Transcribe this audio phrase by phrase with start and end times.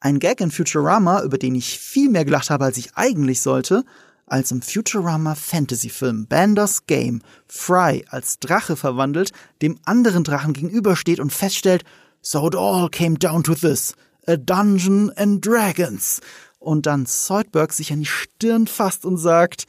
[0.00, 3.84] Ein Gag in Futurama, über den ich viel mehr gelacht habe, als ich eigentlich sollte,
[4.24, 11.32] als im Futurama Fantasy-Film Bander's Game Fry als Drache verwandelt, dem anderen Drachen gegenübersteht und
[11.32, 11.84] feststellt,
[12.22, 13.94] So it all came down to this.
[14.26, 16.20] A Dungeon and Dragons.
[16.58, 19.66] Und dann Zoidberg sich an die Stirn fasst und sagt,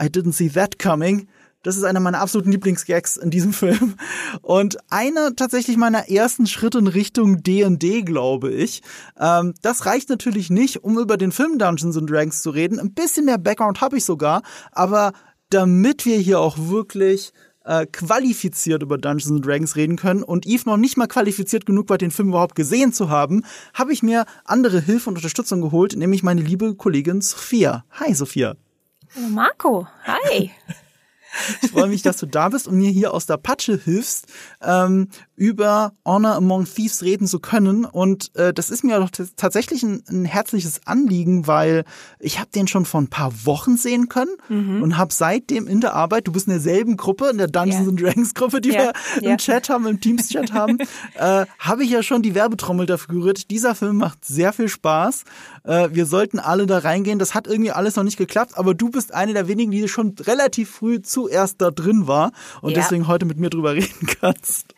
[0.00, 1.28] I didn't see that coming.
[1.62, 3.94] Das ist einer meiner absoluten Lieblingsgags in diesem Film.
[4.42, 8.82] Und einer tatsächlich meiner ersten Schritte in Richtung D&D, glaube ich.
[9.18, 12.80] Ähm, das reicht natürlich nicht, um über den Film Dungeons and Dragons zu reden.
[12.80, 14.42] Ein bisschen mehr Background habe ich sogar.
[14.72, 15.12] Aber
[15.50, 17.32] damit wir hier auch wirklich
[17.64, 21.88] äh, qualifiziert über Dungeons and Dragons reden können und Eve noch nicht mal qualifiziert genug
[21.90, 23.44] war, den Film überhaupt gesehen zu haben,
[23.74, 27.84] habe ich mir andere Hilfe und Unterstützung geholt, nämlich meine liebe Kollegin Sophia.
[27.92, 28.56] Hi, Sophia.
[29.30, 30.50] Marco, hi.
[31.62, 34.26] Ich freue mich, dass du da bist und mir hier aus der Patsche hilfst,
[34.60, 35.08] ähm,
[35.42, 37.84] über Honor Among Thieves reden zu können.
[37.84, 41.82] Und äh, das ist mir doch tatsächlich ein, ein, herzliches Anliegen, weil
[42.20, 44.84] ich habe den schon vor ein paar Wochen sehen können mhm.
[44.84, 47.96] und habe seitdem in der Arbeit, du bist in derselben Gruppe, in der Dungeons yeah.
[47.96, 48.92] Dragons Gruppe, die yeah.
[49.14, 49.32] wir yeah.
[49.32, 50.78] im Chat haben, im Teams-Chat haben,
[51.16, 53.50] äh, habe ich ja schon die Werbetrommel dafür gerührt.
[53.50, 55.24] Dieser Film macht sehr viel Spaß.
[55.64, 57.18] Äh, wir sollten alle da reingehen.
[57.18, 60.14] Das hat irgendwie alles noch nicht geklappt, aber du bist eine der wenigen, die schon
[60.20, 62.30] relativ früh zuerst da drin war
[62.60, 64.76] und deswegen heute mit mir drüber reden kannst.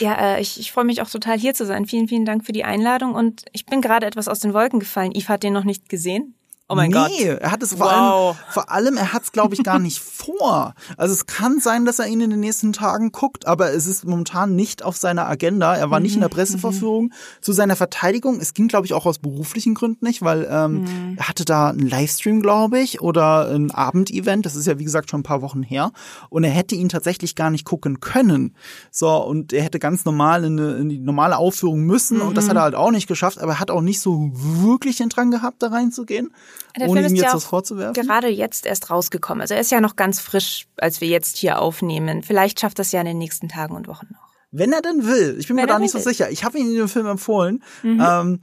[0.00, 1.86] Ja, äh, ich, ich freue mich auch total hier zu sein.
[1.86, 5.12] Vielen, vielen Dank für die Einladung und ich bin gerade etwas aus den Wolken gefallen.
[5.12, 6.34] Yves hat den noch nicht gesehen.
[6.66, 7.10] Oh mein nee, Gott.
[7.10, 7.90] Nee, er hat es vor wow.
[7.90, 10.72] allem, vor allem, er hat es, glaube ich, gar nicht vor.
[10.96, 14.06] Also es kann sein, dass er ihn in den nächsten Tagen guckt, aber es ist
[14.06, 15.76] momentan nicht auf seiner Agenda.
[15.76, 17.04] Er war nicht in der mhm, Presseverführung.
[17.04, 17.12] Mhm.
[17.42, 21.14] Zu seiner Verteidigung, es ging, glaube ich, auch aus beruflichen Gründen nicht, weil ähm, mhm.
[21.18, 24.46] er hatte da einen Livestream, glaube ich, oder ein Abendevent.
[24.46, 25.92] Das ist ja, wie gesagt, schon ein paar Wochen her.
[26.30, 28.56] Und er hätte ihn tatsächlich gar nicht gucken können.
[28.90, 32.22] So, und er hätte ganz normal in, eine, in die normale Aufführung müssen.
[32.22, 34.96] Und das hat er halt auch nicht geschafft, aber er hat auch nicht so wirklich
[34.96, 36.30] den Drang gehabt, da reinzugehen.
[36.78, 37.94] Der ohne Film ihm jetzt ja was vorzuwerfen?
[37.94, 39.40] Gerade jetzt erst rausgekommen.
[39.40, 42.22] Also er ist ja noch ganz frisch, als wir jetzt hier aufnehmen.
[42.22, 44.24] Vielleicht schafft das ja in den nächsten Tagen und Wochen noch.
[44.50, 45.36] Wenn er denn will.
[45.38, 46.30] Ich bin Wenn mir da nicht so sicher.
[46.30, 47.62] Ich habe ihn in dem Film empfohlen.
[47.82, 48.04] Mhm.
[48.04, 48.40] Ähm,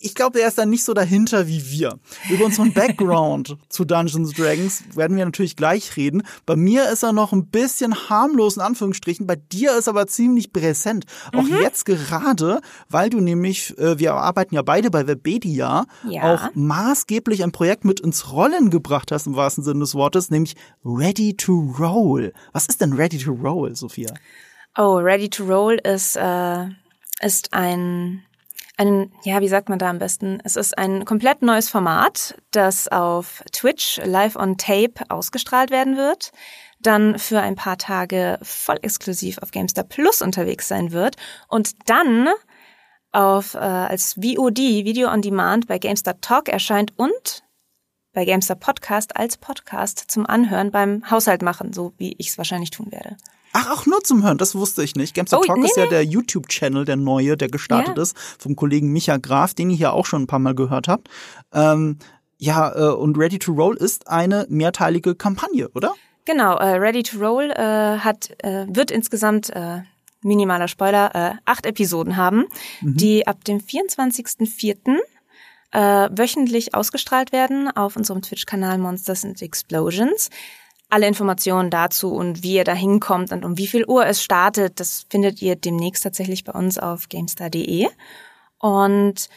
[0.00, 1.98] ich glaube, er ist dann nicht so dahinter wie wir.
[2.28, 6.24] Über unseren Background zu Dungeons Dragons werden wir natürlich gleich reden.
[6.44, 9.26] Bei mir ist er noch ein bisschen harmlos in Anführungsstrichen.
[9.26, 11.04] Bei dir ist aber ziemlich präsent.
[11.32, 11.60] Auch mhm.
[11.62, 16.34] jetzt gerade, weil du nämlich, äh, wir arbeiten ja beide bei Webedia, ja.
[16.34, 20.56] auch maßgeblich ein Projekt mit ins Rollen gebracht hast, im wahrsten Sinne des Wortes, nämlich
[20.84, 22.32] Ready to Roll.
[22.52, 24.12] Was ist denn Ready to Roll, Sophia?
[24.76, 26.66] Oh, Ready to Roll ist, äh,
[27.20, 28.24] ist ein
[28.76, 30.40] ein, ja, wie sagt man da am besten?
[30.44, 36.32] Es ist ein komplett neues Format, das auf Twitch live on Tape ausgestrahlt werden wird,
[36.80, 41.16] dann für ein paar Tage voll exklusiv auf GameStar Plus unterwegs sein wird
[41.48, 42.28] und dann
[43.12, 47.44] auf äh, als VOD, Video on Demand bei GameStar Talk erscheint und
[48.12, 52.70] bei GameStar Podcast als Podcast zum Anhören beim Haushalt machen, so wie ich es wahrscheinlich
[52.70, 53.16] tun werde.
[53.56, 55.14] Ach, auch nur zum Hören, das wusste ich nicht.
[55.14, 58.02] Gamester oh, Talk nee, ist ja der YouTube-Channel, der neue, der gestartet ja.
[58.02, 61.08] ist, vom Kollegen Micha Graf, den ihr hier auch schon ein paar Mal gehört habt.
[61.52, 61.98] Ähm,
[62.36, 65.94] ja, äh, und Ready to Roll ist eine mehrteilige Kampagne, oder?
[66.24, 69.82] Genau, äh, Ready to Roll äh, hat, äh, wird insgesamt äh,
[70.22, 72.46] minimaler Spoiler, äh, acht Episoden haben,
[72.80, 72.96] mhm.
[72.96, 74.96] die ab dem 24.04.
[75.70, 80.30] Äh, wöchentlich ausgestrahlt werden auf unserem Twitch-Kanal Monsters and Explosions.
[80.90, 84.78] Alle Informationen dazu und wie ihr da hinkommt und um wie viel Uhr es startet,
[84.80, 87.88] das findet ihr demnächst tatsächlich bei uns auf gamestar.de.
[88.58, 89.28] Und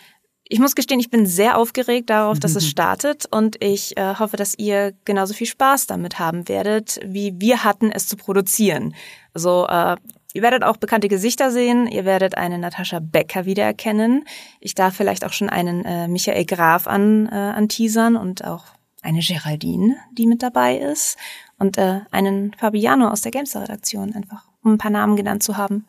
[0.50, 4.38] ich muss gestehen, ich bin sehr aufgeregt darauf, dass es startet und ich äh, hoffe,
[4.38, 8.96] dass ihr genauso viel Spaß damit haben werdet, wie wir hatten, es zu produzieren.
[9.34, 9.98] Also äh,
[10.34, 14.26] ihr werdet auch bekannte Gesichter sehen, ihr werdet eine Natascha Becker wiedererkennen.
[14.60, 18.66] Ich darf vielleicht auch schon einen äh, Michael Graf an, äh, anteasern und auch
[19.08, 21.18] eine Geraldine, die mit dabei ist
[21.58, 25.86] und äh, einen Fabiano aus der Gamester-Redaktion, einfach um ein paar Namen genannt zu haben.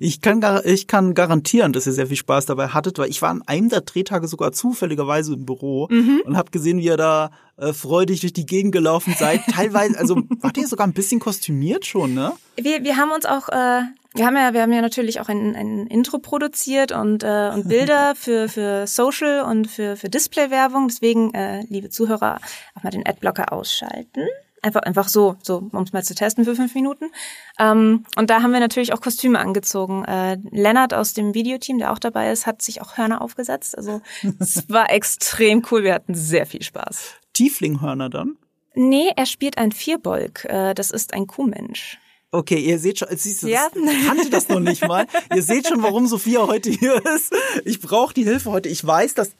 [0.00, 3.30] Ich kann, ich kann garantieren, dass ihr sehr viel Spaß dabei hattet, weil ich war
[3.30, 6.22] an einem der Drehtage sogar zufälligerweise im Büro mhm.
[6.24, 9.40] und habe gesehen, wie ihr da äh, freudig durch die Gegend gelaufen seid.
[9.50, 12.32] Teilweise, also wart ihr sogar ein bisschen kostümiert schon, ne?
[12.56, 13.82] Wir, wir haben uns auch, äh,
[14.14, 17.68] wir haben ja, wir haben ja natürlich auch ein, ein Intro produziert und, äh, und
[17.68, 20.88] Bilder für, für Social und für, für Display-Werbung.
[20.88, 22.40] Deswegen, äh, liebe Zuhörer,
[22.74, 24.26] auch mal den Adblocker ausschalten.
[24.62, 27.10] Einfach, einfach so, so, um es mal zu testen für fünf Minuten.
[27.58, 30.04] Ähm, und da haben wir natürlich auch Kostüme angezogen.
[30.04, 33.76] Äh, Lennart aus dem Videoteam, der auch dabei ist, hat sich auch Hörner aufgesetzt.
[33.76, 34.00] Also
[34.38, 35.84] es war extrem cool.
[35.84, 37.14] Wir hatten sehr viel Spaß.
[37.34, 38.36] Tieflinghörner dann?
[38.74, 40.44] Nee, er spielt ein Vierbolg.
[40.44, 41.98] Äh, das ist ein Kuhmensch.
[42.30, 43.68] Okay, ihr seht schon, siehst du, Ja.
[43.72, 45.06] das, ich kannte das noch nicht mal.
[45.34, 47.32] ihr seht schon, warum Sophia heute hier ist.
[47.64, 48.68] Ich brauche die Hilfe heute.
[48.68, 49.30] Ich weiß, dass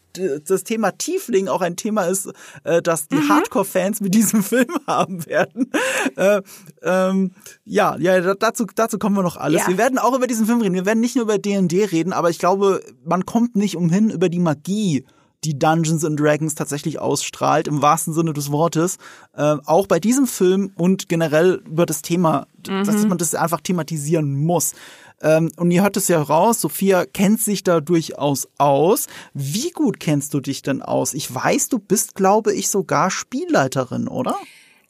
[0.46, 2.31] das Thema Tiefling auch ein Thema ist,
[2.64, 3.29] äh, das die Mhm.
[3.29, 5.70] Hardcore-Fans mit diesem Film haben werden.
[6.17, 6.40] Äh,
[6.82, 7.32] ähm,
[7.67, 9.61] ja, ja, da- dazu, dazu kommen wir noch alles.
[9.62, 9.69] Ja.
[9.69, 10.75] Wir werden auch über diesen Film reden.
[10.75, 14.31] Wir werden nicht nur über D&D reden, aber ich glaube, man kommt nicht umhin über
[14.31, 15.05] die Magie
[15.44, 18.99] die Dungeons and Dragons tatsächlich ausstrahlt, im wahrsten Sinne des Wortes.
[19.37, 24.35] Äh, auch bei diesem Film und generell über das Thema, dass man das einfach thematisieren
[24.35, 24.75] muss.
[25.20, 29.06] Ähm, und ihr hört es ja raus, Sophia kennt sich da durchaus aus.
[29.35, 31.14] Wie gut kennst du dich denn aus?
[31.14, 34.37] Ich weiß, du bist, glaube ich, sogar Spielleiterin, oder?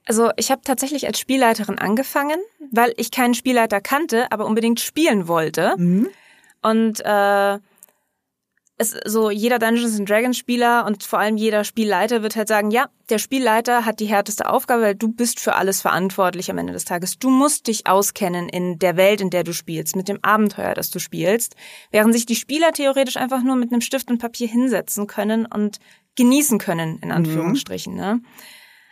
[0.07, 2.41] Also ich habe tatsächlich als Spielleiterin angefangen,
[2.71, 5.75] weil ich keinen Spielleiter kannte, aber unbedingt spielen wollte.
[6.63, 7.59] Und äh,
[8.79, 12.71] es so jeder Dungeons and Dragons Spieler und vor allem jeder Spielleiter wird halt sagen,
[12.71, 16.73] ja, der Spielleiter hat die härteste Aufgabe, weil du bist für alles verantwortlich am Ende
[16.73, 17.19] des Tages.
[17.19, 20.91] Du musst dich auskennen in der Welt, in der du spielst, mit dem Abenteuer, das
[20.91, 21.57] du spielst,
[21.91, 25.79] während sich die Spieler theoretisch einfach nur mit einem Stift und Papier hinsetzen können und
[26.15, 27.95] genießen können in Anführungsstrichen.
[27.95, 28.21] Ne?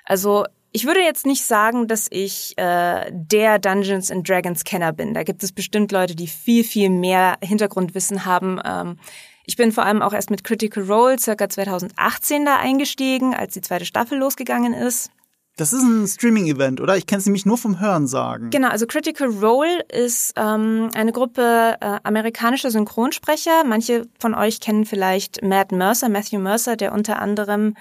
[0.05, 5.15] Also ich würde jetzt nicht sagen, dass ich äh, der Dungeons and Dragons Kenner bin.
[5.15, 8.61] Da gibt es bestimmt Leute, die viel, viel mehr Hintergrundwissen haben.
[8.65, 8.99] Ähm,
[9.47, 13.61] ich bin vor allem auch erst mit Critical Role circa 2018 da eingestiegen, als die
[13.61, 15.11] zweite Staffel losgegangen ist.
[15.59, 16.99] Das ist ein Streaming-Event, oder?
[16.99, 18.51] Ich kenne es nämlich nur vom Hören sagen.
[18.51, 23.65] Genau, also Critical Role ist ähm, eine Gruppe äh, amerikanischer Synchronsprecher.
[23.65, 27.75] Manche von euch kennen vielleicht Matt Mercer, Matthew Mercer, der unter anderem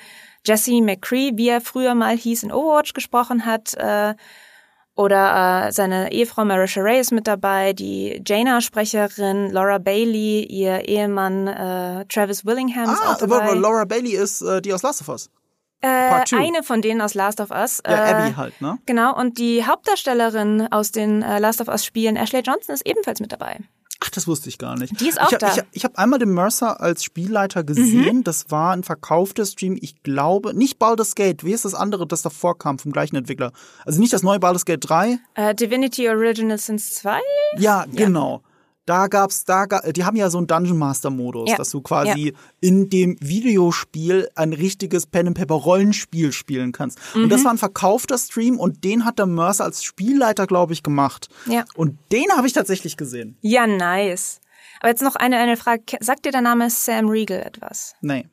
[0.45, 3.73] Jesse McCree, wie er früher mal hieß, in Overwatch gesprochen hat.
[3.73, 4.13] Äh,
[4.95, 11.47] oder äh, seine Ehefrau Marisha Ray ist mit dabei, die Jaina-Sprecherin, Laura Bailey, ihr Ehemann
[11.47, 13.53] äh, Travis Willingham ist Ah, auch dabei.
[13.53, 15.29] Laura Bailey ist äh, die aus Last of Us.
[15.81, 16.37] äh, Part two.
[16.37, 17.81] eine von denen aus Last of Us.
[17.85, 18.77] Ja, äh, Abby halt, ne?
[18.85, 23.19] Genau, und die Hauptdarstellerin aus den äh, Last of Us Spielen, Ashley Johnson, ist ebenfalls
[23.19, 23.59] mit dabei.
[24.03, 24.99] Ach, das wusste ich gar nicht.
[24.99, 25.47] Die ist auch ich da.
[25.47, 25.53] Mhm.
[25.71, 28.23] Ich, ich habe einmal den Mercer als Spielleiter gesehen.
[28.23, 29.77] Das war ein verkaufter Stream.
[29.81, 31.43] Ich glaube, nicht Baldur's Gate.
[31.43, 33.51] Wie ist das andere, das davor kam vom gleichen Entwickler?
[33.85, 35.19] Also nicht das neue Baldur's Gate 3.
[35.35, 37.19] Äh, Divinity Original Sins 2?
[37.57, 38.41] Ja, genau.
[38.85, 41.57] Da gab's, da ga, die haben ja so einen Dungeon Master Modus, Ja.
[41.57, 46.99] dass du quasi in dem Videospiel ein richtiges Pen and Paper Rollenspiel spielen kannst.
[47.15, 47.29] Und Mhm.
[47.29, 51.29] das war ein verkaufter Stream und den hat der Mercer als Spielleiter, glaube ich, gemacht.
[51.47, 51.65] Ja.
[51.75, 53.37] Und den habe ich tatsächlich gesehen.
[53.41, 54.39] Ja, nice.
[54.81, 55.81] Aber jetzt noch eine, eine Frage.
[55.99, 57.95] Sagt dir der Name Sam Riegel etwas?
[58.01, 58.27] Nee.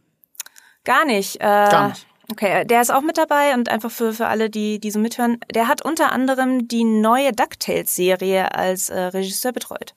[0.84, 1.36] Gar nicht.
[1.36, 2.06] Äh, Gar nicht.
[2.30, 5.38] Okay, der ist auch mit dabei und einfach für, für alle, die, die so mithören.
[5.54, 9.94] Der hat unter anderem die neue DuckTales-Serie als äh, Regisseur betreut.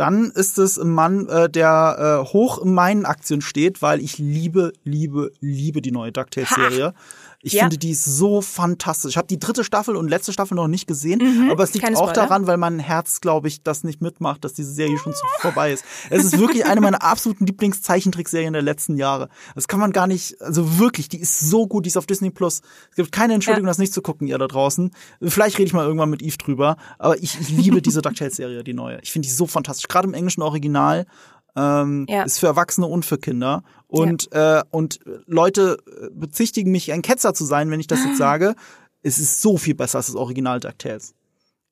[0.00, 4.16] Dann ist es ein Mann, äh, der äh, hoch in meinen Aktien steht, weil ich
[4.16, 6.94] liebe, liebe, liebe die neue DuckTales-Serie.
[7.42, 7.62] Ich Ja.
[7.62, 9.12] finde die ist so fantastisch.
[9.12, 11.96] Ich habe die dritte Staffel und letzte Staffel noch nicht gesehen, aber es liegt Mhm.
[11.96, 15.72] auch daran, weil mein Herz, glaube ich, das nicht mitmacht, dass diese Serie schon vorbei
[15.72, 15.84] ist.
[16.10, 19.30] Es ist wirklich eine meiner absoluten Lieblingszeichentrickserien der letzten Jahre.
[19.54, 22.30] Das kann man gar nicht, also wirklich, die ist so gut, die ist auf Disney
[22.30, 22.60] Plus.
[22.90, 23.70] Es gibt keine Entschuldigung, Ja.
[23.70, 24.90] das nicht zu gucken, ihr da draußen.
[25.22, 28.74] Vielleicht rede ich mal irgendwann mit Eve drüber, aber ich, ich liebe diese DuckTales-Serie, die
[28.74, 29.00] neue.
[29.02, 29.88] Ich finde die so fantastisch.
[29.88, 31.06] Gerade im englischen Original
[31.56, 32.22] ähm, Ja.
[32.22, 33.62] ist für Erwachsene und für Kinder.
[33.88, 38.18] Und, äh, und Leute äh, bezichtigen mich, ein Ketzer zu sein, wenn ich das jetzt
[38.18, 38.54] sage.
[39.02, 41.14] Es ist so viel besser als das Original DuckTales.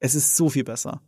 [0.00, 1.00] Es ist so viel besser.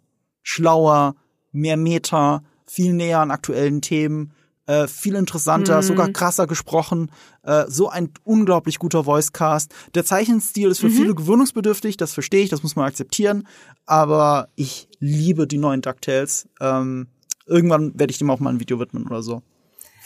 [0.42, 1.14] Schlauer,
[1.52, 4.32] mehr Meta, viel näher an aktuellen Themen,
[4.66, 7.10] äh, viel interessanter, sogar krasser gesprochen,
[7.42, 9.72] äh, so ein unglaublich guter Voicecast.
[9.94, 13.48] Der Zeichenstil ist für viele gewöhnungsbedürftig, das verstehe ich, das muss man akzeptieren,
[13.86, 16.48] aber ich liebe die neuen DuckTales.
[16.60, 17.08] Ähm,
[17.50, 19.42] irgendwann werde ich dem auch mal ein Video widmen oder so.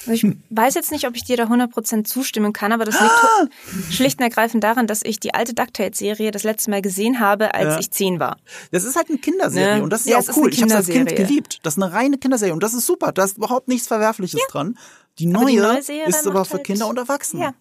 [0.06, 3.12] Also ich weiß jetzt nicht, ob ich dir da 100% zustimmen kann, aber das liegt
[3.12, 3.48] ho-
[3.90, 7.74] schlicht und ergreifend daran, dass ich die alte DuckTales-Serie das letzte Mal gesehen habe, als
[7.74, 7.78] Ja.
[7.80, 8.36] ich zehn war.
[8.70, 9.82] Das ist halt eine Kinderserie Ne?
[9.82, 10.52] und das ist Ja, ja, auch cool.
[10.52, 11.60] Ich habe als Kind geliebt.
[11.62, 13.12] Das ist eine reine Kinderserie und das ist super.
[13.12, 14.76] Da ist überhaupt nichts Verwerfliches dran.
[15.18, 17.42] Die neue, die neue Serie ist aber für halt- Kinder und Erwachsene.
[17.42, 17.54] Ja.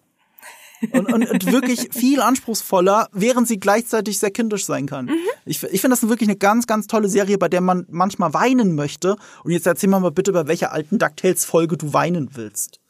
[0.92, 5.06] Und, und, und wirklich viel anspruchsvoller, während sie gleichzeitig sehr kindisch sein kann.
[5.06, 5.16] Mhm.
[5.44, 8.74] Ich, ich finde das wirklich eine ganz, ganz tolle Serie, bei der man manchmal weinen
[8.74, 9.16] möchte.
[9.42, 12.80] Und jetzt erzähl mal mal bitte, bei welcher alten DuckTales-Folge du weinen willst.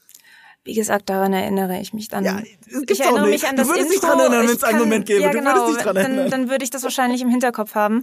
[0.66, 2.25] Wie gesagt, daran erinnere ich mich dann.
[2.25, 4.78] Ja, gibt's ich erinnere mich an Du das würdest dich dran erinnern, Ich wenn's einen
[4.78, 5.21] Moment gäbe.
[5.21, 5.50] Ja, Du genau.
[5.56, 6.30] würdest dich dran dann, erinnern.
[6.30, 8.02] dann würde ich das wahrscheinlich im Hinterkopf haben.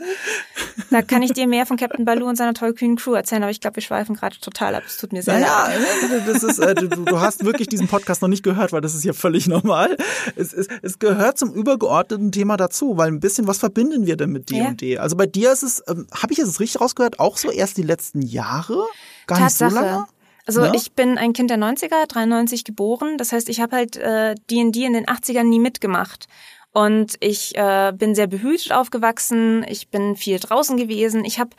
[0.91, 3.61] Da kann ich dir mehr von Captain Baloo und seiner tollkühnen Crew erzählen, aber ich
[3.61, 4.83] glaube, wir schweifen gerade total ab.
[4.85, 6.21] Es tut mir sehr Naja, leid.
[6.27, 9.03] das ist, äh, du, du hast wirklich diesen Podcast noch nicht gehört, weil das ist
[9.05, 9.97] ja völlig normal.
[10.35, 14.29] Es, es, es gehört zum übergeordneten Thema dazu, weil ein bisschen, was verbinden wir denn
[14.29, 14.67] mit D Ja.
[14.67, 14.99] und D?
[14.99, 17.83] Also bei dir ist es, ähm, habe ich es richtig rausgehört, auch so erst die
[17.83, 18.85] letzten Jahre?
[19.25, 19.71] Gar Tatsache.
[19.73, 20.07] nicht so lange?
[20.57, 20.73] Also Ja?
[20.73, 23.17] ich bin ein Kind der 90er, 93 geboren.
[23.17, 26.27] Das heißt, ich habe halt äh, D&D in den 80ern nie mitgemacht.
[26.73, 29.65] Und ich äh, bin sehr behütet aufgewachsen.
[29.67, 31.25] Ich bin viel draußen gewesen.
[31.25, 31.51] Ich habe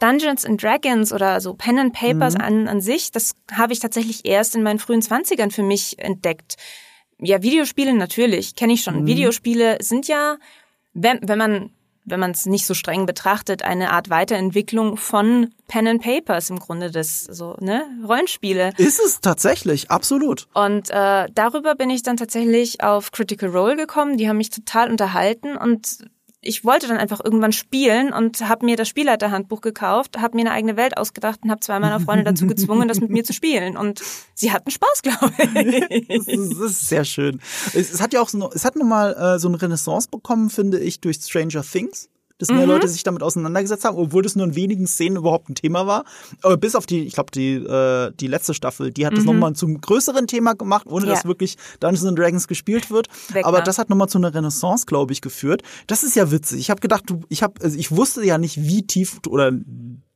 [0.00, 2.40] Dungeons and Dragons oder so Pen and Papers mhm.
[2.40, 6.56] an, an sich, das habe ich tatsächlich erst in meinen frühen Zwanzigern für mich entdeckt.
[7.18, 9.02] Ja, Videospiele natürlich, kenne ich schon.
[9.02, 9.06] Mhm.
[9.06, 10.38] Videospiele sind ja,
[10.94, 11.70] wenn, wenn man
[12.04, 16.58] wenn man es nicht so streng betrachtet, eine Art Weiterentwicklung von Pen and Papers im
[16.58, 18.72] Grunde des so ne Rollenspiele.
[18.76, 20.48] Ist es tatsächlich absolut.
[20.54, 24.16] Und äh, darüber bin ich dann tatsächlich auf Critical Role gekommen.
[24.16, 25.98] Die haben mich total unterhalten und
[26.42, 30.52] ich wollte dann einfach irgendwann spielen und habe mir das Spielleiterhandbuch gekauft, habe mir eine
[30.52, 33.76] eigene Welt ausgedacht und habe zwei meiner Freunde dazu gezwungen, das mit mir zu spielen.
[33.76, 34.00] Und
[34.34, 36.08] sie hatten Spaß, glaube ich.
[36.08, 37.40] das, ist, sehr schön.
[37.74, 40.78] Es, es, hat ja auch so, es hat nochmal äh, so eine Renaissance bekommen, finde
[40.78, 42.09] ich, durch Stranger Things
[42.40, 42.72] dass mehr mhm.
[42.72, 46.04] Leute sich damit auseinandergesetzt haben, obwohl das nur in wenigen Szenen überhaupt ein Thema war.
[46.42, 49.16] Aber bis auf die, ich glaube, die, äh, die letzte Staffel, die hat mhm.
[49.16, 51.12] das nochmal zum größeren Thema gemacht, ohne ja.
[51.12, 53.08] dass wirklich Dungeons and Dragons gespielt wird.
[53.32, 55.62] Weg, Aber das hat nochmal zu einer Renaissance, glaube ich, geführt.
[55.86, 56.60] Das ist ja witzig.
[56.60, 59.52] Ich habe gedacht, du, ich habe, also ich wusste ja nicht, wie tief oder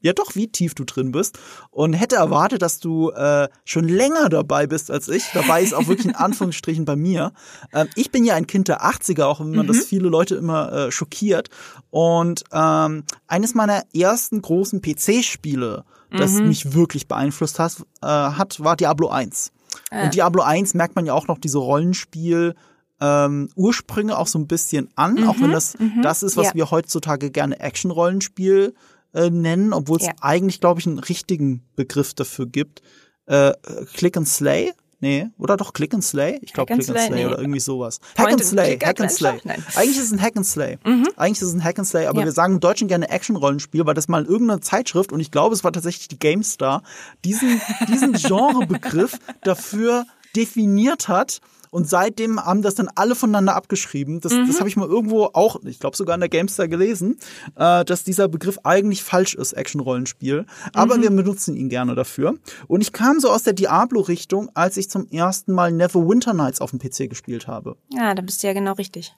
[0.04, 1.38] ja doch, wie tief du drin bist
[1.70, 5.24] und hätte erwartet, dass du äh, schon länger dabei bist als ich.
[5.32, 7.32] Dabei ist auch wirklich in Anführungsstrichen bei mir.
[7.72, 9.68] Ähm, ich bin ja ein Kind der 80er, auch wenn man mhm.
[9.68, 11.48] das viele Leute immer äh, schockiert.
[11.90, 16.48] Und ähm, eines meiner ersten großen PC-Spiele, das mhm.
[16.48, 19.52] mich wirklich beeinflusst hat, äh, hat war Diablo 1.
[19.90, 20.04] Äh.
[20.04, 22.54] Und Diablo 1 merkt man ja auch noch diese Rollenspiel-
[23.00, 26.48] ähm, Ursprünge auch so ein bisschen an, mhm, auch wenn das mhm, das ist, was
[26.48, 26.54] ja.
[26.54, 30.12] wir heutzutage gerne Action-Rollenspiel äh, nennen, obwohl es ja.
[30.20, 32.82] eigentlich, glaube ich, einen richtigen Begriff dafür gibt.
[33.26, 33.52] Äh,
[33.94, 34.72] Click and Slay?
[35.00, 36.38] Nee, oder doch Click and Slay?
[36.40, 37.26] Ich glaube Click and Slay, nee.
[37.26, 38.00] oder irgendwie sowas.
[38.16, 39.38] Hack and Slay, Hack and Slay.
[39.74, 40.78] Eigentlich ist es ein Hack and Slay.
[40.82, 41.08] Mhm.
[41.16, 42.24] Eigentlich ist es ein Hack and Slay, aber ja.
[42.24, 45.54] wir sagen im Deutschen gerne Action-Rollenspiel, weil das mal in irgendeiner Zeitschrift, und ich glaube,
[45.54, 46.82] es war tatsächlich die GameStar,
[47.24, 51.40] diesen, diesen Genrebegriff dafür definiert hat
[51.74, 54.20] und seitdem haben das dann alle voneinander abgeschrieben.
[54.20, 54.46] Das, mhm.
[54.46, 57.16] das habe ich mal irgendwo auch, ich glaube sogar in der Gamestar gelesen,
[57.56, 60.46] äh, dass dieser Begriff eigentlich falsch ist, Action-Rollenspiel.
[60.72, 61.02] Aber mhm.
[61.02, 62.36] wir benutzen ihn gerne dafür.
[62.68, 66.70] Und ich kam so aus der Diablo-Richtung, als ich zum ersten Mal Neverwinter Nights auf
[66.70, 67.76] dem PC gespielt habe.
[67.88, 69.12] Ja, da bist du ja genau richtig.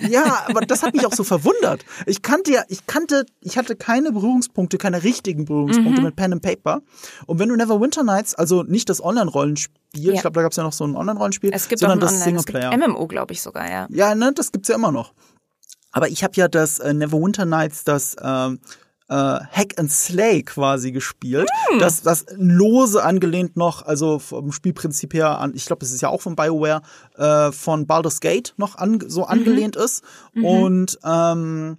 [0.00, 1.84] Ja, aber das hat mich auch so verwundert.
[2.06, 6.06] Ich kannte ja, ich kannte, ich hatte keine Berührungspunkte, keine richtigen Berührungspunkte mhm.
[6.06, 6.80] mit Pen and Paper.
[7.26, 10.12] Und wenn du Neverwinter Nights, also nicht das Online-Rollenspiel, ja.
[10.12, 12.76] ich glaube, da gab es ja noch so ein Online-Rollenspiel, sondern das Singleplayer.
[12.76, 13.86] MMO, glaube ich sogar, ja.
[13.90, 15.12] Ja, ne, das gibt's ja immer noch.
[15.92, 18.60] Aber ich habe ja das äh, Neverwinter Nights, das ähm,
[19.08, 21.48] äh, Hack and Slay quasi gespielt.
[21.72, 21.78] Mm.
[21.78, 26.10] Das, das lose angelehnt noch, also vom Spielprinzip her an, ich glaube, es ist ja
[26.10, 26.82] auch von BioWare,
[27.16, 29.28] äh, von Baldur's Gate noch an, so mhm.
[29.28, 30.04] angelehnt ist.
[30.34, 30.44] Mhm.
[30.44, 31.78] Und ähm,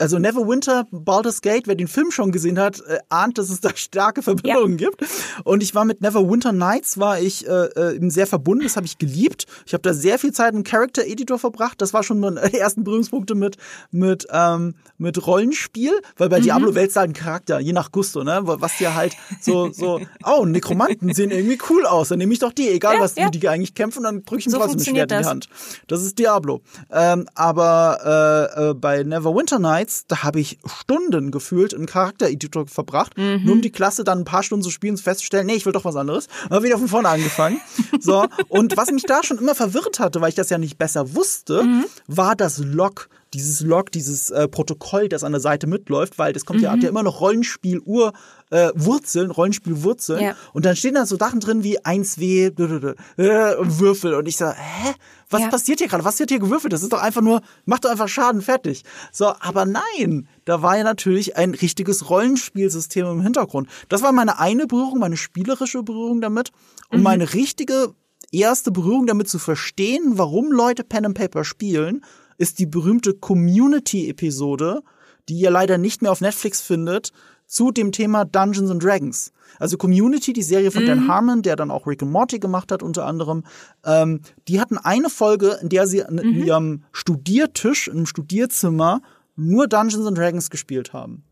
[0.00, 3.70] also Neverwinter, Baldur's Gate, wer den Film schon gesehen hat, äh, ahnt, dass es da
[3.74, 4.88] starke Verbindungen ja.
[4.88, 5.04] gibt.
[5.44, 8.86] Und ich war mit Neverwinter Nights, war ich äh, äh, eben sehr verbunden, das habe
[8.86, 9.46] ich geliebt.
[9.66, 11.80] Ich habe da sehr viel Zeit im Character Editor verbracht.
[11.82, 13.56] Das war schon meine ersten Berührungspunkte mit
[13.90, 16.44] mit ähm, mit Rollenspiel, weil bei mhm.
[16.44, 18.40] Diablo wählst du halt einen Charakter, je nach Gusto, ne?
[18.42, 22.52] Was dir halt so so, oh, Nekromanten sehen irgendwie cool aus, dann nehme ich doch
[22.52, 23.28] die, egal ja, was ja.
[23.28, 25.48] die eigentlich kämpfen, dann drücke ich ihm so trotzdem ein Schwert in die Hand.
[25.88, 26.62] Das ist Diablo.
[26.90, 32.66] Ähm, aber äh, äh, bei Neverwinter Nights Nights, da habe ich Stunden gefühlt in Charaktereditor
[32.66, 33.42] verbracht, mhm.
[33.44, 35.72] nur um die Klasse dann ein paar Stunden zu spielen und festzustellen, nee, ich will
[35.72, 36.28] doch was anderes.
[36.48, 37.60] Habe wieder von vorne angefangen.
[38.00, 41.14] so, und was mich da schon immer verwirrt hatte, weil ich das ja nicht besser
[41.14, 41.84] wusste, mhm.
[42.06, 46.44] war das Log dieses Log, dieses äh, Protokoll, das an der Seite mitläuft, weil das
[46.44, 46.64] kommt mhm.
[46.64, 48.12] ja, hat ja immer noch Rollenspiel-Ur
[48.50, 50.22] äh, Wurzeln, Rollenspiel-Wurzeln.
[50.22, 50.36] Ja.
[50.52, 54.14] Und dann stehen da so Sachen drin wie 1W äh, und Würfel.
[54.14, 54.94] Und ich sage, hä?
[55.32, 55.48] Was ja.
[55.48, 56.04] passiert hier gerade?
[56.04, 56.72] Was wird hier gewürfelt?
[56.72, 58.82] Das ist doch einfach nur, macht doch einfach Schaden, fertig.
[59.12, 63.68] So, aber nein, da war ja natürlich ein richtiges Rollenspielsystem im Hintergrund.
[63.88, 66.50] Das war meine eine Berührung, meine spielerische Berührung damit.
[66.90, 67.04] Und mhm.
[67.04, 67.94] meine richtige
[68.32, 72.04] erste Berührung damit zu verstehen, warum Leute Pen and Paper spielen,
[72.40, 74.82] ist die berühmte Community-Episode,
[75.28, 77.12] die ihr leider nicht mehr auf Netflix findet,
[77.46, 79.32] zu dem Thema Dungeons and Dragons.
[79.58, 80.86] Also Community, die Serie von mhm.
[80.86, 83.44] Dan Harmon, der dann auch Rick and Morty gemacht hat, unter anderem,
[83.84, 86.18] ähm, die hatten eine Folge, in der sie mhm.
[86.18, 89.02] in ihrem Studiertisch, im Studierzimmer,
[89.36, 91.24] nur Dungeons and Dragons gespielt haben.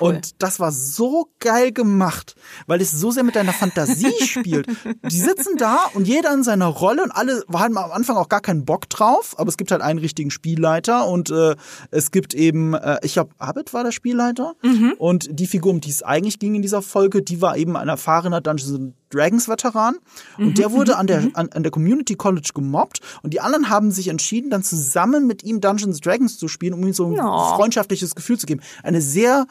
[0.00, 0.14] Cool.
[0.14, 2.34] Und das war so geil gemacht,
[2.66, 4.66] weil es so sehr mit deiner Fantasie spielt.
[5.10, 8.40] Die sitzen da und jeder in seiner Rolle und alle haben am Anfang auch gar
[8.40, 11.56] keinen Bock drauf, aber es gibt halt einen richtigen Spielleiter und äh,
[11.90, 14.94] es gibt eben, äh, ich glaube, Abed war der Spielleiter mhm.
[14.96, 17.88] und die Figur, um die es eigentlich ging in dieser Folge, die war eben ein
[17.88, 19.96] erfahrener Dungeons Dragons Veteran
[20.38, 20.54] und mhm.
[20.54, 21.30] der wurde an der, mhm.
[21.34, 25.44] an, an der Community College gemobbt und die anderen haben sich entschieden, dann zusammen mit
[25.44, 27.56] ihm Dungeons Dragons zu spielen, um ihm so ein oh.
[27.56, 28.62] freundschaftliches Gefühl zu geben.
[28.82, 29.46] Eine sehr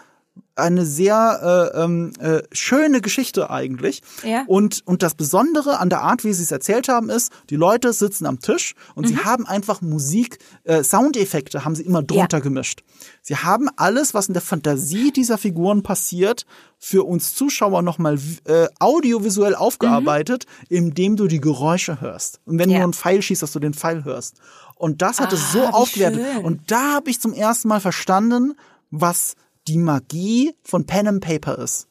[0.56, 4.02] eine sehr äh, ähm, äh, schöne Geschichte eigentlich.
[4.24, 4.44] Ja.
[4.48, 7.94] Und, und das Besondere an der Art, wie sie es erzählt haben, ist, die Leute
[7.94, 12.84] sitzen am Tisch und sie haben einfach Musik, äh, Soundeffekte haben sie immer drunter gemischt.
[13.22, 16.46] Sie haben alles, was in der Fantasie dieser Figuren passiert,
[16.78, 22.40] für uns Zuschauer nochmal äh, audiovisuell aufgearbeitet, indem du die Geräusche hörst.
[22.46, 22.80] Und wenn Ja.
[22.80, 24.36] du einen Pfeil schießt, dass du den Pfeil hörst.
[24.76, 26.22] Und das hat es Ah, so wie aufgewertet.
[26.36, 26.44] schön.
[26.46, 28.54] Und da habe ich zum ersten Mal verstanden,
[28.92, 29.36] was
[29.68, 31.88] die Magie von Pen and Paper ist.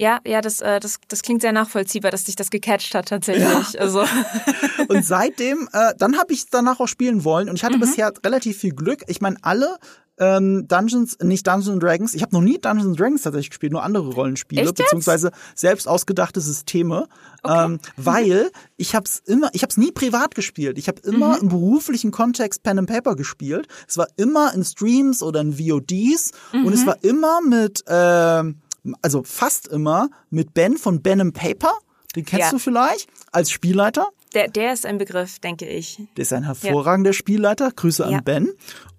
[0.00, 3.78] Ja, ja, das, äh, das, das klingt sehr nachvollziehbar, dass dich das gecatcht hat tatsächlich.
[3.78, 4.02] Also
[4.88, 7.50] Und seitdem, äh, dann habe ich danach auch spielen wollen.
[7.50, 9.02] Und ich hatte bisher relativ viel Glück.
[9.08, 9.76] Ich meine, alle
[10.20, 13.72] ähm, Dungeons, nicht Dungeons and Dragons, ich habe noch nie Dungeons and Dragons tatsächlich gespielt,
[13.72, 17.08] nur andere Rollenspiele, beziehungsweise selbst ausgedachte Systeme.
[17.44, 20.76] Ähm, weil ich habe es immer, ich habe es nie privat gespielt.
[20.78, 21.42] Ich habe immer Mhm.
[21.42, 23.66] im beruflichen Kontext Pen and Paper gespielt.
[23.88, 26.72] Es war immer in Streams oder in VODs und Mhm.
[26.72, 28.56] es war immer mit, ähm,
[29.02, 31.72] also fast immer mit Ben von Ben and Paper.
[32.14, 32.50] Den kennst Ja.
[32.50, 34.08] du vielleicht als Spielleiter.
[34.34, 36.00] Der, der ist ein Begriff, denke ich.
[36.16, 37.70] Der ist ein hervorragender Spielleiter.
[37.70, 38.18] Grüße Ja.
[38.18, 38.48] an Ben.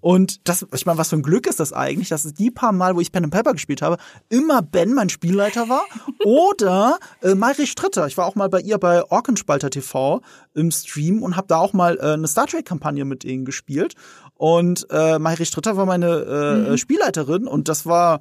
[0.00, 2.72] Und das, ich meine, was für ein Glück ist das eigentlich, dass es die paar
[2.72, 3.96] Mal, wo ich Pen and Paper gespielt habe,
[4.28, 5.84] immer Ben mein Spielleiter war
[6.24, 8.06] oder äh, Mayri Stritter.
[8.06, 10.20] Ich war auch mal bei ihr bei Orkenspalter TV
[10.54, 13.94] im Stream und habe da auch mal äh, eine Star Trek Kampagne mit ihnen gespielt.
[14.34, 16.76] Und äh, Mayri Stritter war meine äh, Mhm.
[16.78, 18.20] Spielleiterin und das war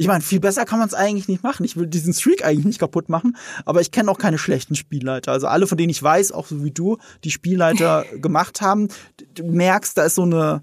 [0.00, 1.64] ich meine, viel besser kann man es eigentlich nicht machen.
[1.64, 5.30] Ich will diesen Streak eigentlich nicht kaputt machen, aber ich kenne auch keine schlechten Spielleiter.
[5.32, 8.88] Also alle, von denen ich weiß, auch so wie du, die Spielleiter gemacht haben,
[9.34, 10.62] du merkst, da ist so eine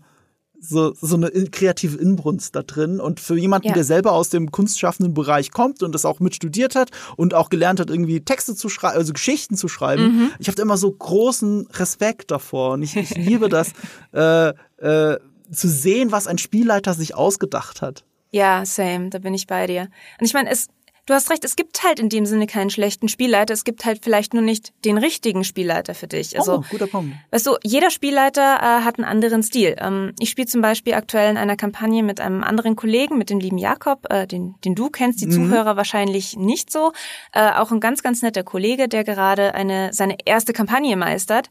[0.60, 3.00] so, so eine in- kreative Inbrunst da drin.
[3.00, 3.74] Und für jemanden, Ja.
[3.76, 7.50] der selber aus dem kunstschaffenden Bereich kommt und das auch mit studiert hat und auch
[7.50, 10.32] gelernt hat, irgendwie Texte zu schreiben, also Geschichten zu schreiben, Mhm.
[10.40, 12.72] ich habe immer so großen Respekt davor.
[12.72, 13.72] Und ich, ich liebe das,
[14.14, 14.50] äh,
[14.84, 15.20] äh,
[15.52, 18.04] zu sehen, was ein Spielleiter sich ausgedacht hat.
[18.32, 19.90] Ja, same, da bin ich bei dir.
[20.20, 20.68] Und ich meine, es,
[21.06, 24.04] du hast recht, es gibt halt in dem Sinne keinen schlechten Spielleiter, es gibt halt
[24.04, 26.38] vielleicht nur nicht den richtigen Spielleiter für dich.
[26.38, 27.16] Also, oh, guter Punkt.
[27.32, 29.76] Weißt du, jeder Spielleiter äh, hat einen anderen Stil.
[29.80, 33.40] Ähm, ich spiele zum Beispiel aktuell in einer Kampagne mit einem anderen Kollegen, mit dem
[33.40, 36.92] lieben Jakob, äh, den, den du kennst, die Zuhörer wahrscheinlich nicht so.
[37.32, 41.50] Äh, auch ein ganz, ganz netter Kollege, der gerade eine seine erste Kampagne meistert.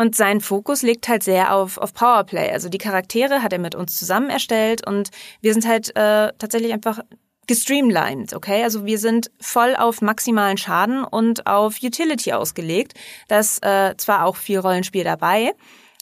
[0.00, 2.50] Und sein Fokus liegt halt sehr auf, auf Powerplay.
[2.52, 5.10] Also die Charaktere hat er mit uns zusammen erstellt und
[5.42, 7.00] wir sind halt äh, tatsächlich einfach
[7.46, 8.62] gestreamlined, okay?
[8.62, 12.94] Also wir sind voll auf maximalen Schaden und auf Utility ausgelegt.
[13.28, 15.52] Da ist äh, zwar auch viel Rollenspiel dabei,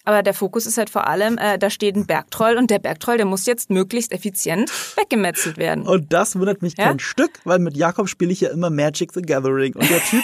[0.09, 3.19] aber der Fokus ist halt vor allem, äh, da steht ein Bergtroll und der Bergtroll,
[3.19, 5.87] der muss jetzt möglichst effizient weggemetzelt werden.
[5.87, 6.85] Und das wundert mich Ja?
[6.87, 9.75] kein Stück, weil mit Jakob spiele ich ja immer Magic the Gathering.
[9.75, 10.23] Und der Typ,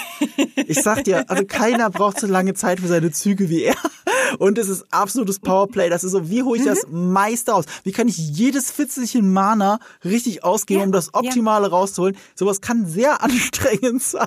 [0.68, 3.74] ich sag dir, also keiner braucht so lange Zeit für seine Züge wie er.
[4.38, 5.90] Und es ist absolutes Powerplay.
[5.90, 7.12] Das ist so, wie hole ich das Mhm.
[7.12, 7.66] meiste aus?
[7.84, 11.20] Wie kann ich jedes Fitzelchen Mana richtig ausgeben, Ja, um das ja.
[11.20, 12.16] Optimale rauszuholen?
[12.34, 14.26] Sowas kann sehr anstrengend sein.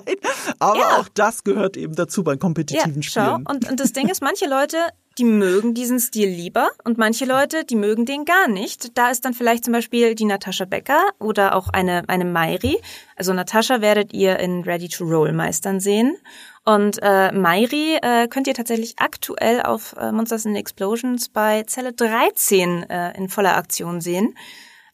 [0.60, 0.96] Aber Ja.
[0.98, 3.20] auch das gehört eben dazu bei kompetitiven schau.
[3.34, 3.46] Spielen.
[3.48, 4.76] Und, und das Ding ist, manche Leute,
[5.18, 8.96] die mögen diesen Stil lieber und manche Leute, die mögen den gar nicht.
[8.96, 12.80] Da ist dann vielleicht zum Beispiel die Natascha Becker oder auch eine, eine Mairi.
[13.16, 16.16] Also Natascha werdet ihr in Ready to Roll Meistern sehen.
[16.64, 21.92] Und äh, Mairi äh, könnt ihr tatsächlich aktuell auf äh, Monsters and Explosions bei Zelle
[21.92, 24.36] 13 äh, in voller Aktion sehen.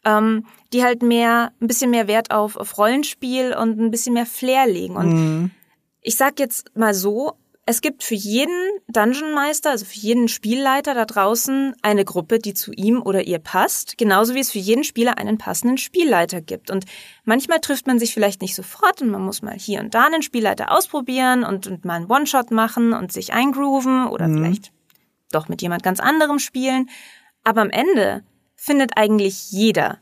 [0.06, 4.26] Ähm, die halt mehr, ein bisschen mehr Wert auf, auf Rollenspiel und ein bisschen mehr
[4.26, 4.96] Flair legen.
[4.96, 5.50] Und
[6.00, 8.54] ich sag jetzt mal so, es gibt für jeden
[8.88, 13.38] Dungeon Meister, also für jeden Spielleiter da draußen eine Gruppe, die zu ihm oder ihr
[13.38, 16.70] passt, genauso wie es für jeden Spieler einen passenden Spielleiter gibt.
[16.70, 16.84] Und
[17.24, 20.22] manchmal trifft man sich vielleicht nicht sofort und man muss mal hier und da einen
[20.22, 24.72] Spielleiter ausprobieren und, und mal einen One-Shot machen und sich eingrooven oder vielleicht
[25.32, 26.90] doch mit jemand ganz anderem spielen.
[27.44, 28.24] Aber am Ende
[28.56, 29.98] findet eigentlich jeder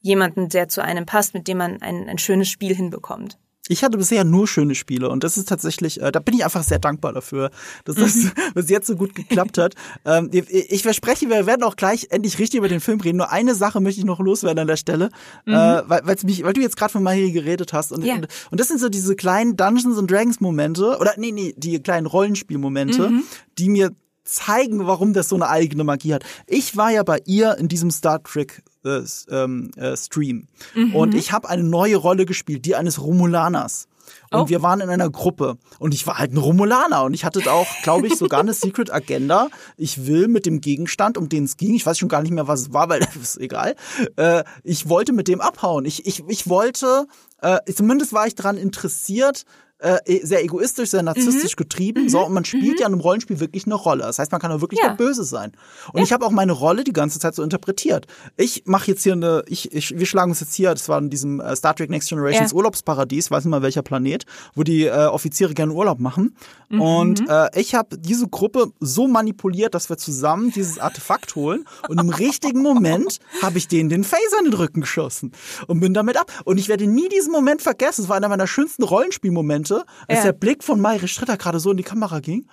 [0.00, 3.36] jemanden, der zu einem passt, mit dem man ein, ein schönes Spiel hinbekommt.
[3.70, 6.64] Ich hatte bisher nur schöne Spiele und das ist tatsächlich, äh, da bin ich einfach
[6.64, 7.50] sehr dankbar dafür,
[7.84, 8.14] dass das
[8.54, 9.74] bis jetzt so gut geklappt hat.
[10.04, 13.18] Ähm, ich, ich verspreche, wir werden auch gleich endlich richtig über den Film reden.
[13.18, 15.10] Nur eine Sache möchte ich noch loswerden an der Stelle,
[15.46, 18.14] äh, weil, weil's mich, weil du jetzt gerade von Marie geredet hast und, Ja.
[18.16, 21.78] und und das sind so diese kleinen Dungeons and Dragons Momente oder nee nee die
[21.80, 23.10] kleinen Rollenspielmomente,
[23.58, 23.92] die mir
[24.24, 26.24] zeigen, warum das so eine eigene Magie hat.
[26.46, 30.46] Ich war ja bei ihr in diesem Star Trek äh, ähm, äh, Stream
[30.94, 33.86] und ich habe eine neue Rolle gespielt, die eines Romulaners.
[34.32, 34.48] Und Oh.
[34.48, 37.66] wir waren in einer Gruppe und ich war halt ein Romulaner und ich hatte auch,
[37.82, 39.48] glaube ich, sogar eine Secret Agenda.
[39.76, 42.48] Ich will mit dem Gegenstand, um den es ging, ich weiß schon gar nicht mehr,
[42.48, 43.76] was es war, weil das ist egal.
[44.16, 45.84] Äh, ich wollte mit dem abhauen.
[45.84, 47.06] Ich, ich, ich wollte,
[47.40, 49.44] äh, zumindest war ich daran interessiert,
[49.80, 52.08] äh, e- sehr egoistisch, sehr narzisstisch getrieben.
[52.08, 54.02] So, und man spielt ja in einem Rollenspiel wirklich eine Rolle.
[54.04, 54.88] Das heißt, man kann auch wirklich Ja.
[54.88, 55.52] der Böse sein.
[55.92, 58.06] Und ich habe auch meine Rolle die ganze Zeit so interpretiert.
[58.36, 61.10] Ich mache jetzt hier eine, ich, ich, wir schlagen uns jetzt hier, das war in
[61.10, 62.56] diesem äh, Star Trek Next Generations Ja.
[62.56, 66.36] Urlaubsparadies, weiß nicht mal welcher Planet, wo die äh, Offiziere gerne Urlaub machen.
[66.68, 66.80] Mhm.
[66.80, 71.64] Und äh, ich habe diese Gruppe so manipuliert, dass wir zusammen dieses Artefakt holen.
[71.88, 75.32] Und im richtigen Moment habe ich denen den Phaser in den Rücken geschossen
[75.66, 76.30] und bin damit ab.
[76.44, 78.02] Und ich werde nie diesen Moment vergessen.
[78.02, 79.69] Es war einer meiner schönsten Rollenspielmomente,
[80.08, 80.24] als Ja.
[80.24, 82.46] der Blick von Mayre Stritter gerade so in die Kamera ging.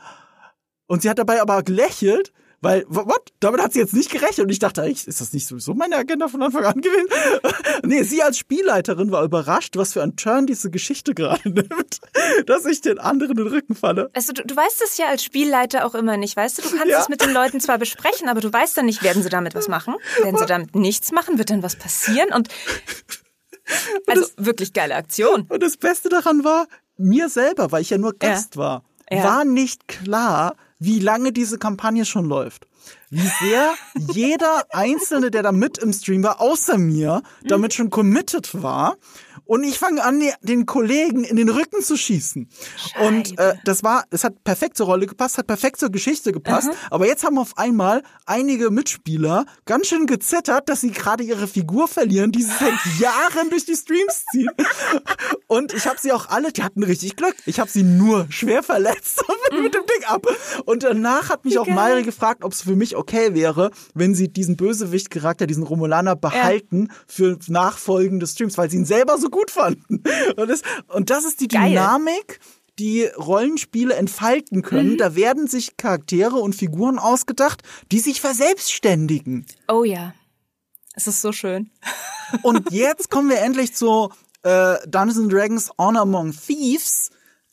[0.87, 3.33] Und sie hat dabei aber gelächelt, weil, what?
[3.39, 4.39] Damit hat sie jetzt nicht gerechnet.
[4.45, 7.07] Und ich dachte, eigentlich, ist das nicht sowieso meine Agenda von Anfang an gewesen?
[7.85, 11.99] nee, sie als Spielleiterin war überrascht, was für einen Turn diese Geschichte gerade nimmt,
[12.47, 14.09] dass ich den anderen in den Rücken falle.
[14.13, 16.61] Also du, du weißt es ja als Spielleiter auch immer nicht, weißt du?
[16.63, 16.99] Du kannst Ja.
[17.01, 19.67] es mit den Leuten zwar besprechen, aber du weißt dann nicht, werden sie damit was
[19.67, 19.93] machen?
[20.23, 21.37] Werden sie damit nichts machen?
[21.37, 22.33] Wird dann was passieren?
[22.33, 22.47] Und
[24.07, 25.41] also wirklich geile Aktion.
[25.49, 26.67] Und das Beste daran war,
[26.97, 29.23] mir selber, weil ich ja nur Gast war, Ja.
[29.23, 32.67] war nicht klar, wie lange diese Kampagne schon läuft.
[33.09, 33.73] Wie sehr
[34.13, 38.95] jeder Einzelne, der da mit im Stream war, außer mir, damit schon committed war.
[39.47, 42.49] Und ich fange an, den Kollegen in den Rücken zu schießen.
[43.05, 43.59] Und äh, Scheibe.
[43.65, 46.69] das war, es hat perfekt zur Rolle gepasst, hat perfekt zur Geschichte gepasst.
[46.89, 51.87] Aber jetzt haben auf einmal einige Mitspieler ganz schön gezittert, dass sie gerade ihre Figur
[51.87, 54.49] verlieren, die sie seit Jahren durch die Streams ziehen.
[55.47, 57.35] Und ich habe sie auch alle, die hatten richtig Glück.
[57.45, 60.25] Ich habe sie nur schwer verletzt bin mit dem Ding ab.
[60.65, 61.75] Und danach hat mich auch geil.
[61.75, 66.89] Mayri gefragt, ob es für mich okay wäre, wenn sie diesen Bösewicht-Charakter, diesen Romulaner behalten
[67.07, 70.03] für nachfolgende Streams, weil sie ihn selber so gut fanden.
[70.35, 71.69] Und das, und das ist die Geil.
[71.71, 72.39] Dynamik,
[72.79, 74.93] die Rollenspiele entfalten können.
[74.93, 74.97] Mhm.
[74.97, 79.45] Da werden sich Charaktere und Figuren ausgedacht, die sich verselbstständigen.
[79.67, 80.13] Oh ja.
[80.95, 81.69] Es ist so schön.
[82.41, 84.11] Und jetzt kommen wir endlich zu
[84.43, 87.09] äh, Dungeons and Dragons Honor Among Thieves.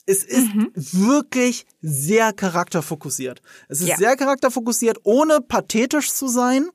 [0.07, 3.41] Es ist wirklich sehr charakterfokussiert.
[3.69, 3.97] Es ist Ja.
[3.97, 6.69] sehr charakterfokussiert, ohne pathetisch zu sein.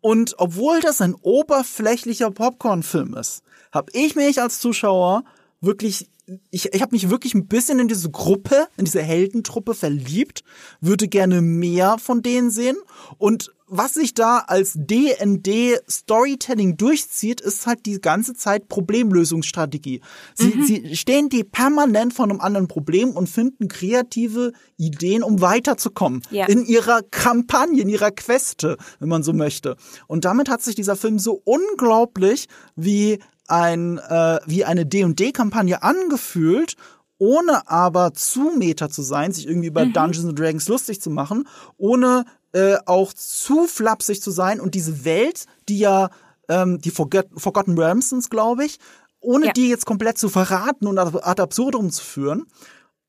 [0.00, 3.42] Und obwohl das ein oberflächlicher Popcorn-Film ist,
[3.72, 5.24] habe ich mich als Zuschauer
[5.60, 6.08] wirklich,
[6.50, 10.42] ich, ich habe mich wirklich ein bisschen in diese Gruppe, in diese Heldentruppe verliebt,
[10.80, 12.76] würde gerne mehr von denen sehen.
[13.18, 20.00] Und was sich da als D&D Storytelling durchzieht, ist halt die ganze Zeit Problemlösungsstrategie.
[20.34, 26.22] Sie, sie stehen die permanent vor einem anderen Problem und finden kreative Ideen, um weiterzukommen.
[26.30, 26.46] Ja.
[26.46, 29.76] In ihrer Kampagne, in ihrer Queste, wenn man so möchte.
[30.08, 36.76] Und damit hat sich dieser Film so unglaublich wie ein äh, wie eine D&D-Kampagne angefühlt,
[37.18, 41.46] ohne aber zu meta zu sein, sich irgendwie über Dungeons and Dragons lustig zu machen,
[41.76, 46.10] ohne äh, auch zu flapsig zu sein und diese Welt, die ja
[46.48, 48.78] ähm, die Forget Forgotten Realms sind, glaube ich,
[49.20, 49.52] ohne Ja.
[49.52, 52.46] die jetzt komplett zu verraten und ad absurdum zu führen.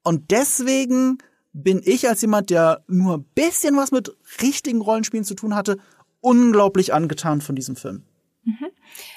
[0.03, 1.17] Und deswegen
[1.53, 5.77] bin ich als jemand, der nur ein bisschen was mit richtigen Rollenspielen zu tun hatte,
[6.19, 8.03] unglaublich angetan von diesem Film.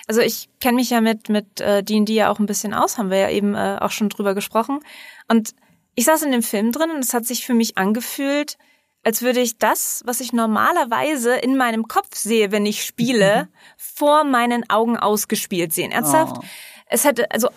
[0.07, 3.11] Also ich kenne mich ja mit mit äh, D&D ja auch ein bisschen aus, haben
[3.11, 4.81] wir ja eben äh, auch schon drüber gesprochen.
[5.29, 5.55] Und
[5.95, 8.59] ich saß in dem Film drin und es hat sich für mich angefühlt,
[9.03, 14.25] als würde ich das, was ich normalerweise in meinem Kopf sehe, wenn ich spiele, vor
[14.25, 15.93] meinen Augen ausgespielt sehen.
[15.93, 16.37] Ernsthaft?
[16.39, 16.45] Oh.
[16.87, 17.49] Es hätte, also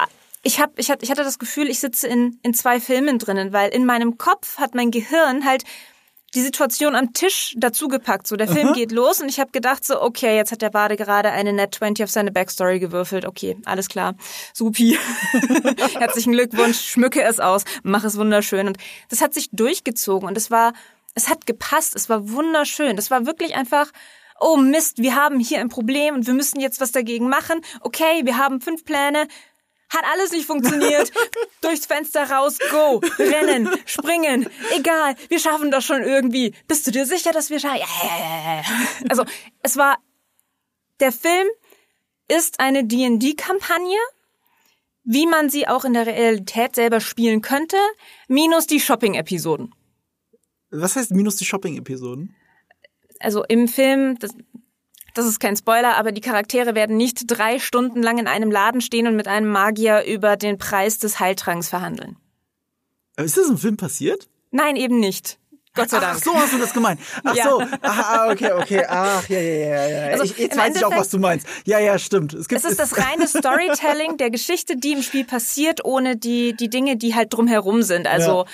[0.44, 3.54] ich hab, ich hatte, ich hatte das Gefühl, ich sitze in in zwei Filmen drinnen,
[3.54, 5.64] weil in meinem Kopf hat mein Gehirn halt
[6.36, 8.28] die Situation am Tisch dazugepackt.
[8.28, 10.98] So, der Film geht los und ich habe gedacht so, okay, jetzt hat der Bade
[10.98, 13.26] gerade eine Net 20 auf seine Backstory gewürfelt.
[13.26, 14.16] Okay, alles klar.
[14.54, 14.98] Supi.
[15.98, 18.68] Herzlichen Glückwunsch, schmücke es aus, mach es wunderschön.
[18.68, 18.78] Und
[19.10, 20.74] das hat sich durchgezogen und es war,
[21.16, 22.96] es hat gepasst, es war wunderschön.
[22.98, 23.92] Das war wirklich einfach,
[24.40, 27.62] oh Mist, wir haben hier ein Problem und wir müssen jetzt was dagegen machen.
[27.82, 29.28] Okay, wir haben fünf Pläne.
[29.90, 31.12] Hat alles nicht funktioniert.
[31.62, 36.54] Durchs Fenster raus, go, rennen, springen, egal, wir schaffen das schon irgendwie.
[36.68, 37.80] Bist du dir sicher, dass wir schaffen?
[37.80, 38.64] Ja, ja, ja, ja.
[39.10, 39.24] Also,
[39.64, 39.98] es war,
[41.00, 41.48] der Film
[42.28, 43.98] ist eine D&D-Kampagne,
[45.04, 47.78] wie man sie auch in der Realität selber spielen könnte,
[48.28, 49.74] minus die Shopping-Episoden.
[50.70, 52.36] Was heißt minus die Shopping-Episoden?
[53.20, 54.32] Also im Film, das,
[55.18, 58.82] das ist kein Spoiler, aber die Charaktere werden nicht drei Stunden lang in einem Laden
[58.82, 62.18] stehen und mit einem Magier über den Preis des Heiltranks verhandeln.
[63.18, 64.28] Äh, Ist das im Film passiert?
[64.52, 65.40] Nein, eben nicht.
[65.74, 66.24] Gott sei Ach Dank.
[66.24, 67.00] so hast du das gemeint.
[67.24, 67.44] Ach Ja.
[67.50, 67.62] so.
[67.84, 68.84] Ah, okay, okay.
[68.88, 70.02] Ach, ja, ja, ja, ja.
[70.12, 71.46] Also, ich, jetzt weiß ich auch, was du meinst.
[71.66, 72.34] Ja, ja, stimmt.
[72.34, 76.56] Es, gibt, Es ist das reine Storytelling der Geschichte, die im Spiel passiert, ohne die,
[76.56, 78.08] die Dinge, die halt drumherum sind.
[78.08, 78.46] Also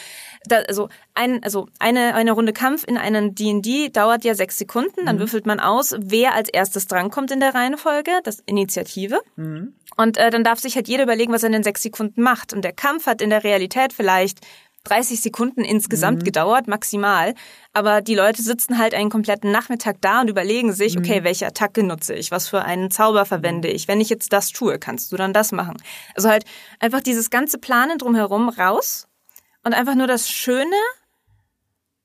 [0.48, 5.06] da, also, ein, also eine, eine Runde Kampf in einem D&D dauert ja sechs Sekunden,
[5.06, 5.22] dann mhm.
[5.22, 9.22] würfelt man aus, wer als erstes drankommt in der Reihenfolge, das Initiative.
[9.36, 9.74] Mhm.
[9.96, 12.54] Und äh, dann darf sich halt jeder überlegen, was er in den sechs Sekunden macht.
[12.54, 14.40] Und der Kampf hat in der Realität vielleicht
[14.86, 16.24] 30 Sekunden insgesamt mhm.
[16.26, 17.36] gedauert, maximal.
[17.72, 21.04] Aber die Leute sitzen halt einen kompletten Nachmittag da und überlegen sich, mhm.
[21.04, 22.32] okay, welche Attacke nutze ich?
[22.32, 23.88] Was für einen Zauber verwende ich?
[23.88, 25.78] Wenn ich jetzt das tue, kannst du dann das machen?
[26.16, 26.46] Also halt
[26.80, 29.08] einfach dieses ganze Planen drumherum raus
[29.64, 30.76] und einfach nur das Schöne,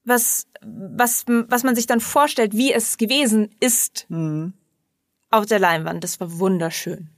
[0.05, 4.55] was, was, was man sich dann vorstellt, wie es gewesen ist, mhm.
[5.31, 6.03] auf der Leinwand.
[6.03, 7.11] Das war wunderschön.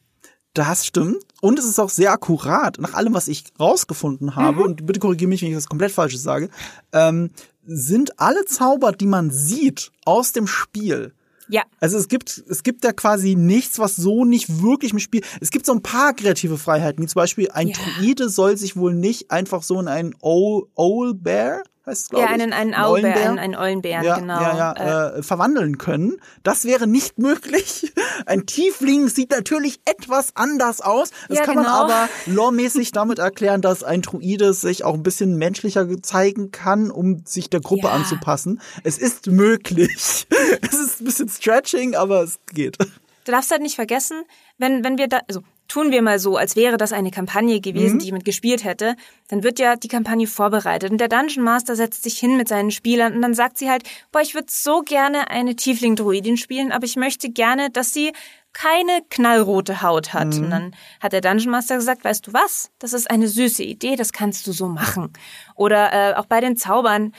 [0.55, 1.25] Das stimmt.
[1.41, 2.79] Und es ist auch sehr akkurat.
[2.81, 4.63] Nach allem, was ich rausgefunden habe, mhm.
[4.63, 6.51] und bitte korrigiere mich, wenn ich das komplett Falsches sage,
[6.93, 7.31] ähm,
[7.65, 11.15] sind alle Zauber, die man sieht aus dem Spiel,
[11.51, 11.63] ja.
[11.81, 15.23] Also es gibt, es gibt da quasi nichts, was so nicht wirklich im Spiel.
[15.41, 17.77] Es gibt so ein paar kreative Freiheiten, wie zum Beispiel ein ja.
[17.77, 22.25] Druide soll sich wohl nicht einfach so in einen Owl, Owl Bear heißt es, glaube
[22.25, 24.41] ja, einen, einen Owlbär, einen, Eulenbären, ja, genau.
[24.41, 26.17] Ja, ja, äh, äh, verwandeln können.
[26.43, 27.93] Das wäre nicht möglich.
[28.27, 31.11] Ein Tiefling sieht natürlich etwas anders aus.
[31.29, 31.69] Das ja, kann genau.
[31.69, 36.91] man aber loremäßig damit erklären, dass ein Druide sich auch ein bisschen menschlicher zeigen kann,
[36.91, 37.93] um sich der Gruppe ja.
[37.93, 38.61] anzupassen.
[38.85, 40.27] Es ist möglich.
[40.63, 42.79] Es ist ein bisschen Stretching, aber es geht.
[43.25, 44.23] Du darfst halt nicht vergessen,
[44.59, 47.95] wenn, wenn wir da, also tun wir mal so, als wäre das eine Kampagne gewesen,
[47.95, 47.99] mhm.
[48.01, 48.97] die jemand gespielt hätte,
[49.29, 52.73] dann wird ja die Kampagne vorbereitet und der Dungeon Master setzt sich hin mit seinen
[52.73, 56.85] Spielern und dann sagt sie halt, boah, ich würde so gerne eine Tiefling-Druidin spielen, aber
[56.85, 58.13] ich möchte gerne, dass sie
[58.53, 60.35] keine knallrote Haut hat.
[60.35, 60.45] Mhm.
[60.45, 62.73] Und dann hat der Dungeon Master gesagt, weißt du was?
[62.81, 65.13] Das ist eine süße Idee, das kannst du so machen.
[65.55, 67.13] Oder äh, auch bei den Zaubern,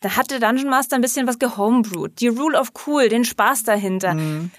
[0.00, 2.18] da hatte Dungeon Master ein bisschen was gehomebrewed.
[2.20, 4.14] Die Rule of Cool, den Spaß dahinter.
[4.14, 4.50] Mhm.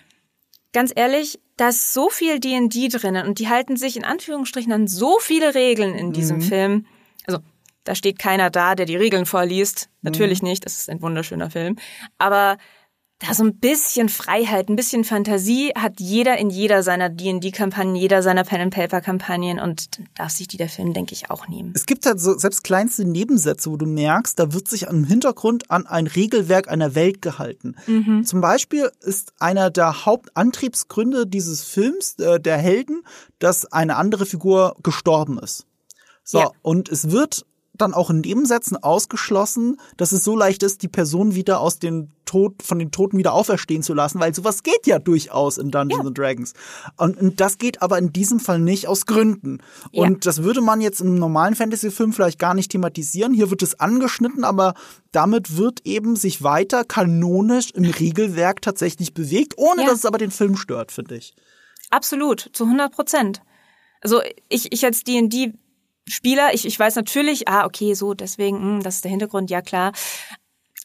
[0.71, 4.87] Ganz ehrlich, da ist so viel D&D drinnen und die halten sich in Anführungsstrichen an
[4.87, 6.41] so viele Regeln in diesem mhm.
[6.41, 6.85] Film.
[7.25, 7.39] Also,
[7.83, 9.89] da steht keiner da, der die Regeln vorliest.
[10.01, 10.49] Natürlich mhm.
[10.49, 11.77] nicht, das ist ein wunderschöner Film.
[12.17, 12.57] Aber
[13.25, 18.21] da so ein bisschen Freiheit, ein bisschen Fantasie hat jeder in jeder seiner D&D-Kampagnen, jeder
[18.21, 21.71] seiner Pen-and-Paper-Kampagnen und darf sich die der Film, denke ich, auch nehmen.
[21.75, 25.71] Es gibt halt so selbst kleinste Nebensätze, wo du merkst, da wird sich im Hintergrund
[25.71, 27.75] an ein Regelwerk einer Welt gehalten.
[27.87, 28.25] Mhm.
[28.25, 33.03] Zum Beispiel ist einer der Hauptantriebsgründe dieses Films, äh, der Helden,
[33.39, 35.65] dass eine andere Figur gestorben ist.
[36.25, 36.51] So, ja.
[36.61, 41.33] und es wird dann auch in Nebensätzen ausgeschlossen, dass es so leicht ist, die Person
[41.33, 44.99] wieder aus den Tod, von den Toten wieder auferstehen zu lassen, weil sowas geht ja
[44.99, 46.07] durchaus in Dungeons ja.
[46.07, 46.53] and Dragons.
[46.97, 49.59] Und, und, das geht aber in diesem Fall nicht aus Gründen.
[49.91, 50.03] Ja.
[50.03, 53.33] Und das würde man jetzt in einem normalen Fantasy-Film vielleicht gar nicht thematisieren.
[53.33, 54.75] Hier wird es angeschnitten, aber
[55.11, 59.89] damit wird eben sich weiter kanonisch im Regelwerk tatsächlich bewegt, ohne ja.
[59.89, 61.33] dass es aber den Film stört, finde ich.
[61.89, 63.41] Absolut, zu 100 Prozent.
[64.01, 65.53] Also ich, ich als D&D
[66.07, 69.49] Spieler, ich, ich weiß natürlich, ah, okay, so, deswegen, mh, hm, das ist der Hintergrund,
[69.49, 69.93] ja klar.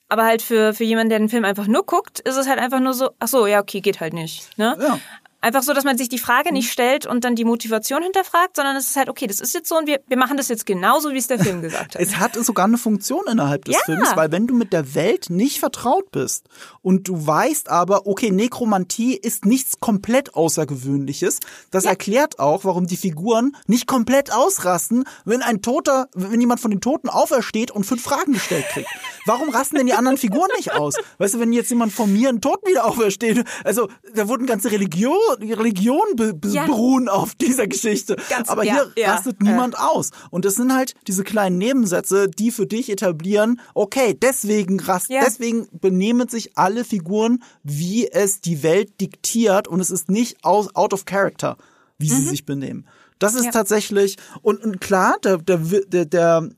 [0.08, 2.80] Aber halt für, für jemanden, der den Film einfach nur guckt, ist es halt einfach
[2.80, 4.56] nur so, ach so, ja, okay, geht halt nicht.
[4.56, 4.76] Ne?
[4.80, 4.98] Ja.
[5.40, 8.74] Einfach so, dass man sich die Frage nicht stellt und dann die Motivation hinterfragt, sondern
[8.74, 11.12] es ist halt, okay, das ist jetzt so und wir, wir machen das jetzt genauso,
[11.12, 12.02] wie es der Film gesagt hat.
[12.02, 13.80] Es hat sogar eine Funktion innerhalb des ja.
[13.84, 16.46] Films, weil wenn du mit der Welt nicht vertraut bist
[16.82, 21.38] und du weißt aber, okay, Nekromantie ist nichts komplett Außergewöhnliches,
[21.70, 21.90] das ja.
[21.90, 26.80] erklärt auch, warum die Figuren nicht komplett ausrasten, wenn ein Toter, wenn jemand von den
[26.80, 28.88] Toten aufersteht und fünf Fragen gestellt kriegt.
[29.24, 30.94] Warum rasten denn die anderen Figuren nicht aus?
[31.18, 34.72] Weißt du, wenn jetzt jemand von mir einen Toten wieder aufersteht, also da wurden ganze
[34.72, 36.66] Religionen die Religion be ja.
[36.66, 38.16] beruhen auf dieser Geschichte.
[38.28, 39.78] Ganz, Aber hier ja, rastet niemand äh.
[39.78, 40.10] aus.
[40.30, 45.68] Und es sind halt diese kleinen Nebensätze, die für dich etablieren, okay, deswegen rast, deswegen
[45.72, 50.92] benehmen sich alle Figuren, wie es die Welt diktiert und es ist nicht aus, out
[50.92, 51.56] of character,
[51.98, 52.16] wie mhm.
[52.16, 52.86] sie sich benehmen.
[53.18, 56.48] Das ist tatsächlich, und, und klar, der, der, der, der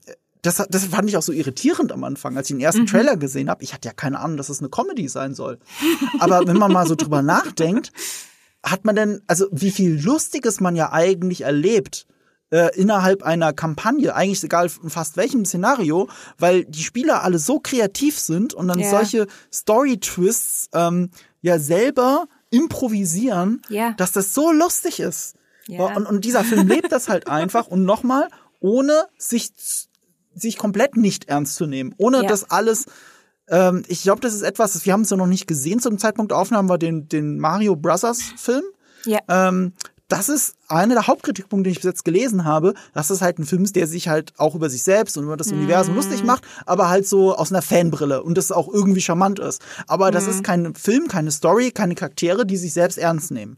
[0.42, 2.86] das, das fand ich auch so irritierend am Anfang, als ich den ersten mhm.
[2.86, 3.62] Trailer gesehen habe.
[3.62, 5.58] Ich hatte ja keine Ahnung, dass es eine Comedy sein soll.
[6.18, 7.92] Aber wenn man mal so drüber nachdenkt,
[8.62, 12.06] hat man denn, also wie viel Lustiges man ja eigentlich erlebt
[12.50, 17.60] äh, innerhalb einer Kampagne, eigentlich egal in fast welchem Szenario, weil die Spieler alle so
[17.60, 18.90] kreativ sind und dann ja.
[18.90, 23.92] solche Story-Twists ähm, ja selber improvisieren, ja.
[23.92, 25.36] dass das so lustig ist.
[25.68, 25.94] Ja.
[25.94, 29.52] Und, und dieser Film lebt das halt einfach und nochmal, ohne sich,
[30.34, 32.86] sich komplett nicht ernst zu nehmen, ohne das alles
[33.50, 36.30] ähm, ich glaube, das ist etwas, wir haben es ja noch nicht gesehen zum Zeitpunkt
[36.30, 38.62] der Aufnahme, war den, den Mario Brothers Film.
[39.04, 39.18] Ja.
[39.28, 39.72] Ähm,
[40.10, 43.46] das ist einer der Hauptkritikpunkte, den ich bis jetzt gelesen habe, dass es halt ein
[43.46, 45.54] Film ist, der sich halt auch über sich selbst und über das mm.
[45.54, 49.62] Universum lustig macht, aber halt so aus einer Fanbrille und das auch irgendwie charmant ist.
[49.86, 50.12] Aber mm.
[50.12, 53.56] das ist kein Film, keine Story, keine Charaktere, die sich selbst ernst nehmen.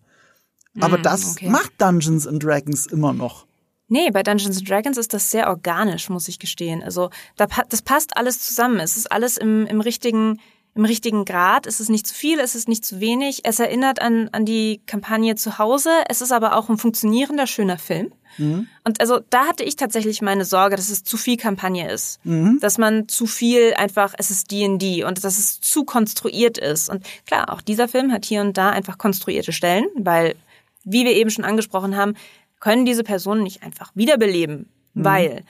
[0.78, 1.48] Aber mm, das okay.
[1.48, 3.46] macht Dungeons and Dragons immer noch.
[3.92, 6.82] Nee, bei Dungeons Dragons ist das sehr organisch, muss ich gestehen.
[6.82, 8.80] Also da, das passt alles zusammen.
[8.80, 10.40] Es ist alles im, im richtigen
[10.74, 11.66] im richtigen Grad.
[11.66, 13.40] Es ist nicht zu viel, es ist nicht zu wenig.
[13.44, 15.90] Es erinnert an, an die Kampagne zu Hause.
[16.08, 18.12] Es ist aber auch ein funktionierender, schöner Film.
[18.38, 18.66] Mhm.
[18.82, 22.24] Und also da hatte ich tatsächlich meine Sorge, dass es zu viel Kampagne ist.
[22.24, 22.60] Mhm.
[22.60, 26.88] Dass man zu viel einfach, es ist D&D und dass es zu konstruiert ist.
[26.88, 30.34] Und klar, auch dieser Film hat hier und da einfach konstruierte Stellen, weil,
[30.82, 32.14] wie wir eben schon angesprochen haben,
[32.62, 35.04] können diese Personen nicht einfach wiederbeleben, mhm.
[35.04, 35.44] weil.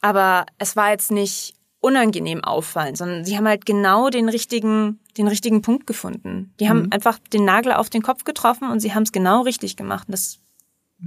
[0.00, 5.28] Aber es war jetzt nicht unangenehm auffallen, sondern sie haben halt genau den richtigen, den
[5.28, 6.52] richtigen Punkt gefunden.
[6.58, 6.92] Die haben mhm.
[6.92, 10.08] einfach den Nagel auf den Kopf getroffen und sie haben es genau richtig gemacht.
[10.08, 10.38] Und das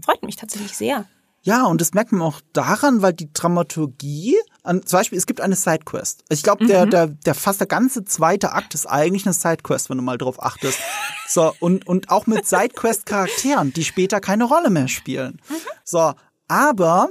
[0.03, 1.05] freut mich tatsächlich sehr.
[1.41, 5.41] Ja, und das merkt man auch daran, weil die Dramaturgie, an, zum Beispiel, es gibt
[5.41, 6.23] eine Sidequest.
[6.29, 6.89] Ich glaube, der, mhm.
[6.91, 10.41] der, der fast der ganze zweite Akt ist eigentlich eine Sidequest, wenn du mal drauf
[10.43, 10.79] achtest.
[11.27, 15.41] So, und, und auch mit Sidequest-Charakteren, die später keine Rolle mehr spielen.
[15.49, 15.55] Mhm.
[15.83, 16.13] So,
[16.47, 17.09] aber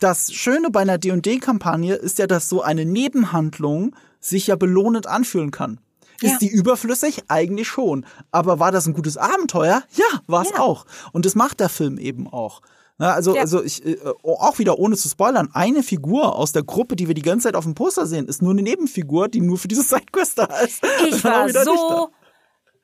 [0.00, 5.50] das Schöne bei einer D&D-Kampagne ist ja, dass so eine Nebenhandlung sich ja belohnend anfühlen
[5.50, 5.78] kann.
[6.22, 6.38] Ist ja.
[6.38, 7.24] die überflüssig?
[7.28, 8.04] Eigentlich schon.
[8.30, 9.82] Aber war das ein gutes Abenteuer?
[9.94, 10.58] Ja, war es ja.
[10.58, 10.84] auch.
[11.12, 12.60] Und das macht der Film eben auch.
[13.00, 13.40] Ja, also, ja.
[13.40, 17.14] also ich, äh, auch wieder ohne zu spoilern, eine Figur aus der Gruppe, die wir
[17.14, 19.82] die ganze Zeit auf dem Poster sehen, ist nur eine Nebenfigur, die nur für diese
[19.82, 20.84] Sidequest da ist.
[21.08, 22.10] Ich war so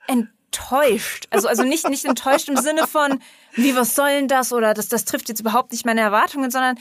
[0.06, 1.26] enttäuscht.
[1.30, 3.20] Also, also nicht, nicht enttäuscht im Sinne von,
[3.52, 4.54] wie, was soll denn das?
[4.54, 6.78] Oder das, das trifft jetzt überhaupt nicht meine Erwartungen, sondern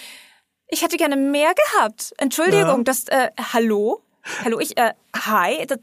[0.69, 2.13] ich hätte gerne mehr gehabt.
[2.17, 2.84] Entschuldigung, ja.
[2.84, 4.02] das, äh, hallo?
[4.45, 5.80] Hallo, ich, äh, hi, das,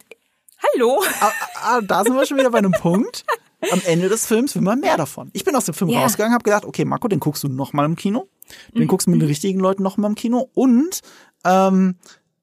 [0.74, 1.04] hallo?
[1.20, 1.30] Ah,
[1.62, 3.26] ah, da sind wir schon wieder bei einem Punkt.
[3.70, 5.30] Am Ende des Films will man mehr davon.
[5.32, 6.02] Ich bin aus dem Film yeah.
[6.02, 8.28] rausgegangen, habe gedacht, okay, Marco, den guckst du noch mal im Kino.
[8.74, 8.88] Den mhm.
[8.88, 10.50] guckst du mit den richtigen Leuten noch mal im Kino.
[10.54, 11.00] Und
[11.44, 11.96] ähm,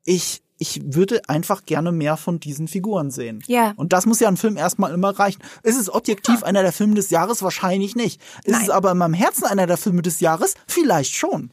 [0.05, 3.41] ich ich würde einfach gerne mehr von diesen Figuren sehen.
[3.47, 3.73] Ja.
[3.77, 5.41] Und das muss ja ein Film erstmal immer reichen.
[5.63, 6.45] Ist es objektiv ja.
[6.45, 7.41] einer der Filme des Jahres?
[7.41, 8.21] Wahrscheinlich nicht.
[8.43, 8.63] Ist Nein.
[8.63, 10.55] es aber in meinem Herzen einer der Filme des Jahres?
[10.67, 11.51] Vielleicht schon.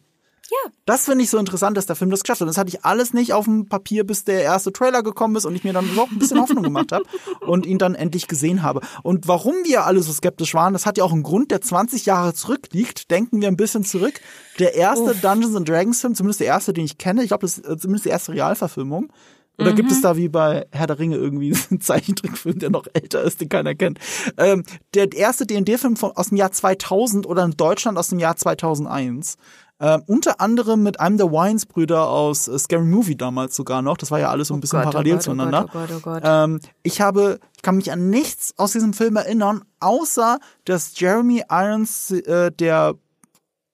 [0.50, 0.70] Ja.
[0.84, 2.46] Das finde ich so interessant, dass der Film das geschafft hat.
[2.46, 5.44] Und das hatte ich alles nicht auf dem Papier, bis der erste Trailer gekommen ist
[5.44, 7.04] und ich mir dann überhaupt ein bisschen Hoffnung gemacht habe
[7.40, 8.80] und ihn dann endlich gesehen habe.
[9.02, 12.06] Und warum wir alle so skeptisch waren, das hat ja auch einen Grund, der 20
[12.06, 13.10] Jahre zurückliegt.
[13.10, 14.20] Denken wir ein bisschen zurück.
[14.58, 15.20] Der erste Uff.
[15.20, 17.76] Dungeons and Dragons Film, zumindest der erste, den ich kenne, ich glaube, das ist äh,
[17.76, 19.12] zumindest die erste Realverfilmung.
[19.58, 19.76] Oder mhm.
[19.76, 20.02] gibt es mhm.
[20.02, 23.74] da wie bei Herr der Ringe irgendwie einen Zeichentrickfilm, der noch älter ist, den keiner
[23.74, 23.98] kennt?
[24.36, 29.36] Ähm, der erste D&D-Film aus dem Jahr 2000 oder in Deutschland aus dem Jahr 2001.
[29.78, 33.98] Äh, unter anderem mit einem der Wines-Brüder aus äh, Scary Movie damals sogar noch.
[33.98, 35.66] Das war ja alles so ein oh bisschen Gott, oh parallel oh Gott, zueinander.
[35.68, 39.16] Oh Gott, oh Gott, ähm, ich habe, ich kann mich an nichts aus diesem Film
[39.16, 42.94] erinnern, außer dass Jeremy Irons äh, der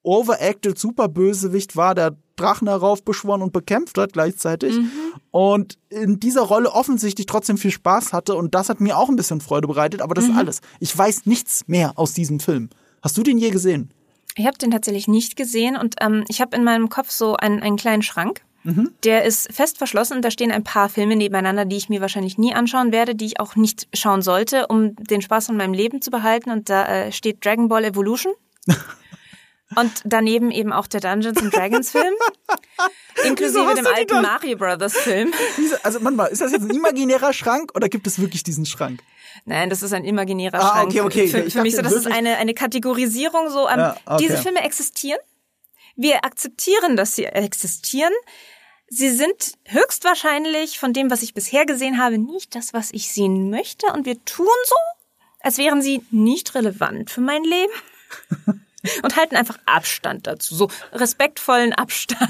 [0.03, 4.75] overacted Superbösewicht war, der Drachen heraufbeschworen und bekämpft hat gleichzeitig.
[4.75, 4.91] Mhm.
[5.31, 8.35] Und in dieser Rolle offensichtlich trotzdem viel Spaß hatte.
[8.35, 10.01] Und das hat mir auch ein bisschen Freude bereitet.
[10.01, 10.31] Aber das mhm.
[10.31, 10.61] ist alles.
[10.79, 12.69] Ich weiß nichts mehr aus diesem Film.
[13.01, 13.91] Hast du den je gesehen?
[14.35, 17.61] Ich habe den tatsächlich nicht gesehen und ähm, ich habe in meinem Kopf so einen,
[17.61, 18.41] einen kleinen Schrank.
[18.63, 18.91] Mhm.
[19.03, 22.37] Der ist fest verschlossen und da stehen ein paar Filme nebeneinander, die ich mir wahrscheinlich
[22.37, 26.01] nie anschauen werde, die ich auch nicht schauen sollte, um den Spaß von meinem Leben
[26.01, 26.49] zu behalten.
[26.49, 28.33] Und da äh, steht Dragon Ball Evolution.
[29.75, 32.13] Und daneben eben auch der Dungeons and Dragons Film.
[33.25, 35.33] inklusive dem alten Mario Brothers Film.
[35.83, 39.01] Also manchmal, ist das jetzt ein imaginärer Schrank oder gibt es wirklich diesen Schrank?
[39.45, 40.89] Nein, das ist ein imaginärer ah, Schrank.
[40.89, 41.27] Okay, okay.
[41.27, 43.67] Für, für mich so, das ist eine, eine Kategorisierung so.
[43.67, 44.23] Ähm, ja, okay.
[44.23, 45.19] Diese Filme existieren.
[45.95, 48.13] Wir akzeptieren, dass sie existieren.
[48.87, 53.49] Sie sind höchstwahrscheinlich von dem, was ich bisher gesehen habe, nicht das, was ich sehen
[53.49, 53.87] möchte.
[53.87, 54.75] Und wir tun so,
[55.39, 57.73] als wären sie nicht relevant für mein Leben.
[59.03, 62.29] und halten einfach Abstand dazu, so respektvollen Abstand.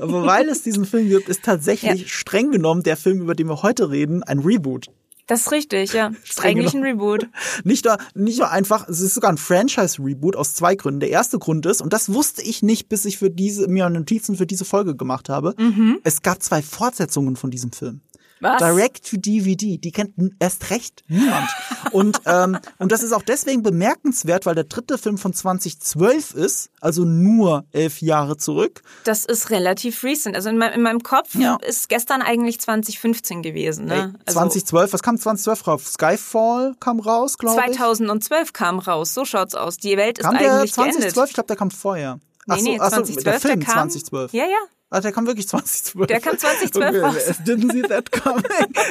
[0.00, 2.08] Aber weil es diesen Film gibt, ist tatsächlich ja.
[2.08, 4.86] streng genommen der Film, über den wir heute reden, ein Reboot.
[5.28, 6.10] Das ist richtig, ja.
[6.24, 7.28] Ist eigentlich ein Reboot.
[7.62, 11.00] Nicht nur, nicht nur einfach, es ist sogar ein Franchise-Reboot aus zwei Gründen.
[11.00, 14.36] Der erste Grund ist, und das wusste ich nicht, bis ich für diese, mir Notizen
[14.36, 15.98] für diese Folge gemacht habe, mhm.
[16.02, 18.00] es gab zwei Fortsetzungen von diesem Film.
[18.40, 18.58] Was?
[18.58, 21.48] Direct to DVD, die kennt erst recht niemand.
[21.92, 26.70] und, ähm, und das ist auch deswegen bemerkenswert, weil der dritte Film von 2012 ist,
[26.80, 28.82] also nur elf Jahre zurück.
[29.04, 30.36] Das ist relativ recent.
[30.36, 31.58] Also in, mein, in meinem Kopf ja.
[31.66, 33.86] ist gestern eigentlich 2015 gewesen.
[33.86, 34.14] Ne?
[34.26, 35.84] Also 2012, was kam 2012 raus?
[35.92, 37.76] Skyfall kam raus, glaube ich.
[37.76, 39.78] 2012 kam raus, so schaut's aus.
[39.78, 40.92] Die Welt ist kam eigentlich der 2012?
[40.92, 41.28] Geendet.
[41.28, 42.20] Ich glaube, der kam vorher.
[42.48, 44.32] Ach nee, nee, 2012, der Film der kam, 2012.
[44.32, 44.56] Ja, ja,
[44.90, 46.06] Ah, der kam wirklich 2012.
[46.06, 47.14] Der kam 2012 okay, raus.
[47.46, 48.42] Didn't see that coming.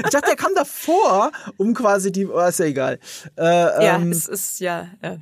[0.04, 3.00] Ich dachte, der kam davor, um quasi die, oh, ist ja egal.
[3.36, 4.90] Äh, ja, ähm, es ist, ja.
[5.02, 5.18] Äh.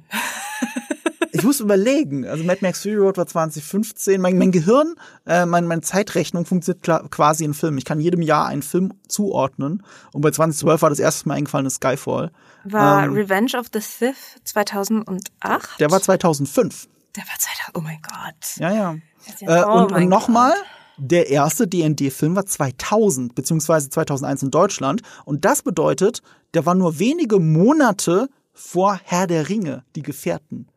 [1.32, 2.28] ich muss überlegen.
[2.28, 4.20] Also Mad Max Fury Road war 2015.
[4.20, 7.78] Mein, mein Gehirn, äh, mein, meine Zeitrechnung funktioniert quasi in Film.
[7.78, 9.82] Ich kann jedem Jahr einen Film zuordnen.
[10.12, 12.32] Und bei 2012 war das erste Mal eingefallen Skyfall.
[12.66, 15.80] War ähm, Revenge of the Sith 2008?
[15.80, 16.90] Der war 2005.
[17.15, 18.58] Der war 2000, oh mein Gott.
[18.58, 18.96] Ja, ja.
[19.40, 20.54] Ja oh und und nochmal,
[20.98, 25.02] der erste D&D-Film war 2000, beziehungsweise 2001 in Deutschland.
[25.26, 26.21] Und das bedeutet,
[26.54, 30.67] der war nur wenige Monate vor Herr der Ringe, die Gefährten.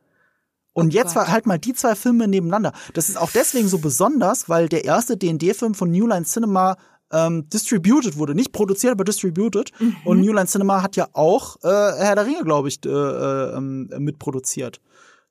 [0.73, 1.17] Und Oh jetzt Gott.
[1.17, 2.73] war halt mal die zwei Filme nebeneinander.
[2.95, 6.77] Das ist auch deswegen so besonders, weil der erste D&D-Film von New Line Cinema
[7.13, 8.35] ähm, distributed wurde.
[8.35, 9.73] Nicht produziert, aber distributed.
[9.81, 9.97] Mhm.
[10.05, 13.57] Und New Line Cinema hat ja auch äh, Herr der Ringe, glaube ich, äh, äh,
[13.57, 14.81] ähm, mitproduziert.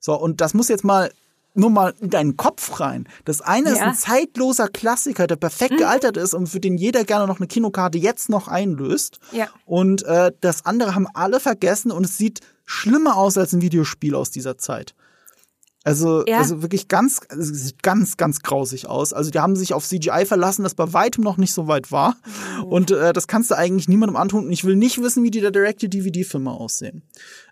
[0.00, 1.10] So, und das muss jetzt mal
[1.54, 3.08] nur mal in deinen Kopf rein.
[3.24, 3.84] Das eine ist Ja.
[3.84, 3.88] Mhm.
[3.90, 7.98] ein zeitloser Klassiker, der perfekt gealtert ist und für den jeder gerne noch eine Kinokarte
[7.98, 9.18] jetzt noch einlöst.
[9.32, 9.48] Ja.
[9.64, 14.14] Und äh, das andere haben alle vergessen und es sieht schlimmer aus als ein Videospiel
[14.14, 14.94] aus dieser Zeit.
[15.84, 16.38] Also, Ja.
[16.38, 19.12] also wirklich ganz, also sieht ganz, ganz grausig aus.
[19.14, 22.16] Also die haben sich auf CGI verlassen, das bei weitem noch nicht so weit war.
[22.66, 24.44] Und äh, das kannst du eigentlich niemandem antun.
[24.46, 27.02] Und ich will nicht wissen, wie die der Direct-to-DVD-Filme aussehen.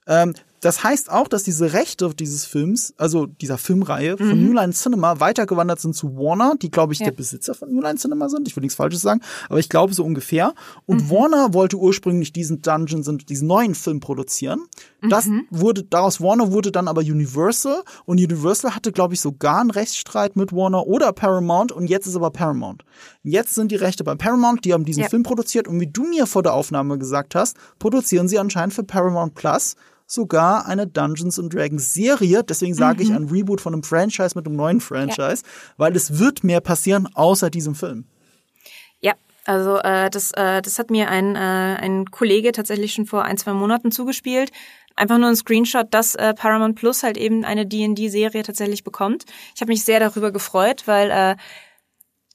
[0.07, 4.73] Ähm, das heißt auch, dass diese Rechte dieses Films, also dieser Filmreihe von New Line
[4.73, 7.05] Cinema weitergewandert sind zu Warner, die glaube ich Ja.
[7.07, 8.49] der Besitzer von New Line Cinema sind.
[8.49, 10.55] Ich will nichts Falsches sagen, aber ich glaube so ungefähr.
[10.87, 14.63] Und Warner wollte ursprünglich diesen Dungeons und diesen neuen Film produzieren.
[15.09, 19.71] Das wurde daraus Warner wurde dann aber Universal und Universal hatte glaube ich sogar einen
[19.71, 22.83] Rechtsstreit mit Warner oder Paramount und jetzt ist aber Paramount.
[23.23, 25.09] Jetzt sind die Rechte bei Paramount, die haben diesen Ja.
[25.11, 28.83] Film produziert und wie du mir vor der Aufnahme gesagt hast, produzieren sie anscheinend für
[28.85, 29.77] Paramount Plus
[30.07, 32.43] sogar eine Dungeons and Dragons Serie.
[32.45, 35.43] Deswegen sage ich ein Reboot von einem Franchise mit einem neuen Franchise,
[35.77, 38.05] weil es wird mehr passieren außer diesem Film.
[39.01, 43.25] Ja, also äh, das, äh, das hat mir ein, äh, ein Kollege tatsächlich schon vor
[43.25, 44.53] ein, zwei Monaten zugespielt.
[44.95, 49.25] Einfach nur ein Screenshot, dass äh, Paramount Plus halt eben eine D&D-Serie tatsächlich bekommt.
[49.55, 51.37] Ich habe mich sehr darüber gefreut, weil äh,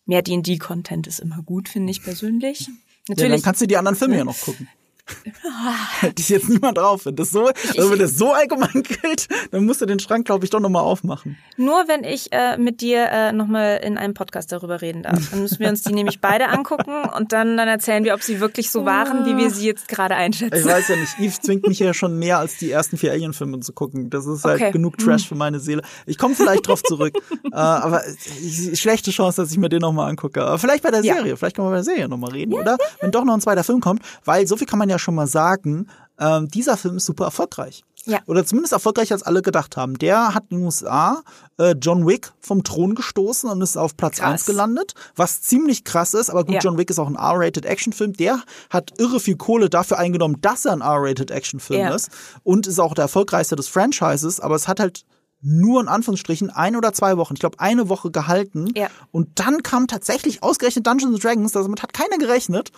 [0.05, 2.59] mehr D&D-Content ist immer gut, finde ich persönlich.
[2.59, 2.73] Ja,
[3.07, 4.67] dann Natürlich, kannst du die anderen Filme ja noch gucken.
[6.01, 7.05] Hätte ich jetzt niemand drauf.
[7.05, 7.47] Wenn das so,
[7.77, 10.83] also wenn das so allgemein gilt, dann musst du den Schrank, glaube ich, doch nochmal
[10.83, 11.37] aufmachen.
[11.57, 15.29] nur wenn ich äh, mit dir äh, nochmal in einem Podcast darüber reden darf.
[15.31, 18.39] Dann müssen wir uns die nämlich beide angucken und dann, dann erzählen wir, ob sie
[18.39, 20.65] wirklich so waren, wie wir sie jetzt gerade Ich einschätzen.
[20.65, 23.73] weiß ja nicht, Eve zwingt mich ja schon mehr als die ersten vier Alien-Filme zu
[23.73, 24.09] gucken.
[24.09, 24.71] Das ist halt Okay.
[24.71, 25.81] genug Trash für meine Seele.
[26.05, 27.13] Ich komme vielleicht drauf zurück,
[27.51, 28.03] äh, aber
[28.41, 30.41] ich, schlechte Chance, dass ich mir den nochmal angucke.
[30.43, 31.15] Aber vielleicht bei der Ja.
[31.15, 32.77] Serie, vielleicht können wir bei der Serie nochmal reden, oder?
[32.99, 35.27] Wenn doch noch ein zweiter Film kommt, weil so viel kann man ja schon mal
[35.27, 35.87] sagen,
[36.19, 37.83] ähm, dieser Film ist super erfolgreich.
[38.05, 38.19] Ja.
[38.25, 39.95] Oder zumindest erfolgreicher als alle gedacht haben.
[39.99, 41.21] Der hat in den USA
[41.59, 44.31] äh, John Wick vom Thron gestoßen und ist auf Platz Krass.
[44.31, 46.31] 1 gelandet, was ziemlich krass ist.
[46.31, 46.61] Aber gut, Ja.
[46.61, 48.13] John Wick ist auch ein R-rated Actionfilm.
[48.13, 51.93] Der hat irre viel Kohle dafür eingenommen, dass er ein R-rated Actionfilm Ja.
[51.95, 52.09] ist
[52.43, 54.39] und ist auch der erfolgreichste des Franchises.
[54.39, 55.03] Aber es hat halt
[55.41, 58.71] nur in Anführungsstrichen ein oder zwei Wochen, ich glaube eine Woche gehalten.
[58.75, 58.89] Ja.
[59.11, 62.71] Und dann kam tatsächlich ausgerechnet Dungeons and Dragons, damit hat keiner gerechnet.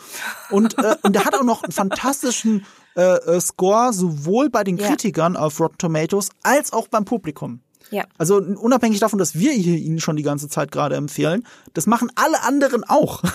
[0.50, 4.78] Und, äh, und der hat auch noch einen fantastischen äh, äh, Score, sowohl bei den
[4.78, 4.88] Ja.
[4.88, 7.60] Kritikern auf Rotten Tomatoes als auch beim Publikum.
[7.94, 8.06] Ja.
[8.18, 12.12] Also unabhängig davon, dass wir hier ihn schon die ganze Zeit gerade empfehlen, das machen
[12.16, 13.24] alle anderen auch.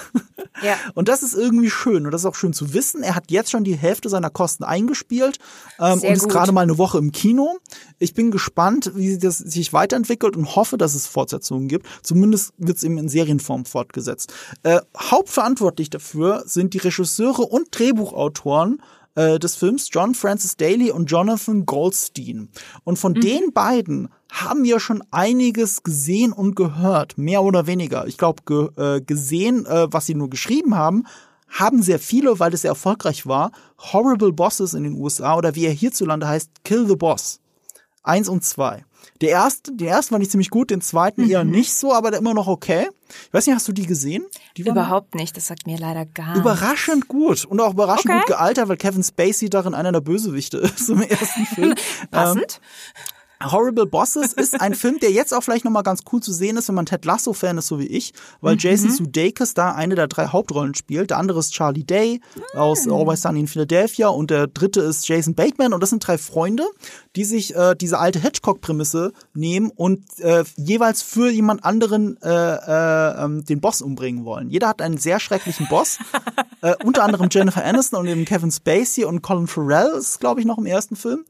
[0.63, 0.77] Ja.
[0.95, 3.05] Und das ist irgendwie schön und das ist auch schön zu wissen.
[3.05, 5.39] Er hat jetzt schon die Hälfte seiner Kosten eingespielt
[5.79, 6.33] ähm, Sehr und ist gut.
[6.33, 7.59] gerade mal eine Woche im Kino.
[7.99, 11.87] Ich bin gespannt, wie das sich weiterentwickelt und hoffe, dass es Fortsetzungen gibt.
[12.03, 14.33] Zumindest wird es eben in Serienform fortgesetzt.
[14.65, 18.83] Äh, hauptverantwortlich dafür sind die Regisseure und Drehbuchautoren
[19.15, 22.49] äh, des Films John Francis Daly und Jonathan Goldstein.
[22.85, 28.07] Und von den beiden haben wir schon einiges gesehen und gehört, mehr oder weniger.
[28.07, 31.07] Ich glaube, ge äh, gesehen, äh, was sie nur geschrieben haben,
[31.49, 35.65] haben sehr viele, weil es sehr erfolgreich war, Horrible Bosses in den USA oder wie
[35.65, 37.41] er hierzulande heißt, Kill the Boss.
[38.03, 38.85] Eins und zwei.
[39.21, 42.21] Der erste, den ersten fand ich ziemlich gut, den zweiten eher nicht so, aber der
[42.21, 42.89] immer noch okay.
[43.27, 44.25] Ich weiß nicht, hast du die gesehen?
[44.57, 46.41] Die Überhaupt nicht, das sagt mir leider gar nichts.
[46.41, 48.19] Überraschend gut und auch überraschend Okay.
[48.19, 51.75] gut gealtert, weil Kevin Spacey darin einer der Bösewichte ist im ersten Film.
[52.11, 52.61] Passend.
[53.43, 56.69] Horrible Bosses ist ein Film, der jetzt auch vielleicht nochmal ganz cool zu sehen ist,
[56.69, 60.27] wenn man Ted Lasso-Fan ist, so wie ich, weil Jason Sudeikis da eine der drei
[60.27, 61.11] Hauptrollen spielt.
[61.11, 62.21] Der andere ist Charlie Day
[62.55, 66.19] aus Always Sunny in Philadelphia und der dritte ist Jason Bateman und das sind drei
[66.19, 66.65] Freunde,
[67.17, 73.25] die sich äh, diese alte Hitchcock-Prämisse nehmen und äh, jeweils für jemand anderen äh, äh,
[73.25, 74.51] ähm, den Boss umbringen wollen.
[74.51, 75.99] Jeder hat einen sehr schrecklichen Boss,
[76.63, 80.47] äh, unter anderem Jennifer Aniston und eben Kevin Spacey und Colin Farrell ist, glaube ich,
[80.47, 81.25] noch im ersten Film.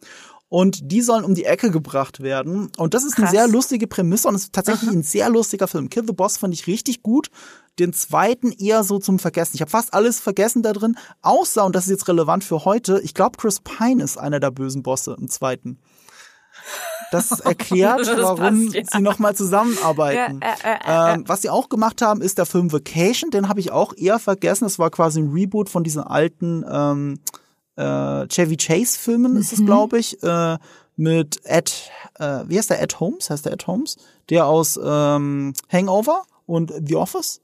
[0.51, 2.71] Und die sollen um die Ecke gebracht werden.
[2.79, 3.33] Und das ist eine Krass.
[3.33, 5.91] sehr lustige Prämisse und es ist tatsächlich ein sehr lustiger Film.
[5.91, 7.29] Kill the Boss fand ich richtig gut.
[7.79, 9.57] Den zweiten eher so zum Vergessen.
[9.57, 13.01] Ich habe fast alles vergessen da drin, außer, und das ist jetzt relevant für heute,
[13.05, 15.79] ich glaube, Chris Pine ist einer der bösen Bosse im zweiten.
[17.13, 18.83] Das erklärt, Das warum passt, ja.
[18.91, 20.41] sie nochmal zusammenarbeiten.
[20.43, 23.31] Ja, äh, äh, äh, Ähm, was sie auch gemacht haben, ist der Film Vacation.
[23.31, 24.65] Den habe ich auch eher vergessen.
[24.65, 27.21] Das war quasi ein Reboot von diesen alten ähm,
[27.79, 29.59] äh, Chevy Chase Filmen, ist Mhm.
[29.59, 30.59] es, glaube ich, äh,
[30.97, 33.31] mit Ed, äh, wie heißt der Ed Holmes?
[33.31, 33.97] Heißt der Ed Holmes?
[34.31, 37.41] Der aus ähm, Hangover und The Office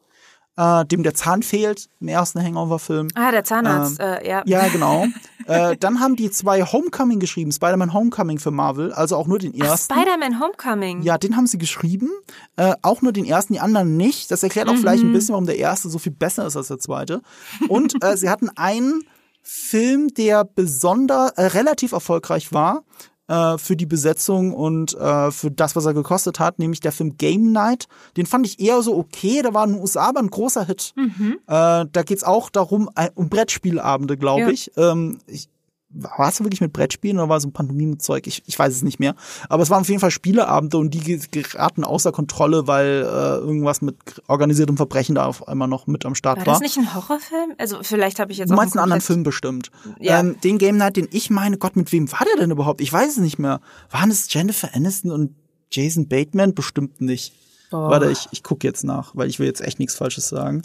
[0.56, 3.08] äh, dem der Zahn fehlt im ersten Hangover-Film.
[3.14, 4.42] Ah, der Zahnarzt, ähm, äh, ja.
[4.46, 5.06] Ja, genau.
[5.46, 9.54] äh, dann haben die zwei Homecoming geschrieben, Spider-Man Homecoming für Marvel, also auch nur den
[9.54, 9.94] ersten.
[9.94, 11.02] Spider-Man Homecoming.
[11.02, 12.10] Ja, den haben sie geschrieben,
[12.56, 14.30] äh, auch nur den ersten, die anderen nicht.
[14.30, 14.78] Das erklärt auch mhm.
[14.78, 17.22] vielleicht ein bisschen, warum der erste so viel besser ist als der zweite.
[17.68, 19.02] Und äh, sie hatten einen
[19.44, 22.82] Film, der besonders äh, relativ erfolgreich war,
[23.28, 27.16] äh, für die Besetzung und äh, für das, was er gekostet hat, nämlich der Film
[27.18, 27.86] Game Night.
[28.16, 30.92] Den fand ich eher so okay, der war in den USA aber ein großer Hit.
[30.96, 31.38] Mhm.
[31.46, 34.48] Äh, da geht's auch darum, ein, um Brettspielabende, glaube ja.
[34.48, 34.70] ich.
[34.76, 35.48] Ähm, ich
[35.94, 38.26] war es wirklich mit Brettspielen oder war es ein Pantomime-Zeug?
[38.26, 39.14] Ich, ich weiß es nicht mehr.
[39.48, 43.80] Aber es waren auf jeden Fall Spieleabende und die geraten außer Kontrolle, weil äh, irgendwas
[43.80, 46.46] mit organisiertem Verbrechen da auf einmal noch mit am Start war.
[46.46, 47.54] War das nicht ein Horrorfilm?
[47.58, 49.70] Also vielleicht habe ich jetzt du meinst einen, einen anderen Film bestimmt.
[50.00, 50.20] Ja.
[50.20, 52.80] Ähm, den Game Night, den ich meine, Gott, mit wem war der denn überhaupt?
[52.80, 53.60] Ich weiß es nicht mehr.
[53.90, 55.34] Waren es Jennifer Aniston und
[55.70, 56.54] Jason Bateman?
[56.54, 57.32] Bestimmt nicht.
[57.70, 57.90] Boah.
[57.90, 60.62] Warte, ich, ich gucke jetzt nach, weil ich will jetzt echt nichts Falsches sagen.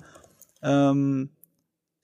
[0.62, 1.30] Ähm,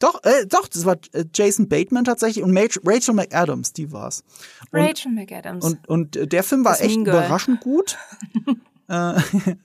[0.05, 4.23] doch, äh, doch, das war äh, Jason Bateman tatsächlich und Rachel McAdams, die war's.
[4.71, 5.65] Und, Rachel McAdams.
[5.65, 7.97] Und, und äh, der Film war das echt überraschend gut.
[8.88, 9.19] Äh,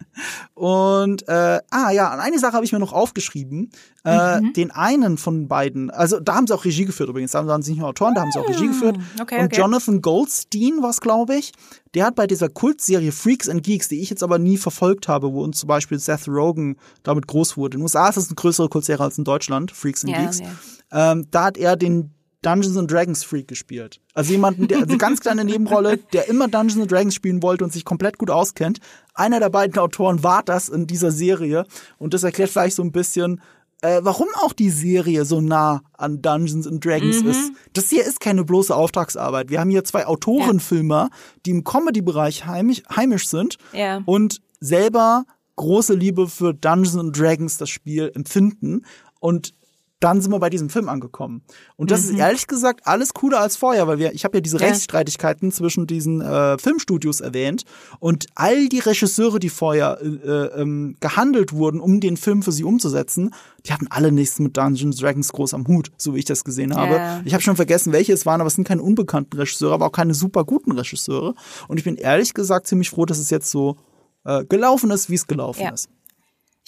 [0.54, 3.70] und äh, ah ja, eine Sache habe ich mir noch aufgeschrieben.
[4.04, 4.52] Äh, mhm.
[4.54, 7.72] Den einen von beiden, also da haben sie auch Regie geführt übrigens, da waren sie
[7.72, 8.96] nicht nur Autoren, da haben sie auch Regie geführt.
[8.98, 9.60] Ah, okay, und okay.
[9.60, 11.52] Jonathan Goldstein war es, glaube ich.
[11.94, 15.32] Der hat bei dieser Kultserie Freaks and Geeks, die ich jetzt aber nie verfolgt habe,
[15.32, 17.76] wo uns zum Beispiel Seth Rogen damit groß wurde.
[17.76, 20.40] In den USA ist es eine größere Kultserie als in Deutschland, Freaks and ja, Geeks.
[20.40, 21.12] Ja.
[21.12, 24.00] Ähm, da hat er den Dungeons and Dragons Freak gespielt.
[24.14, 27.72] Also jemanden, der, also ganz kleine Nebenrolle, der immer Dungeons and Dragons spielen wollte und
[27.72, 28.80] sich komplett gut auskennt.
[29.14, 31.66] Einer der beiden Autoren war das in dieser Serie
[31.98, 33.40] und das erklärt vielleicht so ein bisschen,
[33.82, 37.30] äh, warum auch die Serie so nah an Dungeons and Dragons mhm.
[37.30, 37.52] ist.
[37.74, 39.50] Das hier ist keine bloße Auftragsarbeit.
[39.50, 41.16] Wir haben hier zwei Autorenfilmer, ja.
[41.44, 44.02] die im Comedy-Bereich heimisch, heimisch sind ja.
[44.06, 45.24] und selber
[45.56, 48.86] große Liebe für Dungeons and Dragons das Spiel empfinden
[49.18, 49.52] und
[50.00, 51.42] dann sind wir bei diesem Film angekommen.
[51.76, 52.10] Und das mhm.
[52.10, 54.66] ist ehrlich gesagt alles cooler als vorher, weil wir, ich habe ja diese ja.
[54.66, 57.64] Rechtsstreitigkeiten zwischen diesen äh, Filmstudios erwähnt
[57.98, 62.52] und all die Regisseure, die vorher äh, äh, ähm, gehandelt wurden, um den Film für
[62.52, 63.34] sie umzusetzen,
[63.66, 66.74] die hatten alle nichts mit Dungeons Dragons groß am Hut, so wie ich das gesehen
[66.74, 66.94] habe.
[66.94, 67.22] Yeah.
[67.26, 69.92] Ich habe schon vergessen, welche es waren, aber es sind keine unbekannten Regisseure, aber auch
[69.92, 71.34] keine super guten Regisseure.
[71.68, 73.76] Und ich bin ehrlich gesagt ziemlich froh, dass es jetzt so
[74.24, 75.70] äh, gelaufen ist, wie es gelaufen ja.
[75.70, 75.88] ist.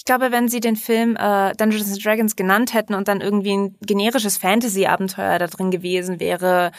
[0.03, 3.57] Ich glaube, wenn sie den Film äh, Dungeons and Dragons genannt hätten und dann irgendwie
[3.57, 6.72] ein generisches Fantasy-Abenteuer da drin gewesen wäre,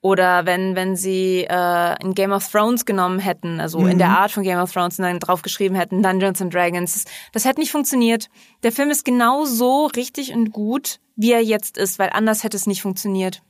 [0.00, 3.90] oder wenn, wenn sie äh, ein Game of Thrones genommen hätten, also mhm.
[3.90, 4.16] in der mhm.
[4.16, 7.60] Art von Game of Thrones und dann draufgeschrieben hätten, Dungeons and Dragons, das, das hätte
[7.60, 8.28] nicht funktioniert.
[8.64, 12.56] Der Film ist genau so richtig und gut, wie er jetzt ist, weil anders hätte
[12.56, 13.40] es nicht funktioniert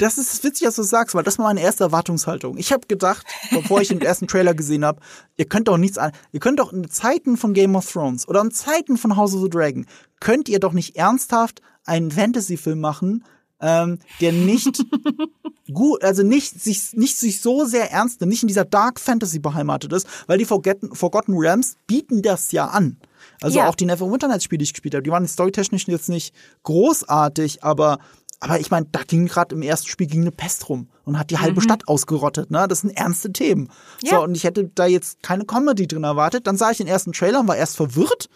[0.00, 2.56] das ist witzig, dass du sagst, weil das war meine erste Erwartungshaltung.
[2.56, 5.00] Ich habe gedacht, bevor ich den ersten Trailer gesehen habe,
[5.36, 8.40] ihr könnt doch nichts an, ihr könnt doch in Zeiten von Game of Thrones oder
[8.40, 9.86] in Zeiten von House of the Dragon,
[10.18, 13.24] könnt ihr doch nicht ernsthaft einen Fantasy-Film machen,
[13.60, 14.82] ähm, der nicht
[15.72, 19.38] gut, also nicht sich, nicht sich so sehr ernst nimmt, nicht in dieser Dark Fantasy
[19.38, 22.96] beheimatet ist, weil die Forgotten, Forgotten Realms bieten das ja an.
[23.42, 23.68] Also ja.
[23.68, 27.62] auch die Neverwinter Nights Spiele, die ich gespielt habe, die waren storytechnisch jetzt nicht großartig,
[27.62, 27.98] aber
[28.40, 31.30] aber ich meine, da ging gerade im ersten Spiel ging eine Pest rum und hat
[31.30, 31.64] die halbe mhm.
[31.64, 32.50] Stadt ausgerottet.
[32.50, 32.66] Ne?
[32.68, 33.70] Das sind ernste Themen.
[34.02, 34.16] Ja.
[34.16, 36.46] So, und ich hätte da jetzt keine Comedy drin erwartet.
[36.46, 38.30] Dann sah ich den ersten Trailer und war erst verwirrt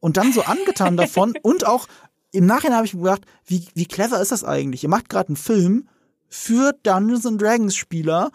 [0.00, 1.34] und dann so angetan davon.
[1.42, 1.86] Und auch
[2.32, 4.82] im Nachhinein habe ich mir gedacht, wie, wie clever ist das eigentlich?
[4.82, 5.88] Ihr macht gerade einen Film
[6.28, 8.32] für Dungeons and Dragons Spieler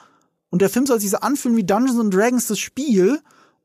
[0.50, 3.20] und der Film soll sich so anfühlen wie Dungeons and Dragons das Spiel,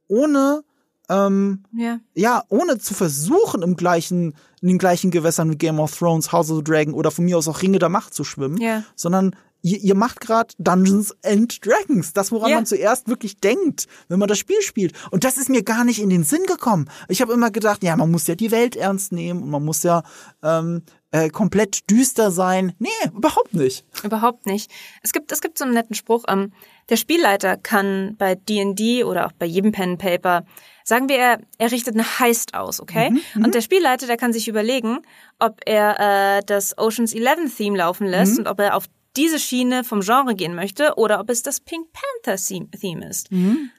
[0.09, 0.65] ohne
[1.13, 2.01] ähm, ja.
[2.15, 6.51] ja, ohne zu versuchen, im gleichen, in den gleichen Gewässern wie Game of Thrones, House
[6.51, 8.83] of the Dragon oder von mir aus auch Ringe der Macht zu schwimmen, ja.
[8.97, 12.57] sondern ihr, ihr macht gerade Dungeons and Dragons, das woran ja.
[12.57, 14.95] man zuerst wirklich denkt, wenn man das Spiel spielt.
[15.11, 16.89] Und das ist mir gar nicht in den Sinn gekommen.
[17.09, 19.83] Ich habe immer gedacht, ja, man muss ja die Welt ernst nehmen und man muss
[19.83, 20.03] ja
[20.43, 20.83] ähm,
[21.13, 22.75] äh, komplett düster sein.
[22.79, 23.85] Nee, überhaupt nicht.
[24.03, 24.71] Überhaupt nicht.
[25.03, 26.53] Es gibt, es gibt so einen netten Spruch, ähm,
[26.89, 30.45] der Spielleiter kann bei D&D oder auch bei jedem Pen Paper
[30.85, 33.11] Sagen wir, er, er richtet eine Heist aus, okay?
[33.11, 34.99] Mhm, mhm, und der Spielleiter, der kann sich überlegen,
[35.39, 38.39] ob er äh, das Oceans 11 Theme laufen lässt mhm.
[38.41, 38.87] und ob er auf
[39.17, 43.31] diese Schiene vom Genre gehen möchte oder ob es das Pink Panther Theme ist.
[43.31, 43.71] Mhm.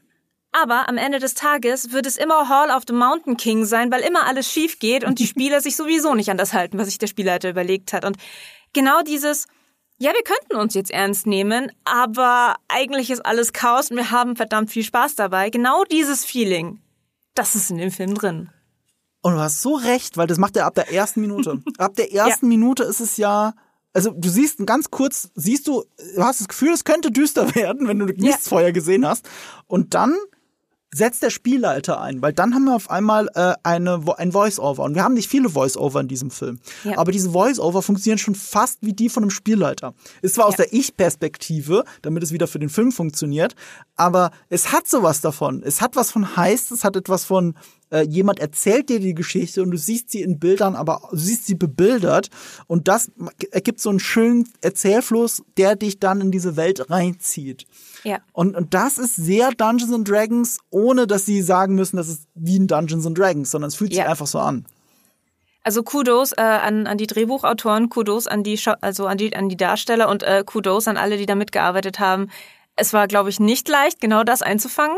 [0.54, 4.02] Aber am Ende des Tages wird es immer Hall of the Mountain King sein, weil
[4.02, 7.00] immer alles schief geht und die Spieler sich sowieso nicht an das halten, was sich
[7.00, 8.06] der Spielleiter überlegt hat.
[8.06, 8.18] Und
[8.72, 9.48] genau dieses,
[9.98, 14.36] ja, wir könnten uns jetzt ernst nehmen, aber eigentlich ist alles Chaos und wir haben
[14.36, 15.50] verdammt viel Spaß dabei.
[15.50, 16.80] Genau dieses Feeling
[17.36, 18.50] das ist in dem Film drin.
[19.22, 21.62] Und du hast so recht, weil das macht er ab der ersten Minute.
[21.78, 22.58] ab der ersten ja.
[22.58, 23.54] Minute ist es ja
[23.96, 25.84] also du siehst ganz kurz, siehst du,
[26.16, 28.50] du hast das Gefühl, es könnte düster werden, wenn du nichts ja.
[28.50, 29.30] vorher gesehen hast.
[29.68, 30.18] Und dann
[30.94, 34.84] setzt der Spielleiter ein, weil dann haben wir auf einmal äh, eine, ein Voice-Over.
[34.84, 36.60] Und wir haben nicht viele Voice-Over in diesem Film.
[36.84, 36.98] Ja.
[36.98, 39.94] Aber diese Voice-Over funktionieren schon fast wie die von einem Spielleiter.
[40.22, 40.50] Ist zwar ja.
[40.50, 43.56] aus der Ich-Perspektive, damit es wieder für den Film funktioniert,
[43.96, 45.64] aber es hat sowas davon.
[45.64, 47.56] Es hat was von heißt, es hat etwas von
[47.94, 51.46] äh, jemand erzählt dir die Geschichte und du siehst sie in Bildern, aber du siehst
[51.46, 52.30] sie bebildert
[52.66, 53.12] und das
[53.52, 57.68] ergibt so einen schönen Erzählfluss, der dich dann in diese Welt reinzieht.
[58.04, 58.18] Ja.
[58.34, 62.28] Und, und das ist sehr Dungeons and Dragons, ohne dass sie sagen müssen, das ist
[62.34, 64.66] wie ein Dungeons and Dragons, sondern es fühlt sich einfach so an.
[65.64, 69.56] Also Kudos äh, an, an die Drehbuchautoren, Kudos an die also an die an die
[69.56, 72.30] Darsteller und äh, Kudos an alle, die da mitgearbeitet haben.
[72.76, 74.98] Es war, glaube ich, nicht leicht, genau das einzufangen,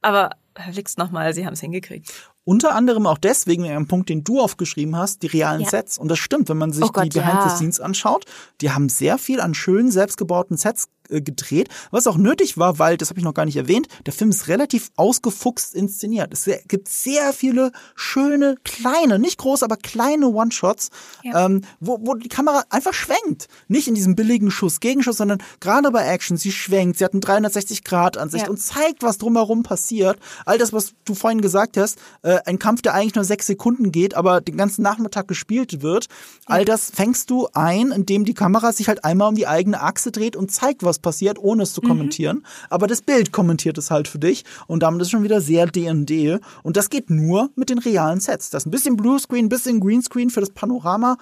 [0.00, 0.30] aber
[0.72, 2.32] liegt's nochmal, sie haben es hingekriegt.
[2.50, 5.68] Unter anderem auch deswegen, ein Punkt, den du aufgeschrieben hast, die realen ja.
[5.68, 5.98] Sets.
[5.98, 7.48] Und das stimmt, wenn man sich oh Gott, die Behind ja.
[7.48, 8.24] the Scenes anschaut.
[8.60, 12.96] Die haben sehr viel an schönen, selbstgebauten Sets äh, gedreht, was auch nötig war, weil,
[12.96, 16.32] das habe ich noch gar nicht erwähnt, der Film ist relativ ausgefuchst inszeniert.
[16.32, 20.90] Es gibt sehr viele schöne, kleine, nicht groß, aber kleine One-Shots,
[21.22, 21.46] ja.
[21.46, 23.48] ähm, wo, wo die Kamera einfach schwenkt.
[23.68, 27.22] Nicht in diesem billigen Schuss, Gegenschuss, sondern gerade bei Action, sie schwenkt, sie hat einen
[27.22, 28.50] 360-Grad-Ansicht ja.
[28.50, 30.18] und zeigt, was drumherum passiert.
[30.46, 33.92] All das, was du vorhin gesagt hast, äh, ein Kampf, der eigentlich nur sechs Sekunden
[33.92, 36.06] geht, aber den ganzen Nachmittag gespielt wird,
[36.46, 40.10] all das fängst du ein, indem die Kamera sich halt einmal um die eigene Achse
[40.10, 41.88] dreht und zeigt, was passiert, ohne es zu mhm.
[41.88, 42.46] kommentieren.
[42.68, 45.66] Aber das Bild kommentiert es halt für dich und damit ist es schon wieder sehr
[45.66, 48.50] D&D und das geht nur mit den realen Sets.
[48.50, 51.16] Das ist ein bisschen Bluescreen, ein bisschen Greenscreen für das Panorama,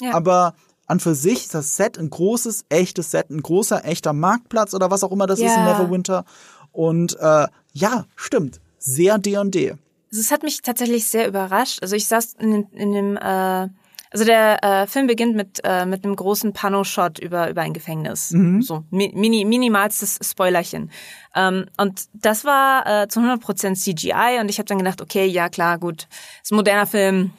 [0.00, 0.14] ja.
[0.14, 0.54] aber
[0.88, 4.90] an für sich ist das Set ein großes, echtes Set, ein großer, echter Marktplatz oder
[4.90, 5.46] was auch immer das ja.
[5.46, 6.24] ist in Neverwinter.
[6.72, 8.60] Und äh, ja, stimmt.
[8.78, 9.74] Sehr D&D.
[10.10, 11.82] Also es hat mich tatsächlich sehr überrascht.
[11.82, 13.68] Also ich saß in, in dem, äh,
[14.10, 18.30] also der äh, Film beginnt mit äh, mit einem großen Pano-Shot über über ein Gefängnis,
[18.30, 18.62] mhm.
[18.62, 20.90] so mini minimalstes Spoilerchen.
[21.34, 25.50] Ähm, und das war äh, zu 100% CGI und ich habe dann gedacht, okay, ja
[25.50, 26.08] klar, gut,
[26.42, 27.32] ist ein moderner Film.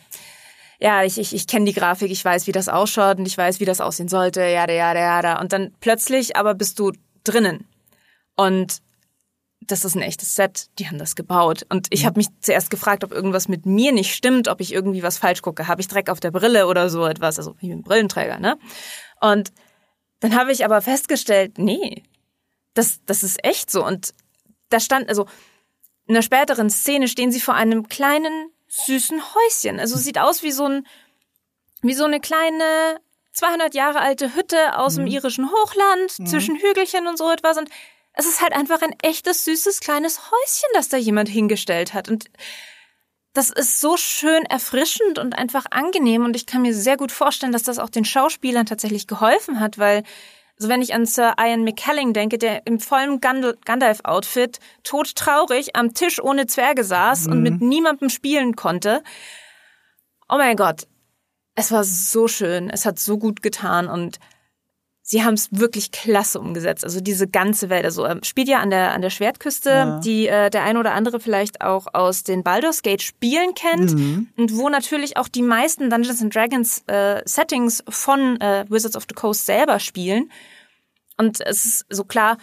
[0.81, 3.59] Ja, ich, ich, ich kenne die Grafik, ich weiß, wie das ausschaut und ich weiß,
[3.59, 5.41] wie das aussehen sollte, ja, ja, ja, ja.
[5.41, 6.93] Und dann plötzlich aber bist du
[7.25, 7.65] drinnen.
[8.37, 8.77] Und
[9.61, 11.65] das ist ein echtes Set, die haben das gebaut.
[11.69, 15.03] Und ich habe mich zuerst gefragt, ob irgendwas mit mir nicht stimmt, ob ich irgendwie
[15.03, 15.67] was falsch gucke.
[15.67, 17.37] Habe ich Dreck auf der Brille oder so etwas?
[17.37, 18.57] Also ich bin Brillenträger, ne?
[19.21, 19.51] Und
[20.21, 22.03] dann habe ich aber festgestellt, nee,
[22.73, 23.85] das, das ist echt so.
[23.85, 24.13] Und
[24.69, 25.25] da stand, also
[26.05, 29.79] in einer späteren Szene stehen sie vor einem kleinen, süßen Häuschen.
[29.79, 30.87] Also sieht aus wie so ein,
[31.81, 32.99] wie so eine kleine
[33.33, 35.05] 200 Jahre alte Hütte aus mhm.
[35.05, 36.25] dem irischen Hochland mhm.
[36.25, 37.57] zwischen Hügelchen und so etwas.
[37.57, 37.69] Und
[38.13, 42.09] es ist halt einfach ein echtes, süßes, kleines Häuschen, das da jemand hingestellt hat.
[42.09, 42.25] Und
[43.33, 46.25] das ist so schön erfrischend und einfach angenehm.
[46.25, 49.77] Und ich kann mir sehr gut vorstellen, dass das auch den Schauspielern tatsächlich geholfen hat,
[49.77, 50.03] weil
[50.59, 56.21] also wenn ich an Sir Ian McKelling denke, der im vollen Gandalf-Outfit todtraurig am Tisch
[56.21, 57.31] ohne Zwerge saß mhm.
[57.31, 59.01] und mit niemandem spielen konnte.
[60.27, 60.85] Oh mein Gott,
[61.55, 64.19] es war so schön, es hat so gut getan und
[65.09, 66.83] sie haben es wirklich klasse umgesetzt.
[66.83, 69.99] Also diese ganze Welt, also ähm, spielt ja an der an der Schwertküste, ja.
[70.01, 74.29] die äh, der ein oder andere vielleicht auch aus den Baldur's Gate Spielen kennt mhm.
[74.37, 79.05] und wo natürlich auch die meisten Dungeons and Dragons äh, Settings von äh, Wizards of
[79.09, 80.31] the Coast selber spielen.
[81.17, 82.37] Und es ist so klar,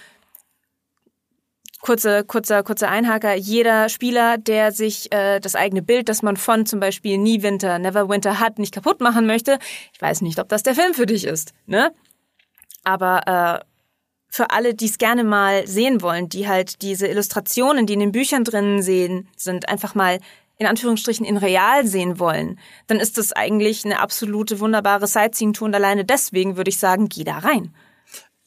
[1.83, 3.35] kurze, kurzer, kurzer Einhaker.
[3.35, 7.79] Jeder Spieler, der sich äh, das eigene Bild, das man von zum Beispiel Nie Winter,
[7.79, 9.61] Never Winter hat, nicht kaputt machen möchte,
[9.93, 11.55] ich weiß nicht, ob das der Film für dich ist.
[11.67, 11.93] Ne?
[12.87, 13.65] Aber äh,
[14.29, 18.13] für alle, die es gerne mal sehen wollen, die halt diese Illustrationen, die in den
[18.13, 20.21] Büchern drinnen sehen, sind, einfach mal
[20.57, 25.75] in Anführungsstrichen in real sehen wollen, dann ist das eigentlich eine absolute wunderbare Sightseeing-Tour und
[25.75, 27.75] alleine deswegen würde ich sagen, geh da rein.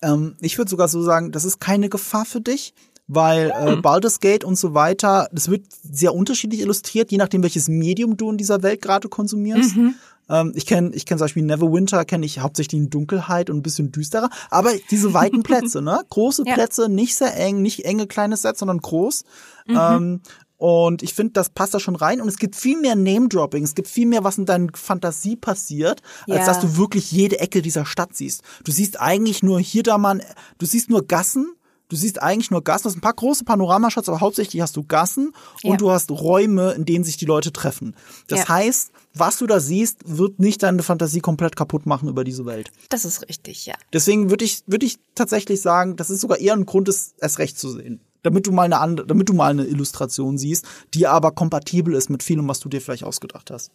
[0.01, 2.73] Ähm, ich würde sogar so sagen, das ist keine Gefahr für dich,
[3.07, 3.75] weil äh.
[3.81, 8.31] Baldur's Gate und so weiter, das wird sehr unterschiedlich illustriert, je nachdem, welches Medium du
[8.31, 9.75] in dieser Welt gerade konsumierst.
[9.75, 9.95] Mhm.
[10.30, 13.63] Ähm, ich kenne ich kenn zum Beispiel Neverwinter, kenne ich hauptsächlich in Dunkelheit und ein
[13.63, 14.30] bisschen düsterer.
[14.49, 16.01] Aber diese weiten Plätze, ne?
[16.09, 16.53] Große ja.
[16.53, 19.23] Plätze, nicht sehr eng, nicht enge kleine Sets, sondern groß.
[19.67, 19.77] Mhm.
[19.80, 20.21] Ähm,
[20.57, 22.19] und ich finde, das passt da schon rein.
[22.19, 23.63] Und es gibt viel mehr Name-Dropping.
[23.63, 26.36] Es gibt viel mehr, was in deiner Fantasie passiert, ja.
[26.36, 28.43] als dass du wirklich jede Ecke dieser Stadt siehst.
[28.65, 30.21] Du siehst eigentlich nur hier da mal,
[30.57, 31.53] du siehst nur Gassen
[31.89, 34.84] Du siehst eigentlich nur Gassen, du hast ein paar große Panoramashots, aber hauptsächlich hast du
[34.84, 35.77] Gassen und ja.
[35.77, 37.95] du hast Räume, in denen sich die Leute treffen.
[38.27, 38.49] Das ja.
[38.49, 42.72] heißt, was du da siehst, wird nicht deine Fantasie komplett kaputt machen über diese Welt.
[42.89, 43.76] Das ist richtig, ja.
[43.91, 47.39] Deswegen würde ich, würde ich tatsächlich sagen, das ist sogar eher ein Grund, es erst
[47.39, 48.01] recht zu sehen.
[48.22, 52.10] Damit du mal eine andere, damit du mal eine Illustration siehst, die aber kompatibel ist
[52.10, 53.72] mit vielem, was du dir vielleicht ausgedacht hast.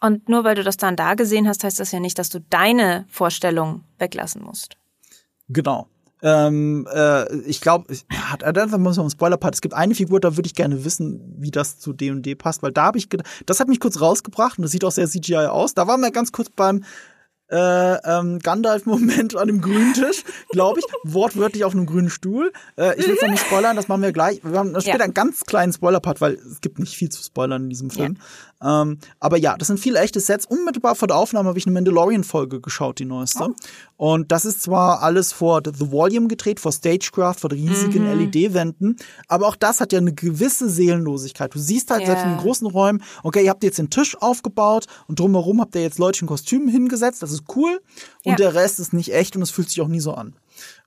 [0.00, 2.40] Und nur weil du das dann da gesehen hast, heißt das ja nicht, dass du
[2.40, 4.76] deine Vorstellung weglassen musst.
[5.48, 5.88] Genau.
[6.22, 9.54] Ähm, äh, ich glaube, hat dann muss man einen Spoiler-Part.
[9.54, 12.72] Es gibt eine Figur, da würde ich gerne wissen, wie das zu D&D passt, weil
[12.72, 15.46] da habe ich gedacht, das hat mich kurz rausgebracht und das sieht auch sehr CGI
[15.46, 15.74] aus.
[15.74, 16.82] Da waren wir ganz kurz beim
[17.50, 22.52] äh, ähm, Gandalf-Moment an dem grünen Tisch, glaube ich, wortwörtlich auf einem grünen Stuhl.
[22.76, 24.40] Äh, ich will es noch nicht spoilern, das machen wir gleich.
[24.42, 25.04] Wir haben später ja.
[25.04, 28.16] einen ganz kleinen Spoiler-Part, weil es gibt nicht viel zu spoilern in diesem Film.
[28.18, 28.82] Ja.
[28.82, 30.46] Ähm, aber ja, das sind viele echte Sets.
[30.46, 33.44] Unmittelbar vor der Aufnahme habe ich eine Mandalorian-Folge geschaut, die neueste.
[33.44, 33.54] Oh.
[33.96, 38.20] Und das ist zwar alles vor The Volume gedreht, vor Stagecraft, vor riesigen mhm.
[38.20, 38.96] LED-Wänden,
[39.26, 41.54] aber auch das hat ja eine gewisse Seelenlosigkeit.
[41.54, 42.10] Du siehst halt yeah.
[42.10, 45.74] selbst in den großen Räumen, okay, ihr habt jetzt den Tisch aufgebaut und drumherum habt
[45.74, 47.80] ihr jetzt Leute in Kostümen hingesetzt, das ist cool.
[48.24, 48.36] Und ja.
[48.36, 50.34] der Rest ist nicht echt und es fühlt sich auch nie so an.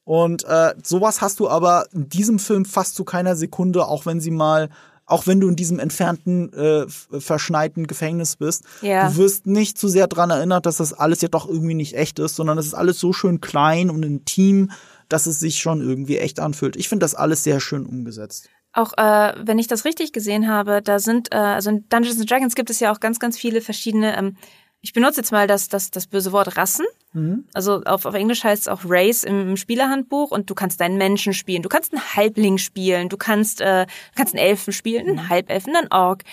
[0.03, 4.19] Und äh, sowas hast du aber in diesem Film fast zu keiner Sekunde, auch wenn
[4.19, 4.69] sie mal
[5.11, 8.63] auch wenn du in diesem entfernten, äh, verschneiten Gefängnis bist.
[8.81, 9.09] Ja.
[9.09, 12.17] Du wirst nicht zu sehr dran erinnert, dass das alles ja doch irgendwie nicht echt
[12.19, 14.71] ist, sondern es ist alles so schön klein und intim,
[15.09, 16.77] dass es sich schon irgendwie echt anfühlt.
[16.77, 18.47] Ich finde das alles sehr schön umgesetzt.
[18.73, 22.31] Auch äh, wenn ich das richtig gesehen habe, da sind, äh, also in Dungeons and
[22.31, 24.37] Dragons gibt es ja auch ganz, ganz viele verschiedene ähm,
[24.81, 26.85] ich benutze jetzt mal das, das, das böse Wort Rassen.
[27.13, 27.45] Mhm.
[27.53, 31.33] Also auf, auf Englisch heißt es auch Race im, Spielerhandbuch und du kannst deinen Menschen
[31.33, 31.61] spielen.
[31.61, 35.29] Du kannst einen Halbling spielen, du kannst, äh, du kannst einen Elfen spielen, einen.
[35.29, 36.23] Halbelfen, einen Ork.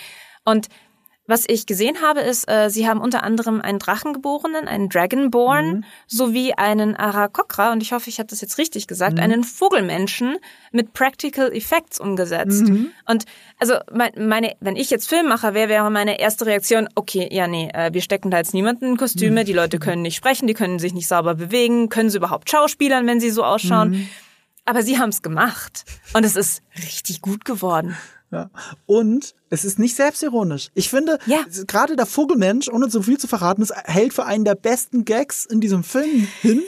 [0.45, 0.67] Und
[1.29, 5.83] was ich gesehen habe, ist, äh, sie haben unter anderem einen Drachengeborenen, einen Dragonborn, mhm.
[6.07, 9.23] sowie einen Arakokra, und ich hoffe, ich habe das jetzt richtig gesagt, mhm.
[9.23, 10.37] einen Vogelmenschen
[10.71, 12.63] mit Practical Effects umgesetzt.
[12.63, 12.91] Mhm.
[13.05, 13.25] Und
[13.59, 17.93] also meine, wenn ich jetzt Filmmacher wäre, wäre meine erste Reaktion, okay, ja, nee, äh,
[17.93, 20.93] wir stecken da jetzt niemanden in Kostüme, die Leute können nicht sprechen, die können sich
[20.93, 23.91] nicht sauber bewegen, können sie überhaupt schauspielern, wenn sie so ausschauen.
[23.91, 24.09] Mhm.
[24.65, 25.85] Aber sie haben es gemacht.
[26.13, 27.95] Und es ist richtig gut geworden.
[28.31, 28.49] Ja.
[28.85, 30.69] Und es ist nicht selbstironisch.
[30.75, 31.43] Ich finde, ja.
[31.67, 35.45] gerade der Vogelmensch, ohne so viel zu verraten, es hält für einen der besten Gags
[35.45, 36.61] in diesem Film hin.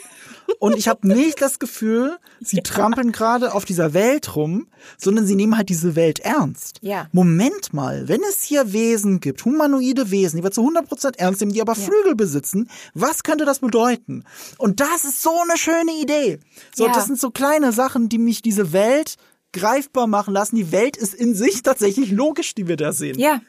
[0.60, 2.64] Und ich habe nicht das Gefühl, sie ja.
[2.64, 6.80] trampeln gerade auf dieser Welt rum, sondern sie nehmen halt diese Welt ernst.
[6.82, 7.08] Ja.
[7.12, 11.54] Moment mal, wenn es hier Wesen gibt, humanoide Wesen, die wir zu 100% ernst nehmen,
[11.54, 11.80] die aber ja.
[11.80, 14.24] Flügel besitzen, was könnte das bedeuten?
[14.58, 16.40] Und das ist so eine schöne Idee.
[16.76, 19.16] So, das sind so kleine Sachen, die mich diese Welt
[19.54, 20.56] greifbar machen lassen.
[20.56, 23.20] Die Welt ist in sich tatsächlich logisch, die wir da sehen.
[23.20, 23.42] Ja.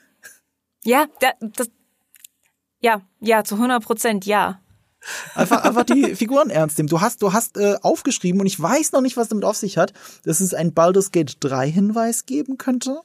[0.85, 1.71] Ja, da, das,
[2.81, 4.61] ja, ja, zu 100 Prozent ja.
[5.35, 6.89] Einfach, einfach die Figuren ernst nehmen.
[6.89, 9.79] Du hast, du hast äh, aufgeschrieben und ich weiß noch nicht, was damit auf sich
[9.79, 9.93] hat,
[10.25, 13.01] dass es ein Baldur's Gate 3 Hinweis geben könnte.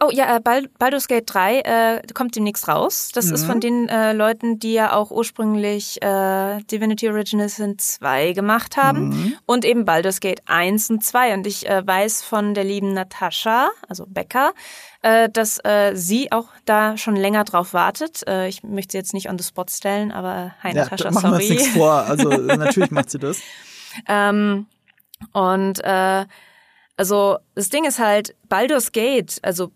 [0.00, 3.10] Oh ja, äh, Baldur's Gate 3 äh, kommt demnächst raus.
[3.12, 3.34] Das mhm.
[3.34, 8.76] ist von den äh, Leuten, die ja auch ursprünglich äh, Divinity Original Sin 2 gemacht
[8.76, 9.36] haben mhm.
[9.46, 11.34] und eben Baldur's Gate 1 und 2.
[11.34, 14.52] Und ich äh, weiß von der lieben Natascha, also Becker,
[15.02, 18.26] äh, dass äh, sie auch da schon länger drauf wartet.
[18.26, 21.30] Äh, ich möchte sie jetzt nicht on the spot stellen, aber hi ja, Natascha, machen
[21.30, 21.32] sorry.
[21.32, 21.92] Machen wir nichts vor.
[21.92, 23.40] Also natürlich macht sie das.
[24.06, 24.66] Ähm,
[25.32, 26.26] und äh,
[26.98, 29.72] also das Ding ist halt, Baldur's Gate, also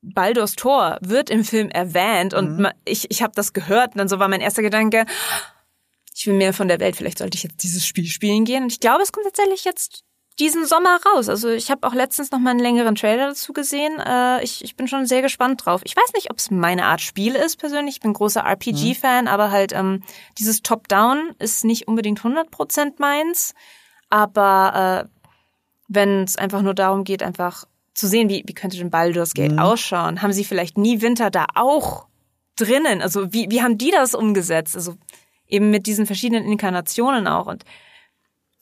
[0.00, 2.68] Baldur's Tor wird im Film erwähnt und mhm.
[2.84, 5.04] ich, ich habe das gehört und dann so war mein erster Gedanke,
[6.14, 8.64] ich will mehr von der Welt, vielleicht sollte ich jetzt dieses Spiel spielen gehen.
[8.64, 10.04] Und ich glaube, es kommt tatsächlich jetzt
[10.38, 11.28] diesen Sommer raus.
[11.28, 13.98] Also ich habe auch letztens noch mal einen längeren Trailer dazu gesehen.
[13.98, 15.82] Äh, ich, ich bin schon sehr gespannt drauf.
[15.84, 17.96] Ich weiß nicht, ob es meine Art Spiel ist persönlich.
[17.96, 19.30] Ich bin großer RPG-Fan, mhm.
[19.30, 20.02] aber halt ähm,
[20.38, 23.54] dieses Top-Down ist nicht unbedingt 100% meins.
[24.08, 25.21] Aber äh,
[25.94, 29.52] wenn es einfach nur darum geht, einfach zu sehen, wie, wie könnte denn Baldur's Gate
[29.52, 29.58] mhm.
[29.58, 30.22] ausschauen?
[30.22, 32.06] Haben sie vielleicht nie Winter da auch
[32.56, 33.02] drinnen?
[33.02, 34.76] Also wie, wie haben die das umgesetzt?
[34.76, 34.96] Also
[35.46, 37.64] eben mit diesen verschiedenen Inkarnationen auch und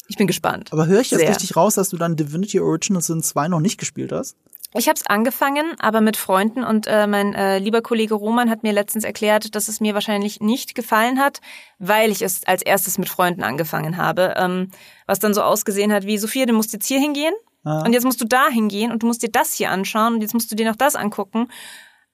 [0.09, 0.73] ich bin gespannt.
[0.73, 1.29] Aber höre ich jetzt Sehr.
[1.29, 4.37] richtig raus, dass du dann Divinity Original Sin 2 noch nicht gespielt hast?
[4.73, 8.63] Ich habe es angefangen, aber mit Freunden und äh, mein äh, lieber Kollege Roman hat
[8.63, 11.41] mir letztens erklärt, dass es mir wahrscheinlich nicht gefallen hat,
[11.79, 14.35] weil ich es als erstes mit Freunden angefangen habe.
[14.37, 14.71] Ähm,
[15.07, 17.83] was dann so ausgesehen hat wie, Sophia, du musst jetzt hier hingehen ah.
[17.85, 20.35] und jetzt musst du da hingehen und du musst dir das hier anschauen und jetzt
[20.35, 21.49] musst du dir noch das angucken.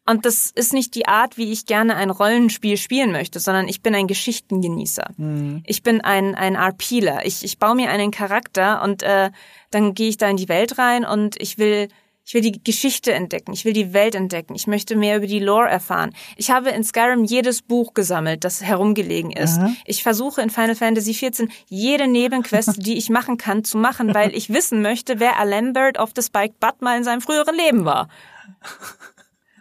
[0.09, 3.83] Und das ist nicht die Art, wie ich gerne ein Rollenspiel spielen möchte, sondern ich
[3.83, 5.11] bin ein Geschichtengenießer.
[5.17, 5.63] Mhm.
[5.67, 7.27] Ich bin ein, ein RPler.
[7.27, 9.31] Ich, ich baue mir einen Charakter und äh,
[9.73, 11.89] dann gehe ich da in die Welt rein und ich will
[12.27, 13.53] ich will die Geschichte entdecken.
[13.53, 14.57] Ich will die Welt entdecken.
[14.57, 16.11] Ich möchte mehr über die Lore erfahren.
[16.37, 19.61] Ich habe in Skyrim jedes Buch gesammelt, das herumgelegen ist.
[19.61, 19.77] Mhm.
[19.85, 24.35] Ich versuche in Final Fantasy XIV jede Nebenquest, die ich machen kann, zu machen, weil
[24.35, 28.09] ich wissen möchte, wer Alembert of the Spiked Butt mal in seinem früheren Leben war.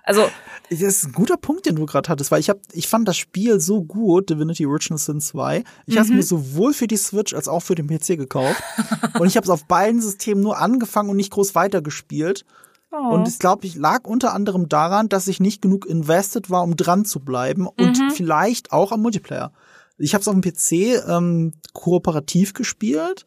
[0.06, 0.30] Also
[0.70, 3.18] das ist ein guter Punkt, den du gerade hattest, weil ich hab, ich fand das
[3.18, 5.64] Spiel so gut, Divinity Original Sin 2.
[5.86, 6.00] Ich mhm.
[6.00, 8.62] habe es mir sowohl für die Switch als auch für den PC gekauft
[9.20, 12.46] und ich habe es auf beiden Systemen nur angefangen und nicht groß weitergespielt.
[12.92, 13.14] Oh.
[13.14, 16.76] Und es glaube ich lag unter anderem daran, dass ich nicht genug invested war, um
[16.76, 18.12] dran zu bleiben und mhm.
[18.12, 19.52] vielleicht auch am Multiplayer.
[19.98, 23.26] Ich habe es auf dem PC ähm, kooperativ gespielt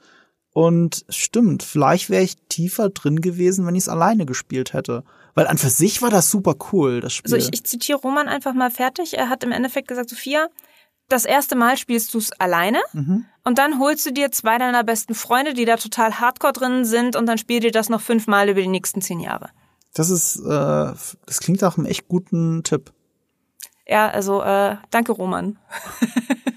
[0.53, 5.05] und stimmt, vielleicht wäre ich tiefer drin gewesen, wenn ich es alleine gespielt hätte.
[5.39, 7.33] Weil an für sich war das super cool, das Spiel.
[7.33, 9.17] Also ich, ich zitiere Roman einfach mal fertig.
[9.17, 10.49] Er hat im Endeffekt gesagt, Sophia,
[11.07, 13.25] das erste Mal spielst du es alleine mhm.
[13.45, 17.15] und dann holst du dir zwei deiner besten Freunde, die da total hardcore drin sind
[17.15, 19.51] und dann spiel dir das noch fünfmal über die nächsten zehn Jahre.
[19.95, 22.93] Das ist, äh, das klingt auch einem echt guten Tipp.
[23.89, 25.57] Ja, also äh, danke Roman.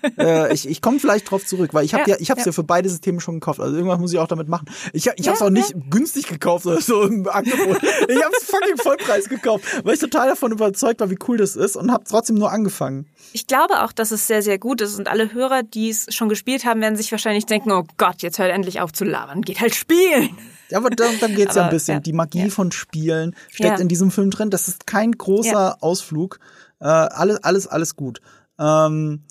[0.17, 2.47] äh, ich ich komme vielleicht drauf zurück, weil ich habe ja, ja, ich habe ja.
[2.47, 3.61] ja für beide Systeme schon gekauft.
[3.61, 4.69] Also irgendwas muss ich auch damit machen.
[4.91, 7.81] Ich ich habe es auch nicht günstig gekauft oder so im Angebot.
[7.81, 11.55] ich habe es fucking Vollpreis gekauft, weil ich total davon überzeugt war, wie cool das
[11.55, 13.07] ist und habe trotzdem nur angefangen.
[13.31, 16.27] Ich glaube auch, dass es sehr sehr gut ist und alle Hörer, die es schon
[16.27, 19.61] gespielt haben, werden sich wahrscheinlich denken, oh Gott, jetzt hört endlich auf zu labern, geht
[19.61, 20.37] halt spielen.
[20.69, 21.95] Ja, aber dann, dann aber, ja ein bisschen.
[21.95, 24.49] Ja, Die Magie von Spielen steckt in diesem Film drin.
[24.49, 26.39] Das ist kein großer Ausflug.
[26.81, 28.21] Äh, alles, alles, alles gut.
[28.59, 29.23] Ähm,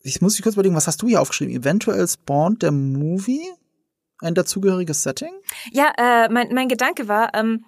[0.00, 1.54] ich muss mich kurz überlegen, was hast du hier aufgeschrieben?
[1.54, 3.42] Eventuell spawned der Movie
[4.20, 5.32] ein dazugehöriges Setting?
[5.72, 7.64] Ja, äh, mein, mein Gedanke war, ähm,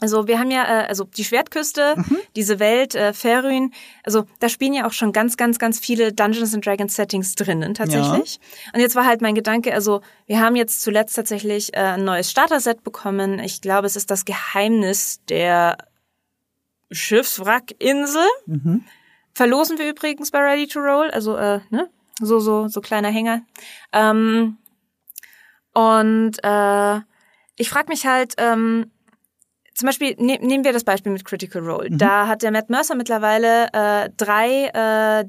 [0.00, 2.18] also wir haben ja, äh, also die Schwertküste, mhm.
[2.34, 6.54] diese Welt, äh, Ferryn, also da spielen ja auch schon ganz, ganz, ganz viele Dungeons
[6.54, 8.34] and Dragons Settings drinnen tatsächlich.
[8.34, 8.72] Ja.
[8.74, 12.30] Und jetzt war halt mein Gedanke, also wir haben jetzt zuletzt tatsächlich äh, ein neues
[12.30, 13.38] Starter-Set bekommen.
[13.38, 15.78] Ich glaube, es ist das Geheimnis der
[16.92, 18.26] Schiffswrackinsel.
[18.46, 18.84] Mhm.
[19.34, 21.88] Verlosen wir übrigens bei Ready to Roll, also äh, ne?
[22.20, 23.42] so so so kleiner Hänger.
[23.92, 24.58] Ähm,
[25.74, 27.00] und äh,
[27.56, 28.90] ich frage mich halt, ähm,
[29.74, 31.90] zum Beispiel ne, nehmen wir das Beispiel mit Critical Role.
[31.90, 31.98] Mhm.
[31.98, 35.24] Da hat der Matt Mercer mittlerweile äh, drei äh,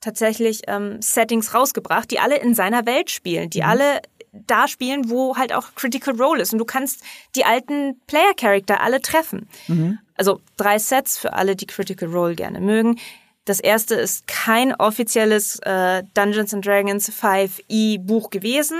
[0.00, 3.68] tatsächlich ähm, Settings rausgebracht, die alle in seiner Welt spielen, die mhm.
[3.68, 4.00] alle
[4.32, 6.52] da spielen, wo halt auch Critical Role ist.
[6.52, 7.02] Und du kannst
[7.36, 9.48] die alten Player-Character alle treffen.
[9.68, 9.98] Mhm.
[10.16, 12.98] Also drei Sets für alle, die Critical Role gerne mögen.
[13.44, 18.78] Das erste ist kein offizielles äh, Dungeons and Dragons 5e Buch gewesen.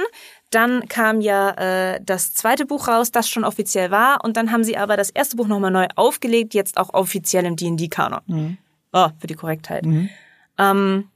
[0.50, 4.24] Dann kam ja äh, das zweite Buch raus, das schon offiziell war.
[4.24, 7.56] Und dann haben sie aber das erste Buch nochmal neu aufgelegt, jetzt auch offiziell im
[7.56, 8.20] D&D-Kanon.
[8.26, 8.58] Mhm.
[8.92, 9.84] Oh, für die Korrektheit.
[9.84, 10.08] Mhm.
[10.56, 11.08] Ähm,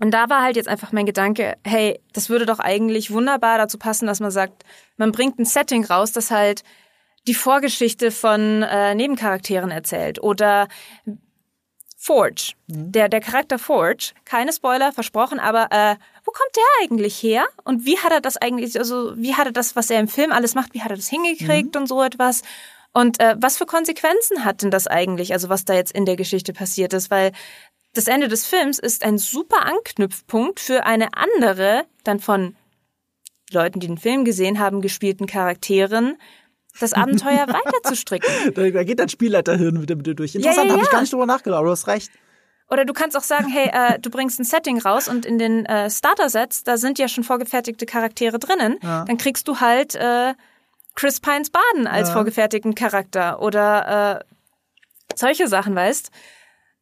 [0.00, 3.78] und da war halt jetzt einfach mein Gedanke, hey, das würde doch eigentlich wunderbar dazu
[3.78, 4.64] passen, dass man sagt,
[4.96, 6.64] man bringt ein Setting raus, das halt
[7.26, 10.68] die Vorgeschichte von äh, Nebencharakteren erzählt oder
[12.06, 12.92] Forge, mhm.
[12.92, 17.46] der, der Charakter Forge, keine Spoiler, versprochen, aber äh, wo kommt der eigentlich her?
[17.64, 20.30] Und wie hat er das eigentlich, also wie hat er das, was er im Film
[20.30, 21.80] alles macht, wie hat er das hingekriegt mhm.
[21.80, 22.42] und so etwas?
[22.92, 26.16] Und äh, was für Konsequenzen hat denn das eigentlich, also was da jetzt in der
[26.16, 27.10] Geschichte passiert ist?
[27.10, 27.32] Weil
[27.92, 32.56] das Ende des Films ist ein super Anknüpfpunkt für eine andere, dann von
[33.50, 36.18] Leuten, die den Film gesehen haben, gespielten Charakteren,
[36.80, 38.26] das Abenteuer weiter zu stricken.
[38.54, 40.34] Da, geht dein Spielleiterhirn wieder mit dir durch.
[40.34, 40.74] Interessant, ja, ja, ja.
[40.74, 42.10] habe ich gar nicht drüber nachgedacht, aber du hast recht.
[42.68, 45.66] Oder du kannst auch sagen, hey, äh, du bringst ein Setting raus und in den
[45.66, 48.78] äh, Starter-Sets, da sind ja schon vorgefertigte Charaktere drinnen.
[48.82, 49.04] Ja.
[49.04, 50.34] Dann kriegst du halt äh,
[50.96, 52.14] Chris Pines Baden als ja.
[52.14, 54.24] vorgefertigten Charakter oder äh,
[55.14, 56.10] solche Sachen, weißt?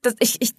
[0.02, 0.52] Das, ich, ich,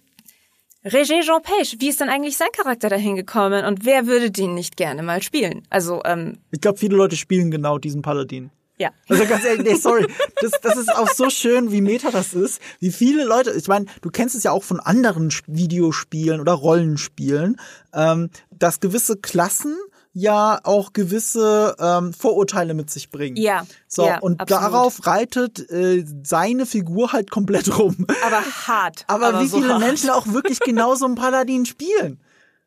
[0.85, 4.53] Regé Jean Page, wie ist denn eigentlich sein Charakter dahin gekommen und wer würde den
[4.53, 5.63] nicht gerne mal spielen?
[5.71, 8.51] Also, ähm, Ich glaube, viele Leute spielen genau diesen Paladin.
[8.77, 8.89] Ja.
[9.07, 10.07] Also ganz ehrlich, nee, sorry.
[10.41, 12.61] Das, das ist auch so schön, wie meta das ist.
[12.79, 17.57] Wie viele Leute, ich meine, du kennst es ja auch von anderen Videospielen oder Rollenspielen,
[17.93, 19.77] ähm, dass gewisse Klassen
[20.15, 23.35] ja auch gewisse ähm, Vorurteile mit sich bringen.
[23.35, 23.65] Ja.
[23.87, 24.63] So, ja, und absolut.
[24.63, 28.07] darauf reitet äh, seine Figur halt komplett rum.
[28.25, 29.03] Aber hart.
[29.07, 29.81] aber, aber wie so viele hart.
[29.81, 32.21] Menschen auch wirklich genau so einen Paladin spielen.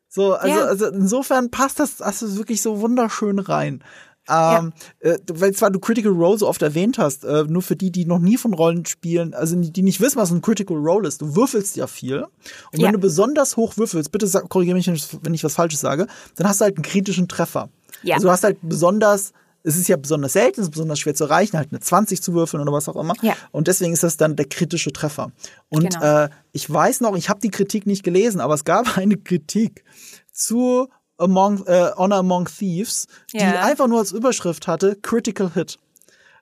[0.07, 0.65] So, also, ja.
[0.65, 3.83] also insofern passt das also wirklich so wunderschön rein.
[4.29, 4.73] Ähm,
[5.03, 5.11] ja.
[5.11, 8.05] äh, weil zwar du Critical Role so oft erwähnt hast, äh, nur für die, die
[8.05, 11.35] noch nie von Rollen spielen, also die nicht wissen, was ein Critical Role ist, du
[11.35, 12.25] würfelst ja viel.
[12.71, 12.87] Und ja.
[12.87, 14.87] wenn du besonders hoch würfelst, bitte korrigiere mich,
[15.21, 17.69] wenn ich was Falsches sage, dann hast du halt einen kritischen Treffer.
[18.03, 18.15] Ja.
[18.15, 21.25] Also du hast halt besonders es ist ja besonders selten, es ist besonders schwer zu
[21.25, 23.13] erreichen, halt eine 20 zu würfeln oder was auch immer.
[23.21, 23.35] Ja.
[23.51, 25.31] Und deswegen ist das dann der kritische Treffer.
[25.67, 26.23] Und genau.
[26.25, 29.83] äh, ich weiß noch, ich habe die Kritik nicht gelesen, aber es gab eine Kritik
[30.31, 30.87] zu
[31.19, 33.61] Among, äh, Honor Among Thieves, die ja.
[33.63, 35.77] einfach nur als Überschrift hatte, Critical Hit.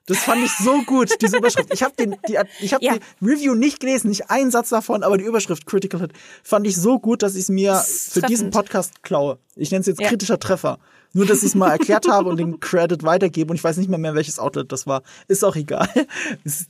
[0.06, 1.72] Das fand ich so gut, diese Überschrift.
[1.72, 2.94] Ich habe den, die, ich habe ja.
[2.94, 6.12] die Review nicht gelesen, nicht einen Satz davon, aber die Überschrift Critical Hit
[6.42, 9.38] fand ich so gut, dass ich es mir für diesen Podcast klaue.
[9.54, 10.08] Ich nenne es jetzt ja.
[10.08, 10.78] kritischer Treffer.
[11.14, 13.88] Nur, dass ich es mal erklärt habe und den Credit weitergebe und ich weiß nicht
[13.88, 15.02] mehr mehr, welches Outlet das war.
[15.26, 15.88] Ist auch egal.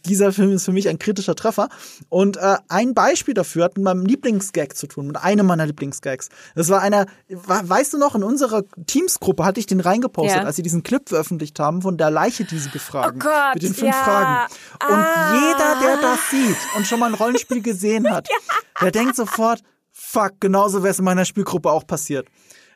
[0.07, 1.68] Dieser Film ist für mich ein kritischer Treffer.
[2.09, 6.28] Und äh, ein Beispiel dafür hat mit meinem Lieblingsgag zu tun, mit einem meiner Lieblingsgags.
[6.55, 10.45] Das war einer, weißt du noch, in unserer Teamsgruppe hatte ich den reingepostet, ja.
[10.45, 13.20] als sie diesen Clip veröffentlicht haben von der Leiche, die sie befragen.
[13.20, 14.03] Oh Gott, mit den fünf ja.
[14.05, 14.53] Fragen.
[14.89, 15.34] Und ah.
[15.34, 18.55] jeder, der das sieht und schon mal ein Rollenspiel gesehen hat, ja.
[18.82, 19.62] der denkt sofort,
[19.93, 22.28] fuck, genauso wäre es in meiner Spielgruppe auch passiert.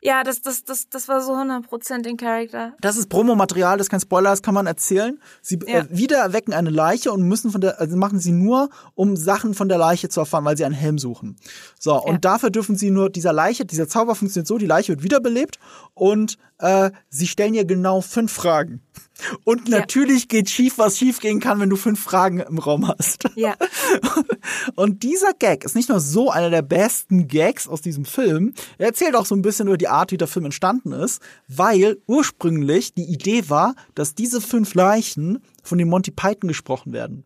[0.05, 2.73] Ja, das, das, das, das war so 100% in Charakter.
[2.81, 5.17] Das ist Promomaterial, das ist kein Spoiler, das kann man erzählen.
[5.41, 5.79] Sie ja.
[5.79, 9.53] äh, wieder erwecken eine Leiche und müssen von der, also machen sie nur, um Sachen
[9.53, 11.37] von der Leiche zu erfahren, weil sie einen Helm suchen.
[11.79, 11.99] So, ja.
[11.99, 15.57] und dafür dürfen sie nur dieser Leiche, dieser Zauber funktioniert so, die Leiche wird wiederbelebt
[15.93, 18.81] und äh, sie stellen ihr genau fünf Fragen.
[19.43, 20.27] Und natürlich ja.
[20.29, 23.25] geht schief, was schief gehen kann, wenn du fünf Fragen im Raum hast.
[23.35, 23.55] Ja.
[24.75, 28.87] Und dieser Gag ist nicht nur so einer der besten Gags aus diesem Film, er
[28.87, 32.93] erzählt auch so ein bisschen über die Art, wie der Film entstanden ist, weil ursprünglich
[32.93, 37.25] die Idee war, dass diese fünf Leichen von den Monty Python gesprochen werden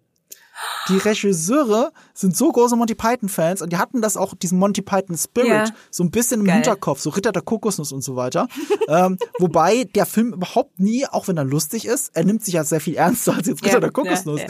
[0.90, 5.50] die Regisseure sind so große Monty Python-Fans und die hatten das auch, diesen Monty Python-Spirit,
[5.50, 5.66] ja.
[5.92, 6.56] so ein bisschen im Geil.
[6.56, 8.48] Hinterkopf, so Ritter der Kokosnuss und so weiter.
[8.88, 12.64] ähm, wobei der Film überhaupt nie, auch wenn er lustig ist, er nimmt sich ja
[12.64, 14.42] sehr viel ernster als jetzt Ritter ja, der Kokosnuss.
[14.42, 14.48] Ja,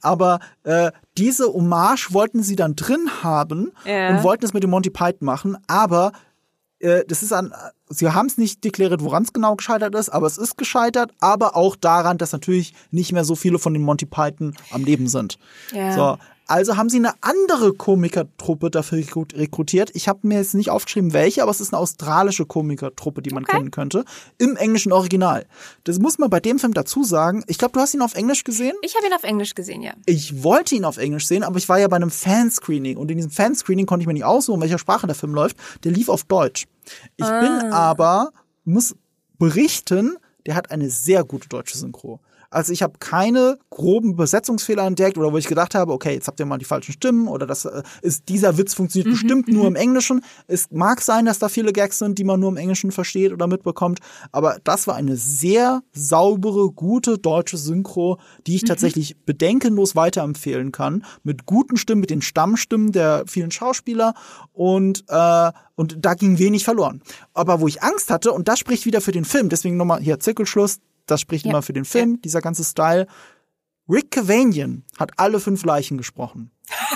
[0.00, 4.90] Aber äh, diese Hommage wollten sie dann drin haben und wollten es mit dem Monty
[4.90, 6.12] Python machen, aber
[6.80, 7.52] äh, das ist an,
[7.88, 11.56] sie haben es nicht deklariert, woran es genau gescheitert ist, aber es ist gescheitert, aber
[11.56, 15.38] auch daran, dass natürlich nicht mehr so viele von den Monty Python am Leben sind.
[15.72, 15.92] Ja.
[15.92, 16.18] So,
[16.50, 19.90] also haben sie eine andere Komikertruppe dafür rekrutiert.
[19.94, 23.44] Ich habe mir jetzt nicht aufgeschrieben, welche, aber es ist eine australische Komikertruppe, die man
[23.44, 23.56] okay.
[23.56, 24.04] kennen könnte.
[24.36, 25.46] Im englischen Original.
[25.84, 27.44] Das muss man bei dem Film dazu sagen.
[27.46, 28.74] Ich glaube, du hast ihn auf Englisch gesehen?
[28.82, 29.92] Ich habe ihn auf Englisch gesehen, ja.
[30.06, 32.96] Ich wollte ihn auf Englisch sehen, aber ich war ja bei einem Fanscreening.
[32.96, 35.56] Und in diesem Fanscreening konnte ich mir nicht aussuchen, welcher Sprache der Film läuft.
[35.84, 36.66] Der lief auf Deutsch.
[37.16, 37.40] Ich ah.
[37.40, 38.32] bin aber,
[38.64, 38.96] muss
[39.38, 42.18] berichten, der hat eine sehr gute deutsche Synchro.
[42.50, 46.40] Also ich habe keine groben Übersetzungsfehler entdeckt oder wo ich gedacht habe, okay, jetzt habt
[46.40, 49.66] ihr mal die falschen Stimmen oder das äh, ist dieser Witz funktioniert mhm, bestimmt nur
[49.66, 49.76] im mhm.
[49.76, 50.24] Englischen.
[50.48, 53.46] Es mag sein, dass da viele Gags sind, die man nur im Englischen versteht oder
[53.46, 54.00] mitbekommt,
[54.32, 58.66] aber das war eine sehr saubere, gute deutsche Synchro, die ich mhm.
[58.66, 64.14] tatsächlich bedenkenlos weiterempfehlen kann, mit guten Stimmen, mit den Stammstimmen der vielen Schauspieler
[64.52, 67.00] und äh, und da ging wenig verloren.
[67.32, 70.20] Aber wo ich Angst hatte, und das spricht wieder für den Film, deswegen nochmal hier
[70.20, 70.80] Zirkelschluss,
[71.10, 71.50] das spricht ja.
[71.50, 72.20] immer für den Film, ja.
[72.24, 73.06] dieser ganze Style.
[73.88, 76.50] Rick Cavanian hat alle fünf Leichen gesprochen.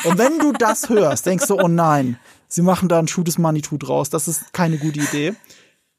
[0.04, 3.38] Und wenn du das hörst, denkst du, oh nein, sie machen da ein Shoot des
[3.38, 5.34] Manitou draus, das ist keine gute Idee.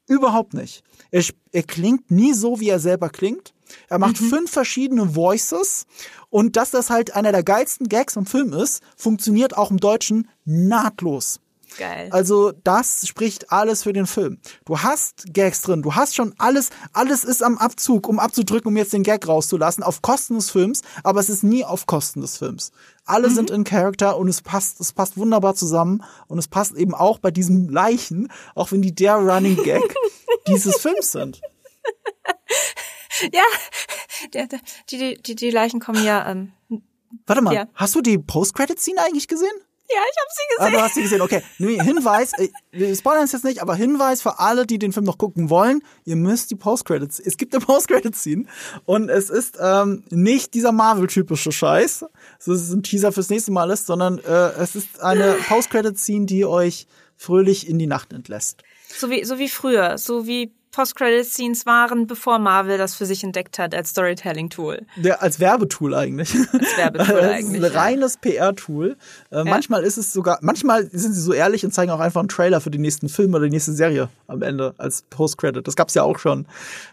[0.08, 0.84] Überhaupt nicht.
[1.12, 3.54] Er, er klingt nie so, wie er selber klingt.
[3.90, 4.30] Er macht mhm.
[4.30, 5.86] fünf verschiedene Voices
[6.30, 10.30] und dass das halt einer der geilsten Gags im Film ist, funktioniert auch im Deutschen
[10.46, 11.40] nahtlos.
[11.78, 12.10] Geil.
[12.12, 14.40] Also das spricht alles für den Film.
[14.66, 18.78] Du hast Gags drin, du hast schon alles, alles ist am Abzug, um abzudrücken, um
[18.78, 22.38] jetzt den Gag rauszulassen, auf Kosten des Films, aber es ist nie auf Kosten des
[22.38, 22.72] Films.
[23.06, 23.36] Alle mhm.
[23.36, 27.20] sind in Character und es passt, es passt wunderbar zusammen und es passt eben auch
[27.20, 29.84] bei diesen Leichen, auch wenn die der Running Gag
[30.48, 31.42] dieses Films sind.
[33.34, 33.44] Ja,
[34.34, 34.48] der,
[34.90, 36.30] die, die, die Leichen kommen ja.
[36.30, 36.52] Ähm,
[37.26, 37.68] Warte mal, ja.
[37.74, 39.54] hast du die Post-Credit-Scene eigentlich gesehen?
[39.88, 40.74] Ja, ich habe sie gesehen.
[40.74, 41.42] Ah, du hast sie gesehen, okay.
[41.58, 45.18] Hinweis, äh, wir spoilern es jetzt nicht, aber Hinweis für alle, die den Film noch
[45.18, 48.46] gucken wollen, ihr müsst die Post-Credits, es gibt eine Post-Credit-Scene
[48.86, 52.06] und es ist ähm, nicht dieser Marvel-typische Scheiß,
[52.40, 56.26] so dass es ein Teaser fürs nächste Mal ist, sondern äh, es ist eine Post-Credit-Scene,
[56.26, 58.64] die euch fröhlich in die Nacht entlässt.
[58.88, 63.60] So wie, so wie früher, so wie Post-Credit-Scenes waren, bevor Marvel das für sich entdeckt
[63.60, 64.86] hat als Storytelling-Tool.
[65.02, 66.36] Ja, als Werbetool eigentlich.
[66.52, 67.64] Als Werbetool eigentlich.
[67.64, 68.98] ein reines PR-Tool.
[69.32, 69.44] Äh, ja.
[69.46, 72.60] Manchmal ist es sogar, manchmal sind sie so ehrlich und zeigen auch einfach einen Trailer
[72.60, 75.66] für den nächsten Film oder die nächste Serie am Ende als Post-Credit.
[75.66, 76.46] Das gab's ja auch schon.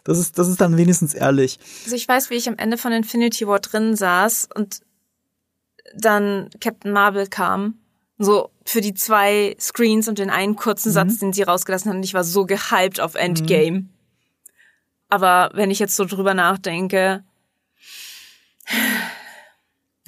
[0.04, 1.58] Das ist, das ist dann wenigstens ehrlich.
[1.84, 4.80] Also ich weiß, wie ich am Ende von Infinity War drin saß und
[5.96, 7.74] dann Captain Marvel kam
[8.24, 10.94] so für die zwei Screens und den einen kurzen mhm.
[10.94, 12.02] Satz, den sie rausgelassen haben.
[12.02, 13.80] Ich war so gehypt auf Endgame.
[13.80, 13.88] Mhm.
[15.08, 17.24] Aber wenn ich jetzt so drüber nachdenke,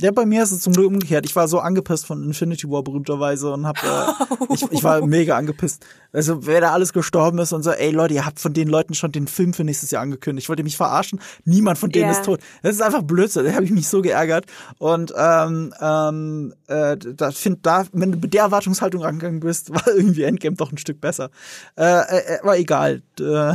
[0.01, 1.25] ja, bei mir ist es zum Glück umgekehrt.
[1.25, 5.37] Ich war so angepisst von Infinity War berühmterweise und hab, äh, ich, ich war mega
[5.37, 5.87] angepisst.
[6.13, 8.95] Also wer da alles gestorben ist und so, ey Leute, ihr habt von den Leuten
[8.95, 10.47] schon den Film für nächstes Jahr angekündigt.
[10.47, 11.21] Ich wollte mich verarschen.
[11.45, 12.19] Niemand von denen yeah.
[12.19, 12.41] ist tot.
[12.63, 13.45] Das ist einfach Blödsinn.
[13.45, 14.47] Da habe ich mich so geärgert.
[14.79, 19.87] Und ähm, ähm, äh, da find da, wenn du mit der Erwartungshaltung angegangen bist, war
[19.87, 21.31] irgendwie Endgame doch ein Stück besser.
[21.77, 23.03] Äh, äh, war egal.
[23.21, 23.55] Äh,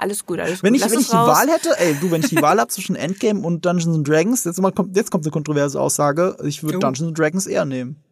[0.00, 0.82] alles gut, alles wenn gut.
[0.82, 3.40] Ich, wenn ich die Wahl hätte, ey, du, wenn ich die Wahl habe zwischen Endgame
[3.40, 7.08] und Dungeons and Dragons, jetzt, mal kommt, jetzt kommt eine kontroverse Aussage, ich würde Dungeons
[7.08, 8.02] and Dragons eher nehmen.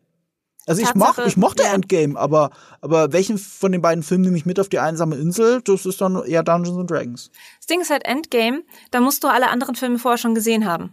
[0.66, 1.72] Also ich, moch, ich mochte ja.
[1.72, 2.50] Endgame, aber,
[2.82, 5.62] aber welchen von den beiden Filmen nehme ich mit auf die einsame Insel?
[5.62, 7.30] Das ist dann eher Dungeons and Dragons.
[7.56, 10.92] Das Ding ist halt Endgame, da musst du alle anderen Filme vorher schon gesehen haben.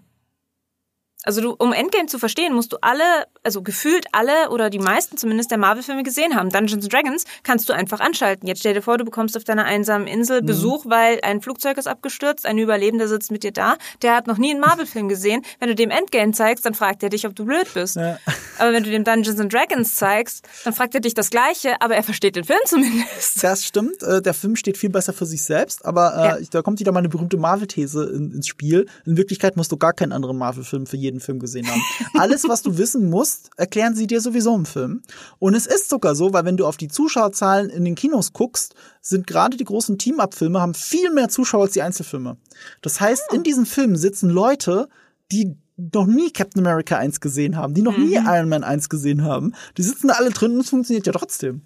[1.23, 3.03] Also du, um Endgame zu verstehen, musst du alle,
[3.45, 6.49] also gefühlt alle oder die meisten zumindest der Marvel-Filme gesehen haben.
[6.49, 8.47] Dungeons Dragons kannst du einfach anschalten.
[8.47, 10.45] Jetzt stell dir vor, du bekommst auf deiner einsamen Insel Mhm.
[10.47, 14.37] Besuch, weil ein Flugzeug ist abgestürzt, ein Überlebender sitzt mit dir da, der hat noch
[14.37, 15.43] nie einen Marvel-Film gesehen.
[15.59, 17.95] Wenn du dem Endgame zeigst, dann fragt er dich, ob du blöd bist.
[17.95, 18.17] Ja.
[18.57, 22.03] Aber wenn du dem Dungeons Dragons zeigst, dann fragt er dich das Gleiche, aber er
[22.03, 23.43] versteht den Film zumindest.
[23.43, 26.47] Das stimmt, äh, der Film steht viel besser für sich selbst, aber äh, Ja.
[26.51, 28.87] da kommt wieder meine berühmte Marvel-These in, ins Spiel.
[29.05, 31.81] In Wirklichkeit musst du gar keinen anderen Marvel-Film für jeden Film gesehen haben.
[32.19, 35.01] Alles, was du wissen musst, erklären sie dir sowieso im Film.
[35.39, 38.75] Und es ist sogar so, weil wenn du auf die Zuschauerzahlen in den Kinos guckst,
[39.01, 42.37] sind gerade die großen Team-Up-Filme haben viel mehr Zuschauer als die Einzelfilme.
[42.81, 44.87] Das heißt, in diesen Filmen sitzen Leute,
[45.31, 49.23] die noch nie Captain America 1 gesehen haben, die noch nie Iron Man 1 gesehen
[49.23, 49.53] haben.
[49.77, 51.61] Die sitzen da alle drin und es funktioniert ja trotzdem.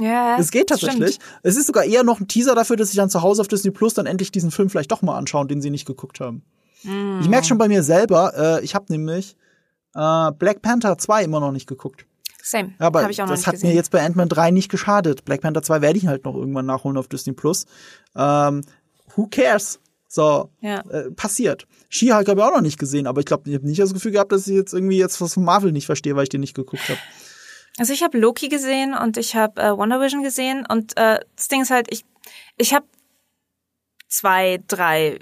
[0.00, 1.14] Ja, Es geht tatsächlich.
[1.14, 1.40] stimmt.
[1.42, 3.70] Es ist sogar eher noch ein Teaser dafür, dass sie dann zu Hause auf Disney
[3.70, 6.42] Plus dann endlich diesen Film vielleicht doch mal anschauen, den sie nicht geguckt haben.
[6.82, 9.36] Ich merke schon bei mir selber, äh, ich habe nämlich
[9.94, 12.06] äh, Black Panther 2 immer noch nicht geguckt.
[12.42, 12.74] Same.
[12.78, 13.70] Aber Hab ich auch noch das hat gesehen.
[13.70, 15.24] mir jetzt bei Ant-Man 3 nicht geschadet.
[15.24, 17.64] Black Panther 2 werde ich halt noch irgendwann nachholen auf Disney Plus.
[18.14, 18.62] Ähm,
[19.16, 19.80] who cares?
[20.08, 20.80] So, Ja.
[20.90, 21.66] äh, passiert.
[21.88, 24.12] She-Hulk habe ich auch noch nicht gesehen, aber ich glaube, ich habe nicht das Gefühl
[24.12, 26.54] gehabt, dass ich jetzt irgendwie jetzt was von Marvel nicht verstehe, weil ich den nicht
[26.54, 27.00] geguckt habe.
[27.78, 31.48] Also ich habe Loki gesehen und ich habe äh, Wonder Vision gesehen und äh, das
[31.48, 32.04] Ding ist halt, ich
[32.56, 32.86] ich habe
[34.08, 35.18] zwei, drei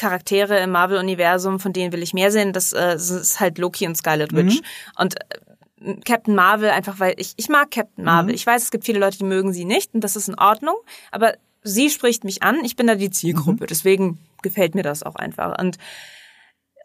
[0.00, 2.52] Charaktere im Marvel-Universum, von denen will ich mehr sehen.
[2.52, 4.60] Das, äh, das ist halt Loki und Scarlet Witch.
[4.96, 8.34] Und äh, Captain Marvel, einfach weil ich, ich mag Captain Marvel.
[8.34, 10.76] Ich weiß, es gibt viele Leute, die mögen sie nicht und das ist in Ordnung,
[11.10, 15.16] aber sie spricht mich an, ich bin da die Zielgruppe, deswegen gefällt mir das auch
[15.16, 15.58] einfach.
[15.58, 15.76] Und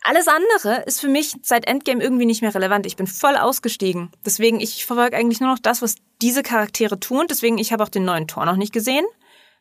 [0.02, 2.86] alles andere ist für mich seit Endgame irgendwie nicht mehr relevant.
[2.86, 4.12] Ich bin voll ausgestiegen.
[4.26, 7.26] Deswegen, ich verfolge eigentlich nur noch das, was diese Charaktere tun.
[7.30, 9.06] Deswegen, ich habe auch den neuen Tor noch nicht gesehen,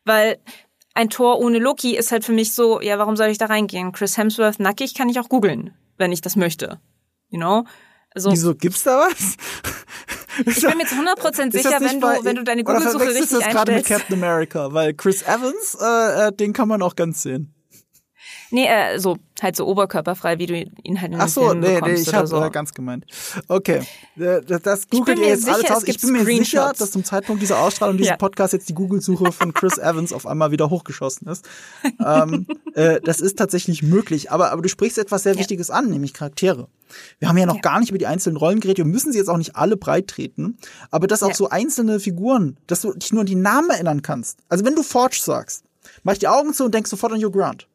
[0.03, 0.37] weil
[0.95, 3.91] ein Tor ohne Loki ist halt für mich so, ja, warum soll ich da reingehen?
[3.91, 6.79] Chris Hemsworth nackig kann ich auch googeln, wenn ich das möchte.
[7.29, 7.65] You know?
[8.11, 9.35] Also, Wieso gibt's da was?
[10.45, 13.07] ich bin mir zu 100% Ist das sicher, wenn du, bei- wenn du deine Google-Suche
[13.09, 13.87] richtig das gerade mit einstellst.
[14.07, 17.53] Captain America, weil Chris Evans, äh, äh, den kann man auch ganz sehen.
[18.51, 21.93] Nee, äh, so, halt so oberkörperfrei, wie du ihn halt in Ach so, nee, nee,
[21.93, 22.43] ich habe so.
[22.43, 23.05] äh, ganz gemeint.
[23.47, 23.81] Okay,
[24.17, 25.83] äh, das, das googelt ihr mir jetzt alles sicher, aus.
[25.83, 28.17] es Ich bin mir sicher, dass zum Zeitpunkt dieser Ausstrahlung dieses Ja.
[28.17, 31.47] Podcasts jetzt die Google-Suche von Chris Evans auf einmal wieder hochgeschossen ist.
[32.05, 34.31] ähm, äh, das ist tatsächlich möglich.
[34.31, 36.67] Aber, aber du sprichst etwas sehr Wichtiges an, nämlich Charaktere.
[37.19, 37.61] Wir haben ja noch Ja.
[37.61, 38.77] gar nicht über die einzelnen Rollen geredet.
[38.77, 40.57] Wir müssen sie jetzt auch nicht alle breit treten.
[40.91, 41.35] Aber dass auch Ja.
[41.35, 44.39] so einzelne Figuren, dass du dich nur an die Namen erinnern kannst.
[44.49, 45.63] Also wenn du Forge sagst,
[46.03, 47.67] mach ich die Augen zu und denkst sofort an Hugh Grant.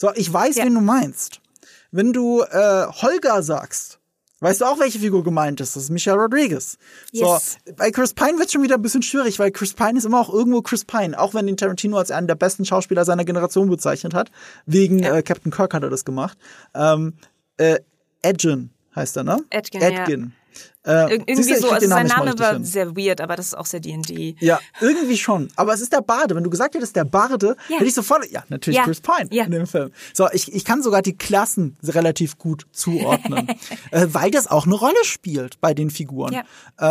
[0.00, 0.64] So, ich weiß, Ja.
[0.64, 1.40] wen du meinst.
[1.90, 3.98] Wenn du äh, Holger sagst,
[4.40, 5.74] weißt du auch, welche Figur gemeint ist.
[5.74, 6.78] Das ist Michelle Rodriguez.
[7.12, 7.58] Yes.
[7.66, 10.20] So, bei Chris Pine wird schon wieder ein bisschen schwierig, weil Chris Pine ist immer
[10.20, 13.68] auch irgendwo Chris Pine, auch wenn ihn Tarantino als einen der besten Schauspieler seiner Generation
[13.68, 14.30] bezeichnet hat.
[14.66, 15.16] Wegen Ja.
[15.16, 16.38] äh, Captain Kirk hat er das gemacht.
[16.74, 17.14] Ähm,
[17.56, 17.80] äh,
[18.22, 19.38] Edgin heißt er, ne?
[19.50, 19.88] Edgin, ja.
[20.86, 22.64] Äh, Ir irgendwie du, so, also sein Name war hin.
[22.64, 24.36] sehr weird, aber das ist auch sehr D&D.
[24.40, 25.48] Ja, irgendwie schon.
[25.56, 26.34] Aber es ist der Barde.
[26.34, 27.76] Wenn du gesagt hättest, der Barde, Ja.
[27.76, 28.84] hätte ich sofort, ja, natürlich Ja.
[28.84, 29.44] Chris Pine Ja.
[29.44, 29.90] in dem Film.
[30.14, 33.48] So, ich, ich kann sogar die Klassen relativ gut zuordnen,
[33.90, 36.32] äh, weil das auch eine Rolle spielt bei den Figuren.
[36.32, 36.44] Ja.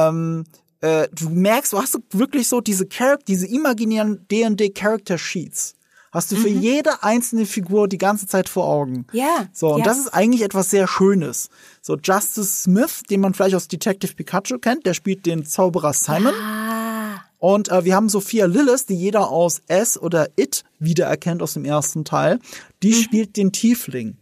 [0.10, 0.44] Ähm,
[0.82, 5.74] äh, du merkst, du hast wirklich so diese Char diese imaginären D&D Character Sheets.
[6.12, 8.92] Hast du für jede einzelne Figur die ganze Zeit vor Augen.
[9.00, 9.06] Mhm.
[9.12, 9.86] Ja, So, und ja.
[9.86, 11.50] das ist eigentlich etwas sehr Schönes.
[11.82, 16.34] So, Justice Smith, den man vielleicht aus Detective Pikachu kennt, der spielt den Zauberer Simon.
[16.34, 21.54] Ah, Und äh, wir haben Sophia Lillis, die jeder aus S oder It wiedererkennt aus
[21.54, 22.40] dem ersten Teil.
[22.84, 23.02] Die Mhm.
[23.02, 24.16] spielt den Tiefling.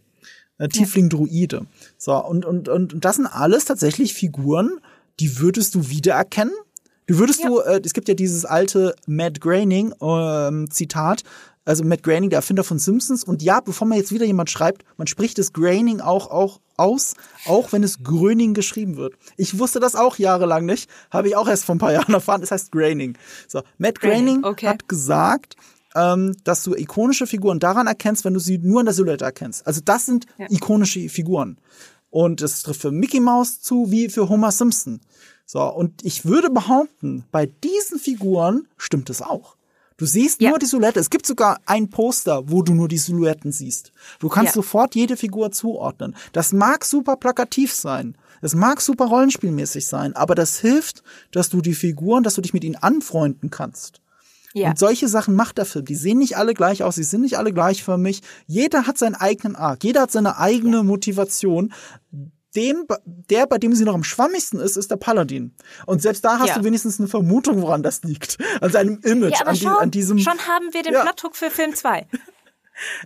[0.58, 1.66] Äh, Tiefling-Druide.
[1.98, 4.80] So, und, und, und und das sind alles tatsächlich Figuren,
[5.20, 6.54] die würdest du wiedererkennen.
[7.06, 11.22] Du würdest du, äh, es gibt ja dieses alte Matt Groening ähm, Zitat,
[11.66, 13.24] also Matt Groening, der Erfinder von Simpsons.
[13.24, 17.14] Und ja, bevor man jetzt wieder jemand schreibt, man spricht das Groening auch, auch aus,
[17.46, 19.14] auch wenn es Gröning geschrieben wird.
[19.36, 22.42] Ich wusste das auch jahrelang nicht, habe ich auch erst vor ein paar Jahren erfahren.
[22.42, 23.18] Es heißt Groening.
[23.48, 24.68] So, Matt Groening, okay.
[24.68, 25.56] hat gesagt,
[25.94, 29.66] ähm, dass du ikonische Figuren daran erkennst, wenn du sie nur in der Silhouette erkennst.
[29.66, 30.46] Also das sind Ja.
[30.50, 31.58] ikonische Figuren.
[32.10, 35.00] Und das trifft für Mickey Mouse zu wie für Homer Simpson.
[35.44, 39.56] So, und ich würde behaupten, bei diesen Figuren stimmt es auch.
[39.98, 40.50] Du siehst Ja.
[40.50, 41.00] nur die Silhouette.
[41.00, 43.92] Es gibt sogar ein Poster, wo du nur die Silhouetten siehst.
[44.18, 44.62] Du kannst Ja.
[44.62, 46.14] sofort jede Figur zuordnen.
[46.32, 48.16] Das mag super plakativ sein.
[48.42, 52.52] Es mag super rollenspielmäßig sein, aber das hilft, dass du die Figuren, dass du dich
[52.52, 54.00] mit ihnen anfreunden kannst.
[54.52, 54.70] ja.
[54.70, 55.84] Und solche Sachen macht der Film.
[55.84, 58.22] Die sehen nicht alle gleich aus, sie sind nicht alle gleichförmig.
[58.46, 61.72] Jeder hat seinen eigenen Arc, jeder hat seine eigene Motivation.
[62.56, 65.54] Dem, der, bei dem sie noch am schwammigsten ist, ist der Paladin.
[65.86, 66.54] Und selbst da hast Ja.
[66.58, 68.38] du wenigstens eine Vermutung, woran das liegt.
[68.60, 70.18] An seinem Image, Ja, aber an, die, schon, an diesem.
[70.18, 71.02] schon haben wir den Ja.
[71.02, 72.06] Plothook für Film 2.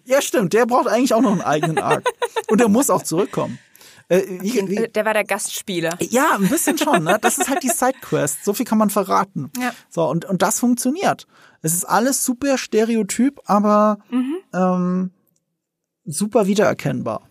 [0.05, 0.53] Ja, stimmt.
[0.53, 2.03] Der braucht eigentlich auch noch einen eigenen Arc.
[2.49, 3.61] Und der muss auch zurückkommen.
[4.09, 5.97] Äh, wie, wie, Der war der Gastspieler.
[6.01, 7.05] Ja, ein bisschen schon.
[7.05, 7.19] Ne?
[7.23, 8.45] Das ist halt die Sidequest.
[8.45, 9.53] So viel kann man verraten.
[9.61, 9.73] Ja.
[9.89, 11.29] So und und das funktioniert.
[11.63, 14.37] Es ist alles super stereotyp, aber Mhm.
[14.53, 15.11] ähm,
[16.05, 17.30] super wiedererkennbar.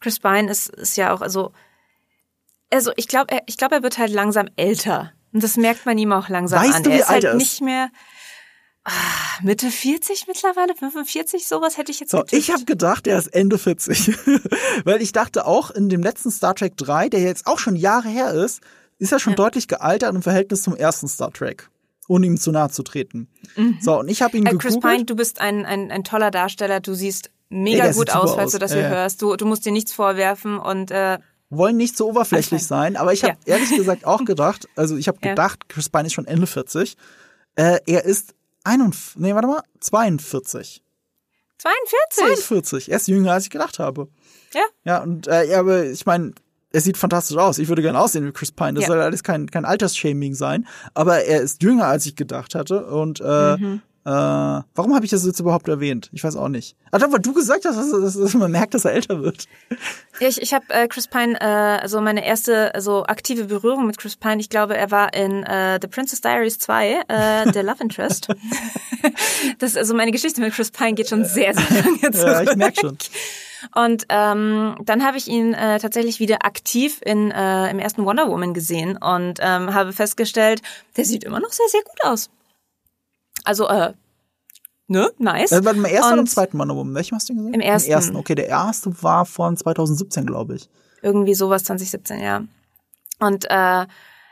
[0.00, 1.52] Chris Pine ist, ist ja auch, also,
[2.70, 5.12] also ich glaube, er, ich glaube, er wird halt langsam älter.
[5.32, 6.82] Und das merkt man ihm auch langsam Weißt an.
[6.84, 7.38] du, er wie ist alt halt er ist?
[7.38, 7.90] nicht mehr
[8.84, 8.90] ah,
[9.42, 12.32] Mitte 40 mittlerweile, 45, sowas hätte ich jetzt So, getippt.
[12.42, 14.08] ich habe gedacht, er ist Ende 40.
[14.84, 18.08] Weil ich dachte auch in dem letzten Star Trek 3, der jetzt auch schon Jahre
[18.08, 18.60] her ist,
[18.98, 21.70] ist er schon deutlich gealtert im Verhältnis zum ersten Star Trek.
[22.08, 23.28] Ohne ihm zu nahe zu treten.
[23.80, 24.94] So, und ich habe ihn äh, Chris gegoogelt.
[24.94, 28.46] Pine, du bist ein, ein, ein toller Darsteller, du siehst mega der gut aus, falls
[28.46, 28.52] aus.
[28.52, 28.88] du das hier ja.
[28.88, 29.20] hörst.
[29.20, 31.18] Du, du musst dir nichts vorwerfen und äh,
[31.50, 33.54] wollen nicht so oberflächlich sein, aber ich habe Ja.
[33.56, 36.96] ehrlich gesagt auch gedacht, also ich habe gedacht, Chris Pine ist schon Ende 40.
[37.56, 40.82] Äh, er ist 41, nee, warte mal, 42.
[41.58, 42.24] 42.
[42.46, 44.08] 42, er ist jünger, als ich gedacht habe.
[44.54, 44.62] Ja.
[44.84, 46.32] Ja, und äh, ja, aber ich meine,
[46.72, 47.58] er sieht fantastisch aus.
[47.58, 48.74] Ich würde gerne aussehen wie Chris Pine.
[48.74, 48.88] Das Ja.
[48.88, 50.66] soll alles kein, kein Altersshaming sein.
[50.94, 52.86] Aber er ist jünger, als ich gedacht hatte.
[52.86, 53.82] Und äh, Mhm.
[54.10, 56.10] Äh, warum habe ich das jetzt überhaupt erwähnt?
[56.12, 56.74] Ich weiß auch nicht.
[56.90, 59.46] Ach, doch, weil du gesagt hast, dass, dass, dass man merkt, dass er älter wird.
[60.18, 63.98] Ja, ich, ich habe äh, Chris Pine, äh, also meine erste also aktive Berührung mit
[63.98, 67.80] Chris Pine, ich glaube, er war in äh, The Princess Diaries 2, äh, The Love
[67.80, 68.28] Interest.
[69.58, 72.26] das, also meine Geschichte mit Chris Pine geht schon sehr, sehr lange zurück.
[72.26, 72.98] Ja, ich merk schon.
[73.74, 78.28] Und ähm, dann habe ich ihn äh, tatsächlich wieder aktiv in, äh, im ersten Wonder
[78.28, 80.62] Woman gesehen und ähm, habe festgestellt,
[80.96, 82.30] der sieht immer noch sehr, sehr gut aus.
[83.50, 83.94] Also, äh,
[84.86, 85.52] ne, nice.
[85.52, 86.94] Also, mal, ersten oder im Und zweiten Wonder Woman?
[86.94, 87.52] Welchen hast du gesehen?
[87.52, 87.90] Im ersten.
[87.90, 88.36] Im ersten, okay.
[88.36, 90.68] Der erste war von 2017, glaube ich.
[91.02, 92.44] Irgendwie sowas 2017, ja.
[93.18, 93.86] Und äh,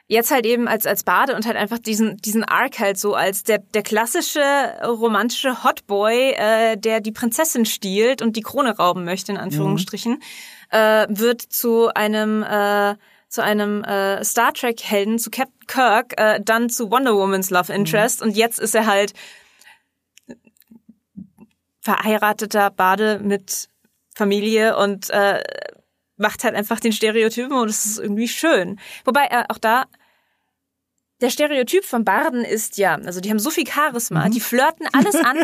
[0.06, 3.42] jetzt halt eben als als Bade und halt einfach diesen diesen Arc halt so als
[3.42, 4.40] der der klassische
[4.84, 10.22] romantische Hotboy, äh, der die Prinzessin stiehlt und die Krone rauben möchte in Anführungsstrichen,
[10.70, 12.94] äh, wird zu einem äh,
[13.28, 17.72] zu einem äh, Star Trek Helden, zu Captain Kirk, äh, dann zu Wonder Woman's Love
[17.72, 19.12] Interest und jetzt ist er halt
[21.80, 23.68] verheirateter Bade mit
[24.14, 25.42] Familie und äh,
[26.16, 28.80] macht halt einfach den Stereotypen und es ist irgendwie schön.
[29.04, 29.84] Wobei äh, auch da
[31.20, 35.14] der Stereotyp von Barden ist ja, also die haben so viel Charisma, die flirten alles
[35.24, 35.38] an,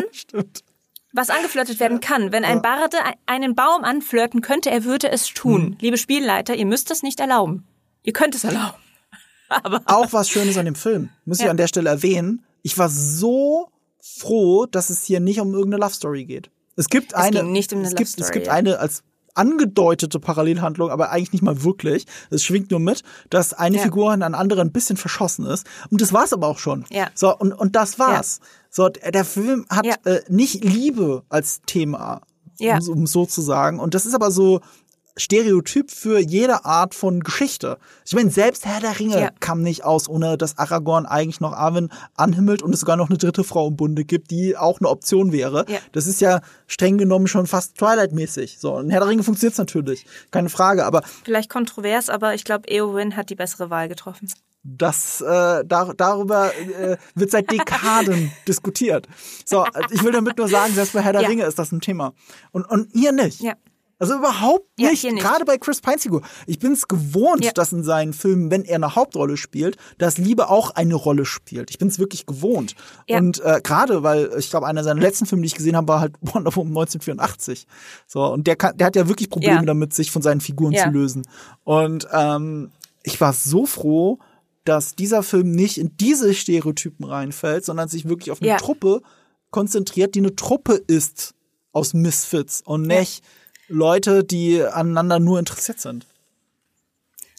[1.13, 2.31] was angeflirtet werden kann.
[2.31, 5.77] Wenn ein Barde ein- einen Baum anflirten könnte, er würde es tun.
[5.81, 7.67] Liebe Spielleiter, ihr müsst das nicht erlauben.
[8.05, 8.77] Ihr könnt es erlauben.
[9.49, 11.09] Aber Auch was Schönes an dem Film.
[11.25, 11.51] Muss ich Ja.
[11.51, 12.43] an der Stelle erwähnen.
[12.63, 13.69] Ich war so
[14.01, 16.49] froh, dass es hier nicht um irgendeine Love Story geht.
[16.75, 18.53] Es gibt eine, ging nicht um eine es Love gibt, Story, es gibt ja.
[18.53, 19.03] eine als
[19.33, 22.05] angedeutete Parallelhandlung, aber eigentlich nicht mal wirklich.
[22.29, 23.83] Es schwingt nur mit, dass eine Ja.
[23.83, 25.67] Figur eine andere ein bisschen verschossen ist.
[25.91, 26.85] Und das war's aber auch schon.
[26.89, 27.09] Ja.
[27.13, 28.39] So, und, und das war's.
[28.69, 29.95] So, der Film hat Ja.
[30.05, 32.21] äh, nicht Liebe als Thema,
[32.59, 32.77] Ja.
[32.79, 33.79] um, um so zu sagen.
[33.79, 34.61] Und das ist aber so
[35.17, 37.77] Stereotyp für jede Art von Geschichte.
[38.05, 39.29] Ich meine, selbst Herr der Ringe Ja.
[39.39, 43.17] kam nicht aus, ohne dass Aragorn eigentlich noch Arwen anhimmelt und es sogar noch eine
[43.17, 45.65] dritte Frau im Bunde gibt, die auch eine Option wäre.
[45.69, 45.79] Ja.
[45.93, 48.59] Das ist ja streng genommen schon fast Twilight-mäßig.
[48.59, 50.85] So, in Herr der Ringe funktioniert's natürlich, keine Frage.
[50.85, 54.29] Aber vielleicht kontrovers, aber ich glaube, Eowyn hat die bessere Wahl getroffen.
[54.63, 59.07] das äh, dar darüber äh, wird seit Dekaden diskutiert.
[59.45, 61.27] So, ich will damit nur sagen, selbst bei Herr der Ja.
[61.27, 62.13] Ringe ist das ein Thema
[62.51, 63.41] und und hier nicht.
[63.41, 63.53] Ja.
[63.97, 65.01] Also überhaupt Ja, nicht.
[65.01, 65.23] hier nicht.
[65.23, 66.21] Gerade bei Chris Pines Figur.
[66.47, 67.51] Ich bin es gewohnt, Ja.
[67.53, 71.69] dass in seinen Filmen, wenn er eine Hauptrolle spielt, dass Liebe auch eine Rolle spielt.
[71.69, 72.75] Ich bin es wirklich gewohnt.
[73.07, 73.17] Ja.
[73.19, 76.01] Und äh, gerade, weil ich glaube, einer seiner letzten Filme, die ich gesehen habe, war
[76.01, 77.67] halt Wonder Woman 1984.
[78.05, 79.61] So und der kann, der hat ja wirklich Probleme Ja.
[79.61, 80.83] damit, sich von seinen Figuren Ja.
[80.85, 81.25] zu lösen.
[81.63, 82.71] Und ähm,
[83.03, 84.19] ich war so froh,
[84.65, 88.57] dass dieser Film nicht in diese Stereotypen reinfällt, sondern sich wirklich auf eine Ja.
[88.57, 89.01] Truppe
[89.51, 91.33] konzentriert, die eine Truppe ist
[91.71, 93.23] aus Misfits und nicht
[93.67, 96.05] Leute, die aneinander nur interessiert sind.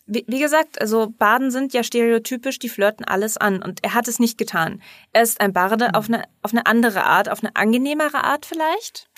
[0.07, 4.07] Wie, wie gesagt, also Baden sind ja stereotypisch, die flirten alles an und er hat
[4.07, 4.81] es nicht getan.
[5.13, 9.09] Er ist ein Barde auf eine auf eine andere Art, auf eine angenehmere Art vielleicht.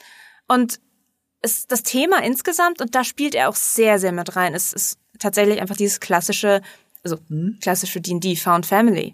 [0.47, 0.80] Und
[1.43, 4.55] es, das Thema insgesamt und da spielt er auch sehr sehr mit rein.
[4.55, 6.62] Es ist tatsächlich einfach dieses klassische,
[7.05, 7.18] also
[7.60, 9.12] klassische D&D Found Family.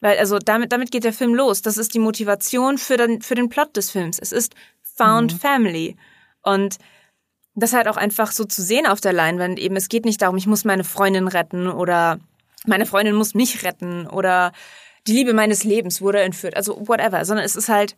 [0.00, 1.60] Weil also damit damit geht der Film los.
[1.60, 4.18] Das ist die Motivation für den für den Plot des Films.
[4.18, 4.54] Es ist
[4.96, 5.96] Found Family
[6.48, 6.78] und
[7.54, 9.76] das halt auch einfach so zu sehen auf der Leinwand eben.
[9.76, 12.20] Es geht nicht darum, ich muss meine Freundin retten oder
[12.66, 14.52] meine Freundin muss mich retten oder
[15.06, 16.56] die Liebe meines Lebens wurde entführt.
[16.56, 17.96] Also whatever, sondern es ist halt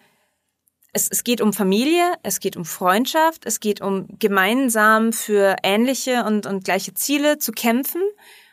[0.92, 6.24] es, es geht um Familie, es geht um Freundschaft, es geht um gemeinsam für ähnliche
[6.24, 8.02] und, und gleiche Ziele zu kämpfen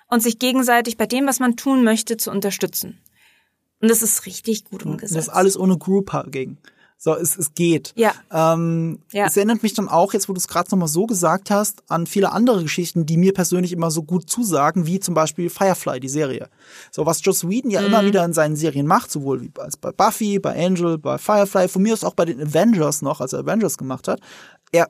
[0.08, 3.02] und sich gegenseitig bei dem, was man tun möchte, zu unterstützen.
[3.82, 5.16] Und das ist richtig gut umgesetzt.
[5.16, 6.58] Das ist alles ohne Group gegen.
[7.00, 7.94] So, es, es geht.
[7.96, 8.14] Ja.
[8.32, 9.26] Ähm, Ja.
[9.28, 12.08] Es erinnert mich dann auch, jetzt wo du es gerade nochmal so gesagt hast, an
[12.08, 16.10] viele andere Geschichten, die mir persönlich immer so gut zusagen, wie zum Beispiel Firefly, die
[16.10, 16.50] Serie.
[16.92, 17.88] So, was Joss Whedon ja Mhm.
[17.88, 21.68] immer wieder in seinen Serien macht, sowohl wie als bei Buffy, bei Angel, bei Firefly,
[21.68, 24.20] von mir aus auch bei den Avengers noch, als er Avengers gemacht hat,
[24.72, 24.90] er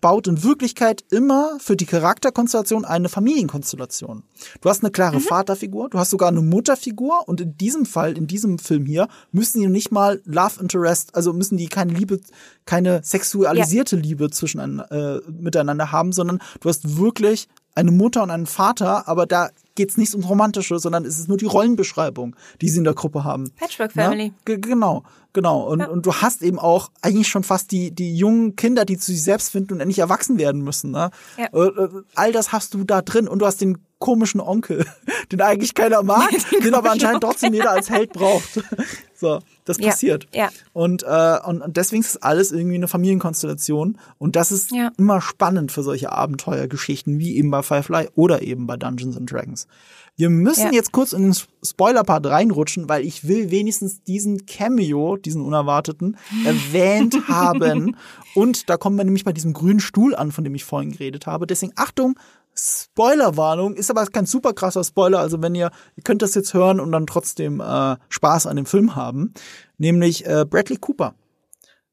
[0.00, 4.22] baut in Wirklichkeit immer für die Charakterkonstellation eine Familienkonstellation.
[4.60, 8.26] Du hast eine klare Vaterfigur, du hast sogar eine Mutterfigur und in diesem Fall, in
[8.26, 12.20] diesem Film hier, müssen die nicht mal Love Interest, also müssen die keine Liebe,
[12.64, 18.46] keine sexualisierte Liebe zwischen äh, miteinander haben, sondern du hast wirklich eine Mutter und einen
[18.46, 22.78] Vater, aber da geht's nicht ums Romantische, sondern es ist nur die Rollenbeschreibung, die sie
[22.78, 23.50] in der Gruppe haben.
[23.56, 24.32] Patchwork Ja, Family.
[24.44, 25.60] ge- genau, genau.
[25.62, 29.12] Und, und du hast eben auch eigentlich schon fast die, die jungen Kinder, die zu
[29.12, 30.90] sich selbst finden und endlich erwachsen werden müssen.
[30.90, 31.10] Ne?
[31.38, 31.46] Ja.
[31.52, 34.84] Äh, äh, All das hast du da drin und du hast den komischen Onkel,
[35.32, 36.28] den eigentlich keiner mag,
[36.62, 38.60] den, aber anscheinend trotzdem jeder als Held braucht.
[39.14, 39.38] so,
[39.68, 40.26] das Ja, passiert.
[40.34, 40.48] ja.
[40.72, 43.98] Und, äh, und, und deswegen ist alles irgendwie eine Familienkonstellation.
[44.18, 44.90] Und das ist Ja.
[44.98, 49.66] immer spannend für solche Abenteuergeschichten, wie eben bei Firefly oder eben bei Dungeons and Dragons.
[50.16, 50.72] Wir müssen Ja.
[50.72, 51.34] jetzt kurz in den
[51.64, 57.96] Spoiler-Part reinrutschen, weil ich will wenigstens diesen Cameo, diesen unerwarteten, erwähnt haben.
[58.34, 61.26] Und da kommen wir nämlich bei diesem grünen Stuhl an, von dem ich vorhin geredet
[61.26, 61.46] habe.
[61.46, 62.18] Deswegen Achtung,
[62.58, 65.20] Spoilerwarnung, ist aber kein super krasser Spoiler.
[65.20, 68.66] Also wenn ihr, ihr könnt das jetzt hören und dann trotzdem äh, Spaß an dem
[68.66, 69.32] Film haben.
[69.76, 71.14] Nämlich äh, Bradley Cooper.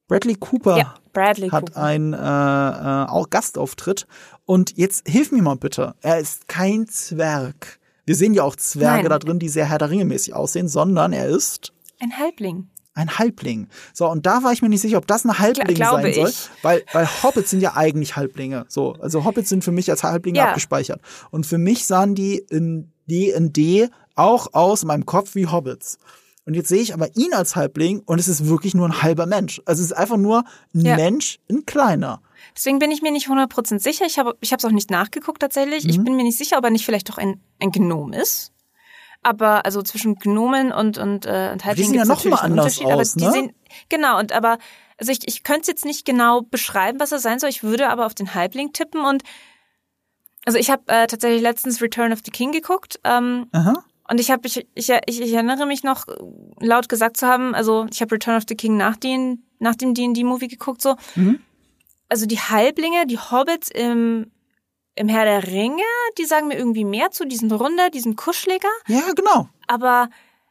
[0.08, 1.82] Bradley Cooper Ja, Bradley hat Cooper.
[1.82, 4.06] einen äh, äh, auch Gastauftritt.
[4.44, 5.94] Und jetzt hilf mir mal bitte.
[6.00, 7.78] Er ist kein Zwerg.
[8.04, 9.10] Wir sehen ja auch Zwerge Nein.
[9.10, 12.68] da drin, die sehr Herr der Ringe mäßig aussehen, sondern er ist Ein Halbling.
[12.96, 13.68] Ein Halbling.
[13.92, 16.28] So, und da war ich mir nicht sicher, ob das ein Halbling glaube sein soll,
[16.30, 16.48] ich.
[16.62, 18.64] weil, weil Hobbits sind ja eigentlich Halblinge.
[18.68, 20.48] So, also Hobbits sind für mich als Halblinge Ja.
[20.48, 21.00] abgespeichert.
[21.30, 25.98] Und für mich sahen die in D&D auch aus in meinem Kopf wie Hobbits.
[26.46, 29.26] Und jetzt sehe ich aber ihn als Halbling und es ist wirklich nur ein halber
[29.26, 29.60] Mensch.
[29.64, 30.44] Also es ist einfach nur
[30.74, 30.96] ein Ja.
[30.96, 32.22] Mensch, ein kleiner.
[32.56, 34.06] Deswegen bin ich mir nicht 100% sicher.
[34.06, 35.84] Ich habe ich es auch nicht nachgeguckt tatsächlich.
[35.84, 35.90] Mhm.
[35.90, 38.52] Ich bin mir nicht sicher, ob er nicht vielleicht doch ein, ein Gnom ist.
[39.26, 42.42] Aber also zwischen Gnomen und und äh, und Halblingen sehen ja gibt's noch mal natürlich
[42.42, 43.32] einen anders Unterschied, aber aus, die ne?
[43.32, 43.52] sehen
[43.88, 44.58] genau und aber
[44.98, 47.50] also ich ich könnte es jetzt nicht genau beschreiben, was er sein soll.
[47.50, 49.24] Ich würde aber auf den Halbling tippen und
[50.44, 53.82] also ich habe äh, tatsächlich letztens Return of the King geguckt ähm, Aha.
[54.08, 56.06] und ich habe ich, ich ich ich erinnere mich noch
[56.60, 59.92] laut gesagt zu haben, also ich habe Return of the King nach den nach dem
[59.92, 60.94] D&D Movie geguckt so.
[61.16, 61.40] Mhm.
[62.08, 64.30] Also die Halblinge, die Hobbits im
[64.96, 65.82] im Herr der Ringe,
[66.18, 69.48] die sagen mir irgendwie mehr zu, die sind runder, die sind kuscheliger, Ja, genau.
[69.66, 70.08] aber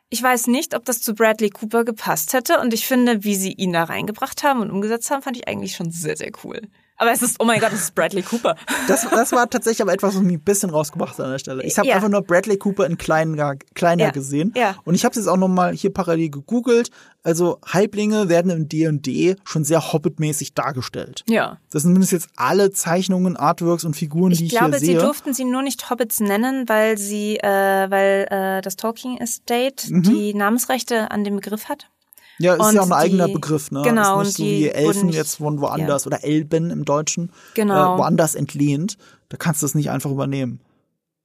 [0.09, 3.51] ich weiß nicht, ob das zu Bradley Cooper gepasst hätte und ich finde, wie sie
[3.53, 6.61] ihn da reingebracht haben und umgesetzt haben, fand ich eigentlich schon sehr, sehr cool.
[6.97, 8.55] Aber es ist, oh mein Gott, es ist Bradley Cooper.
[8.87, 11.63] Das, das war tatsächlich aber etwas, was mich ein bisschen rausgebracht hat an der Stelle.
[11.63, 11.95] Ich habe Ja.
[11.95, 14.11] einfach nur Bradley Cooper in kleiner, kleiner Ja.
[14.11, 14.53] gesehen.
[14.55, 14.75] Ja.
[14.85, 16.91] Und ich habe es jetzt auch noch mal hier parallel gegoogelt.
[17.21, 21.23] Also Halblinge werden im D&D schon sehr Hobbit-mäßig dargestellt.
[21.27, 21.57] Ja.
[21.71, 24.85] Das sind mindestens jetzt alle Zeichnungen, Artworks und Figuren, die Ich ich glaube, hier sie
[24.85, 24.99] sehe.
[24.99, 30.03] durften sie nur nicht Hobbits nennen, weil sie, äh, weil äh, das Tolkien Estate Mhm.
[30.03, 31.87] die Namensrechte an dem Begriff hat.
[32.37, 33.81] Ja, ist Und ja auch ein eigener die- Begriff, ne?
[33.83, 37.31] genau, Ist nicht so die wie Elfen nicht- jetzt von woanders oder Elben im Deutschen.
[37.53, 37.95] Genau.
[37.95, 38.97] Äh, woanders entlehnt.
[39.29, 40.59] Da kannst du das nicht einfach übernehmen.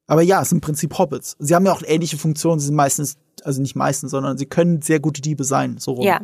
[0.07, 1.37] Aber ja, es sind im Prinzip Hobbits.
[1.39, 2.59] Sie haben ja auch ähnliche Funktionen.
[2.61, 6.05] Sie sind meistens, also nicht meistens, sondern sie können sehr gute Diebe sein, so rum.
[6.05, 6.21] Ja.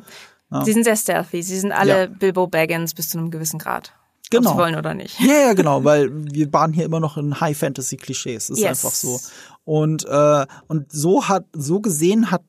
[0.65, 1.43] Sie sind sehr stealthy.
[1.43, 2.07] Sie sind alle Ja.
[2.07, 3.93] Bilbo Baggins bis zu einem gewissen Grad.
[4.31, 4.51] Genau.
[4.51, 5.21] Ob sie wollen oder nicht.
[5.21, 8.51] Ja, ja, genau, weil wir waren hier immer noch in High-Fantasy-Klischees.
[8.51, 8.85] Ist Yes.
[8.85, 9.21] einfach so.
[9.65, 12.43] Und, äh, und so hat, so gesehen hat,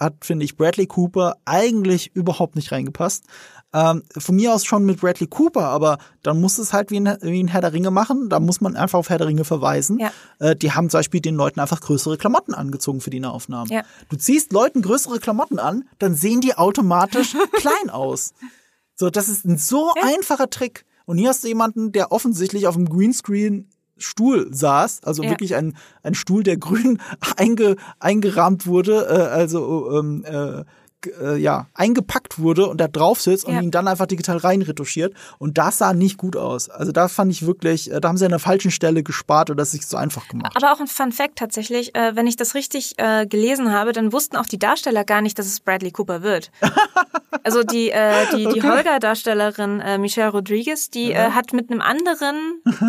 [0.00, 3.24] hat, finde ich, Bradley Cooper eigentlich überhaupt nicht reingepasst.
[3.74, 7.16] Ähm, von mir aus schon mit Bradley Cooper, aber dann muss es halt wie ein,
[7.22, 8.28] wie ein Herr der Ringe machen.
[8.28, 9.98] Da muss man einfach auf Herr der Ringe verweisen.
[9.98, 10.10] Ja.
[10.38, 13.70] Äh, die haben zum Beispiel den Leuten einfach größere Klamotten angezogen für die Nahaufnahmen.
[13.72, 13.82] Ja.
[14.10, 18.32] Du ziehst Leuten größere Klamotten an, dann sehen die automatisch klein aus.
[18.94, 20.84] So, das ist ein so einfacher Trick.
[21.06, 23.68] Und hier hast du jemanden, der offensichtlich auf dem Greenscreen
[23.98, 25.30] Stuhl saß, also Ja.
[25.30, 26.98] wirklich ein, ein Stuhl, der grün
[27.36, 30.64] einge, eingerahmt wurde, äh, also ähm, äh,
[31.20, 33.60] äh, ja, eingepackt wurde und da drauf sitzt und Ja.
[33.60, 35.14] ihn dann einfach digital reinretuschiert.
[35.38, 36.68] Und das sah nicht gut aus.
[36.68, 39.62] Also da fand ich wirklich, äh, da haben sie an der falschen Stelle gespart oder
[39.62, 40.52] es sich so einfach gemacht.
[40.56, 44.12] Aber auch ein Fun Fact tatsächlich, äh, wenn ich das richtig äh, gelesen habe, dann
[44.12, 46.50] wussten auch die Darsteller gar nicht, dass es Bradley Cooper wird.
[47.44, 52.36] Also die, äh, die, die Holger-Darstellerin äh, Michelle Rodriguez, die äh, hat mit einem anderen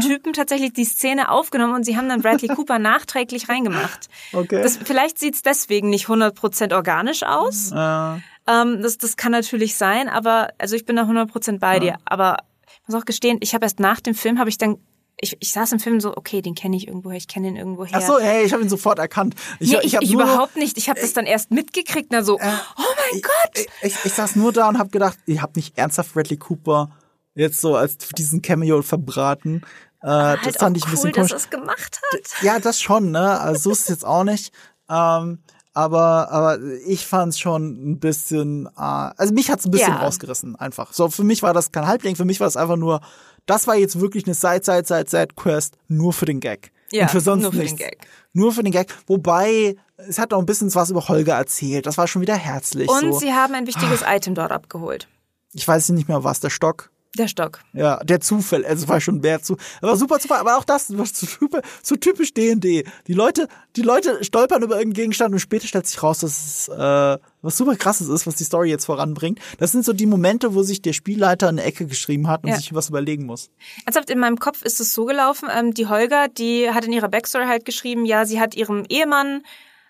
[0.05, 4.09] Typen tatsächlich die Szene aufgenommen und sie haben dann Bradley Cooper nachträglich reingemacht.
[4.31, 4.61] Okay.
[4.61, 7.71] Das, vielleicht sieht's deswegen nicht 100% organisch aus,
[8.17, 11.79] äh, Ähm, das, das kann natürlich sein, aber also ich bin da 100% bei Ja.
[11.79, 11.95] dir.
[12.05, 12.37] Aber
[12.81, 14.77] ich muss auch gestehen, ich habe erst nach dem Film, habe ich dann,
[15.21, 17.91] ich, ich saß im Film so, okay, den kenne ich irgendwoher, ich kenne den irgendwoher.
[17.93, 19.35] Ach so, hey, ich habe ihn sofort erkannt.
[19.59, 20.77] Ich, nee, ich, ich nur, überhaupt nicht.
[20.77, 23.55] Ich habe das dann erst mitgekriegt, na so, oh mein Gott.
[23.55, 26.89] Ich, ich, ich saß nur da und habe gedacht, ihr habt nicht ernsthaft Bradley Cooper
[27.35, 29.61] jetzt so als diesen Cameo verbraten.
[30.01, 31.31] Äh, halt das fand ich ein cool, bisschen dass komisch.
[31.31, 32.43] er es gemacht hat.
[32.43, 33.39] Ja, das schon, ne?
[33.39, 34.51] Also so ist es jetzt auch nicht.
[34.89, 35.39] Ähm,
[35.73, 40.01] aber, aber ich fand's schon ein bisschen, äh, also mich hat's ein bisschen Ja.
[40.03, 40.93] rausgerissen, einfach.
[40.93, 43.01] So, für mich war das kein Halbling, für mich war es einfach nur,
[43.45, 46.71] das war jetzt wirklich eine Side, Side, Side, Side Quest nur für den Gag.
[46.91, 47.79] Ja, Und für sonst nur für den nichts.
[47.79, 47.97] Gag.
[48.33, 48.93] Nur für den Gag.
[49.07, 51.87] Wobei, es hat auch ein bisschen was über Holger erzählt.
[51.87, 52.87] Das war schon wieder herzlich.
[52.87, 53.19] Und so.
[53.19, 55.07] sie haben ein wichtiges Item dort abgeholt.
[55.53, 56.91] Ich weiß nicht mehr was, der Stock.
[57.15, 57.59] Der Stock.
[57.73, 60.97] Ja, der Zufall, also es war schon mehr zu, aber super Zufall, aber auch das
[60.97, 62.85] war so, super, so typisch D&D.
[63.05, 66.67] Die Leute, die Leute stolpern über irgendeinen Gegenstand und später stellt sich raus, dass es
[66.69, 69.39] äh, was super krasses ist, was die Story jetzt voranbringt.
[69.59, 72.49] Das sind so die Momente, wo sich der Spielleiter in eine Ecke geschrieben hat und
[72.49, 72.55] Ja.
[72.57, 73.51] sich was überlegen muss.
[73.85, 77.09] Ernsthaft, in meinem Kopf ist es so gelaufen, ähm, die Holger, die hat in ihrer
[77.09, 79.43] Backstory halt geschrieben, ja, sie hat ihrem Ehemann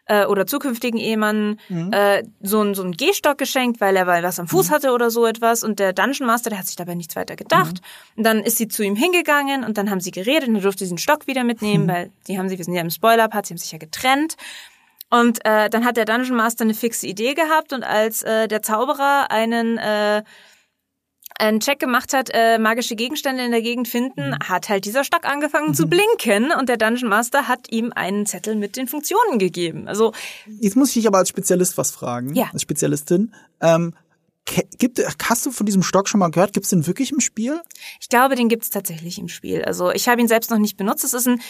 [0.05, 1.59] äh, oder zukünftigen Ehemann
[1.91, 5.09] äh, so einen so einen Gehstock geschenkt, weil er weil was am Fuß hatte oder
[5.09, 5.63] so etwas.
[5.63, 7.81] Und der Dungeon Master, der hat sich dabei nichts weiter gedacht.
[8.15, 10.83] Und dann ist sie zu ihm hingegangen und dann haben sie geredet und er durfte
[10.83, 13.59] diesen Stock wieder mitnehmen, weil die haben sie, wir sind ja im Spoiler-Part, sie haben
[13.59, 14.35] sich ja getrennt.
[15.09, 18.63] Und äh, dann hat der Dungeon Master eine fixe Idee gehabt und als äh, der
[18.63, 20.23] Zauberer einen äh,
[21.39, 24.37] einen Check gemacht hat, äh, magische Gegenstände in der Gegend finden, Mhm.
[24.47, 28.55] hat halt dieser Stock angefangen zu blinken und der Dungeon Master hat ihm einen Zettel
[28.55, 29.87] mit den Funktionen gegeben.
[29.87, 30.13] Also
[30.59, 32.49] Jetzt muss ich dich aber als Spezialist was fragen, Ja.
[32.53, 33.33] als Spezialistin.
[33.61, 33.93] Ähm,
[34.77, 34.99] gibt,
[35.29, 36.53] hast du von diesem Stock schon mal gehört?
[36.53, 37.61] Gibt's den wirklich im Spiel?
[37.99, 39.63] ich glaube, den gibt's tatsächlich im Spiel.
[39.63, 41.03] Also ich habe ihn selbst noch nicht benutzt.
[41.03, 41.41] Es ist ein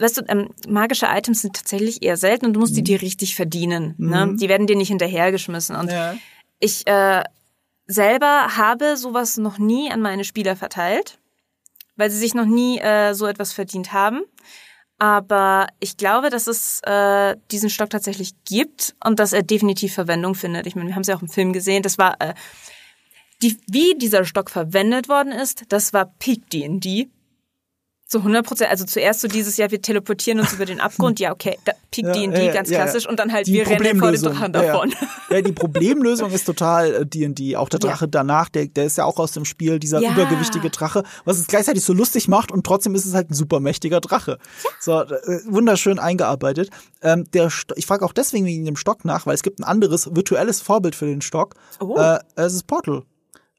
[0.00, 3.36] Weißt du, ähm, magische Items sind tatsächlich eher selten und du musst die dir richtig
[3.36, 3.94] verdienen.
[3.96, 4.34] Ne?
[4.40, 5.76] Die werden dir nicht hinterhergeschmissen.
[5.76, 5.92] Und Mhm.
[5.92, 6.14] Ja.
[6.58, 7.22] ich äh,
[7.86, 11.18] selber habe sowas noch nie an meine Spieler verteilt,
[11.96, 14.22] weil sie sich noch nie äh, so etwas verdient haben.
[14.98, 20.34] Aber ich glaube, dass es äh, diesen Stock tatsächlich gibt und dass er definitiv Verwendung
[20.34, 20.66] findet.
[20.66, 21.82] Ich meine, wir haben es ja auch im Film gesehen.
[21.82, 22.34] Das war äh,
[23.42, 25.64] die, wie dieser Stock verwendet worden ist.
[25.68, 27.08] Das war Peak D&D.
[28.14, 28.70] Zu 100 Prozent.
[28.70, 31.18] Also zuerst so dieses Jahr, wir teleportieren uns über den Abgrund.
[31.18, 33.08] Ja, okay, da, Peak Ja, D&D, ja, ganz ja, klassisch.
[33.08, 34.22] Und dann halt, wir rennen vor den.
[34.22, 34.94] Drachen davon.
[35.30, 37.56] Ja, die Problemlösung ist total äh, D&D.
[37.56, 41.02] Auch der Drache danach, der, der ist ja auch aus dem Spiel, dieser übergewichtige Drache,
[41.24, 44.38] was es gleichzeitig so lustig macht und trotzdem ist es halt ein super mächtiger Drache.
[44.78, 46.70] So, äh, wunderschön eingearbeitet.
[47.02, 49.64] Ähm, der Sto- ich frage auch deswegen wegen dem Stock nach, weil es gibt ein
[49.64, 51.56] anderes virtuelles Vorbild für den Stock.
[51.80, 51.96] Oh.
[51.98, 53.02] Äh, es ist Portal.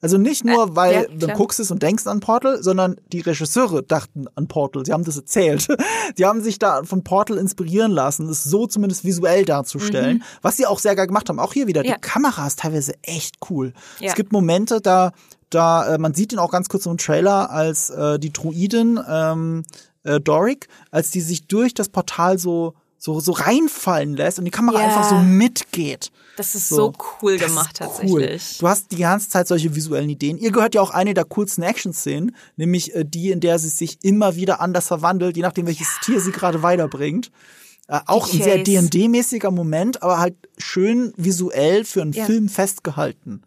[0.05, 3.21] Also nicht nur, Äh, weil ja, du guckst es und denkst an Portal, sondern die
[3.21, 4.85] Regisseure dachten an Portal.
[4.85, 5.67] Sie haben das erzählt.
[6.17, 10.65] Die haben sich da von Portal inspirieren lassen, es so zumindest visuell darzustellen, was sie
[10.67, 11.39] auch sehr geil gemacht haben.
[11.39, 11.87] Auch hier wieder, Mhm.
[11.87, 11.95] Ja.
[11.95, 13.73] die Kamera ist teilweise echt cool.
[13.99, 14.09] Ja.
[14.09, 15.11] Es gibt Momente, da,
[15.49, 19.63] da, äh, man sieht ihn auch ganz kurz im Trailer, als äh, die Druidin ähm,
[20.03, 24.51] äh, Doric, als die sich durch das Portal so so so reinfallen lässt und die
[24.51, 24.87] Kamera Ja.
[24.87, 26.11] einfach so mitgeht.
[26.37, 26.91] Das ist so,
[27.21, 28.21] cool Das gemacht ist cool.
[28.21, 28.57] tatsächlich.
[28.57, 30.37] Du hast die ganze Zeit solche visuellen Ideen.
[30.37, 33.99] Ihr gehört ja auch eine der coolsten Action-Szenen, nämlich äh, die, in der sie sich
[34.03, 37.31] immer wieder anders verwandelt, je nachdem, welches Tier sie gerade weiterbringt.
[37.87, 38.63] Äh, auch ein sehr.
[38.63, 42.25] D&D-mäßiger Moment, aber halt schön visuell für einen Ja.
[42.25, 43.43] Film festgehalten.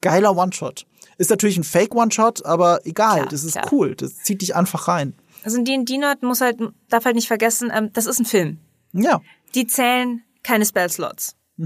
[0.00, 0.86] Geiler One-Shot.
[1.18, 3.68] Ist natürlich ein Fake-One-Shot, aber egal, Klar, das ist klar.
[3.72, 3.94] cool.
[3.96, 5.14] Das zieht dich einfach rein.
[5.44, 6.58] Also ein D&D-Nerd muss halt,
[6.88, 8.58] darf halt nicht vergessen, ähm, das ist ein Film.
[8.92, 9.20] Ja.
[9.54, 11.36] Die zählen keine Spellslots.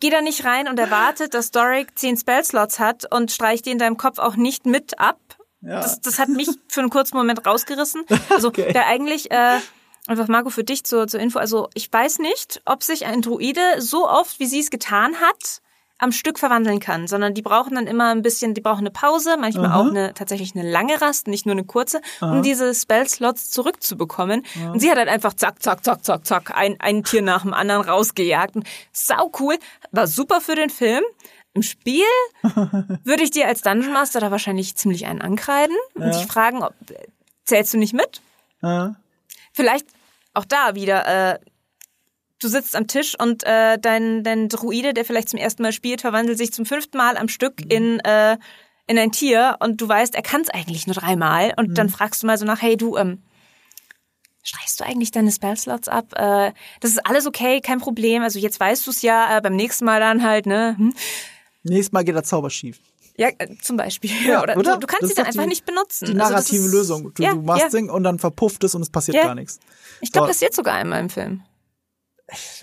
[0.00, 3.78] Geh da nicht rein und erwartet, dass Doric zehn Spellslots hat und streich die in
[3.78, 5.18] deinem Kopf auch nicht mit ab.
[5.60, 5.80] Ja.
[5.80, 8.04] Das, das hat mich für einen kurzen Moment rausgerissen.
[8.30, 8.72] Also Okay.
[8.72, 9.58] da eigentlich äh,
[10.06, 11.38] einfach Marco für dich zur, zur Info.
[11.38, 15.60] Also ich weiß nicht, ob sich ein Druide so oft, wie sie es getan hat,
[16.00, 19.36] am Stück verwandeln kann, sondern die brauchen dann immer ein bisschen, die brauchen eine Pause,
[19.38, 24.44] manchmal auch eine tatsächlich eine lange Rast, nicht nur eine kurze, um diese Spellslots zurückzubekommen.
[24.72, 27.52] Und sie hat halt einfach zack, zack, zack, zack, zack, ein, ein Tier nach dem
[27.52, 28.56] anderen rausgejagt.
[28.56, 29.58] Und sau cool,
[29.92, 31.04] war super für den Film.
[31.52, 32.04] Im Spiel
[32.42, 36.74] würde ich dir als Dungeon Master da wahrscheinlich ziemlich einen ankreiden und dich fragen, ob
[37.44, 38.22] zählst du nicht mit?
[39.52, 39.86] Vielleicht
[40.32, 41.38] auch da wieder, äh,
[42.40, 46.00] du sitzt am Tisch und äh, dein, dein Druide, der vielleicht zum ersten Mal spielt,
[46.00, 48.36] verwandelt sich zum fünften Mal am Stück in, äh,
[48.86, 52.22] in ein Tier und du weißt, er kann es eigentlich nur dreimal und dann fragst
[52.22, 53.22] du mal so nach, hey du, ähm,
[54.42, 56.06] streichst du eigentlich deine Spellslots ab?
[56.16, 58.22] Äh, das ist alles okay, kein Problem.
[58.22, 60.74] Also jetzt weißt du es ja, äh, beim nächsten Mal dann halt, ne?
[60.76, 60.94] Hm?
[61.62, 62.80] nächstes Mal geht der Zauber schief.
[63.16, 64.10] Ja, äh, zum Beispiel.
[64.26, 64.74] Ja, oder, oder?
[64.74, 66.06] Du, du kannst sie dann einfach die- nicht benutzen.
[66.06, 67.12] Die Also narrative ist- Lösung.
[67.14, 67.68] Du, ja, du machst ja.
[67.68, 69.24] Ding und dann verpufft es und es passiert Ja.
[69.24, 69.58] gar nichts.
[70.00, 70.30] Ich glaube, So.
[70.30, 71.42] passiert sogar einmal im Film.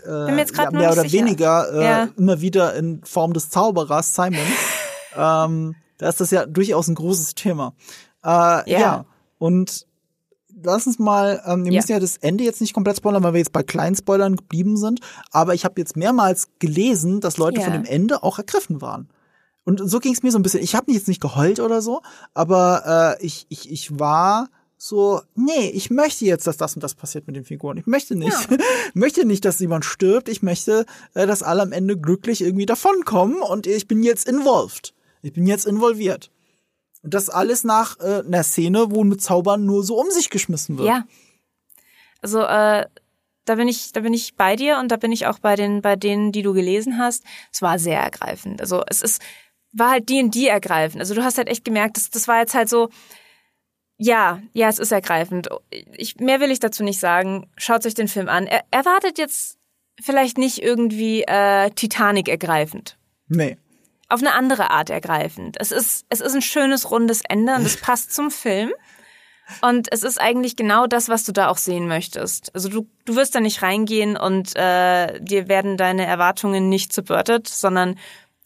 [0.05, 1.13] Äh, ja, mehr oder sicher.
[1.25, 2.09] weniger äh, Ja.
[2.17, 4.39] immer wieder in Form des Zauberers Simon.
[5.15, 7.73] ähm, da ist das ja durchaus ein großes Thema.
[8.23, 9.05] Äh, ja.
[9.39, 9.85] Und
[10.63, 11.79] lass uns mal, ähm, wir Ja.
[11.79, 14.77] müssen ja das Ende jetzt nicht komplett spoilern, weil wir jetzt bei kleinen Spoilern geblieben
[14.77, 14.99] sind.
[15.31, 17.65] Aber ich habe jetzt mehrmals gelesen, dass Leute Ja.
[17.65, 19.09] von dem Ende auch ergriffen waren.
[19.65, 20.61] Und so ging es mir so ein bisschen.
[20.63, 22.01] Ich habe jetzt nicht geheult oder so,
[22.33, 26.93] aber äh, ich, ich, ich war so, nee, ich möchte jetzt, dass das und das
[26.93, 27.77] passiert mit den Figuren.
[27.77, 28.37] Ich möchte nicht,
[28.89, 30.29] ich möchte nicht, dass jemand stirbt.
[30.29, 30.85] Ich möchte,
[31.15, 34.93] äh, dass alle am Ende glücklich irgendwie davonkommen und ich bin jetzt involved.
[35.23, 36.31] Ich bin jetzt involviert.
[37.01, 40.77] Und das alles nach äh, einer Szene, wo mit Zaubern nur so um sich geschmissen
[40.77, 40.87] wird.
[40.87, 41.05] Ja.
[42.21, 42.85] Also äh,
[43.45, 45.81] da bin ich, da bin ich bei dir und da bin ich auch bei den,
[45.81, 47.23] bei denen, die du gelesen hast.
[47.51, 48.61] Es war sehr ergreifend.
[48.61, 49.21] Also es ist,
[49.71, 51.01] war halt die und die ergreifend.
[51.01, 52.89] Also du hast halt echt gemerkt, das, das war jetzt halt so,
[53.97, 55.49] ja, ja, es ist ergreifend.
[55.71, 57.49] Ich, mehr will ich dazu nicht sagen.
[57.57, 58.45] Schaut euch den Film an.
[58.45, 59.57] Er, erwartet jetzt
[59.99, 62.97] vielleicht nicht irgendwie äh, Titanic ergreifend.
[63.27, 63.57] Nee.
[64.07, 65.57] Auf eine andere Art ergreifend.
[65.59, 68.71] Es ist, es ist ein schönes, rundes Ende und es passt zum Film.
[69.61, 72.53] Und es ist eigentlich genau das, was du da auch sehen möchtest.
[72.53, 77.47] Also du, du wirst da nicht reingehen und äh, dir werden deine Erwartungen nicht subvertet,
[77.47, 77.97] sondern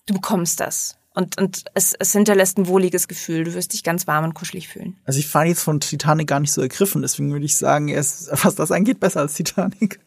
[0.06, 0.98] du bekommst das.
[1.14, 3.44] Und, und es, es hinterlässt ein wohliges Gefühl.
[3.44, 4.98] Du wirst dich ganz warm und kuschelig fühlen.
[5.04, 8.00] Also ich fand jetzt von Titanic gar nicht so ergriffen, deswegen würde ich sagen, er
[8.00, 10.00] ist, was das angeht, besser als Titanic.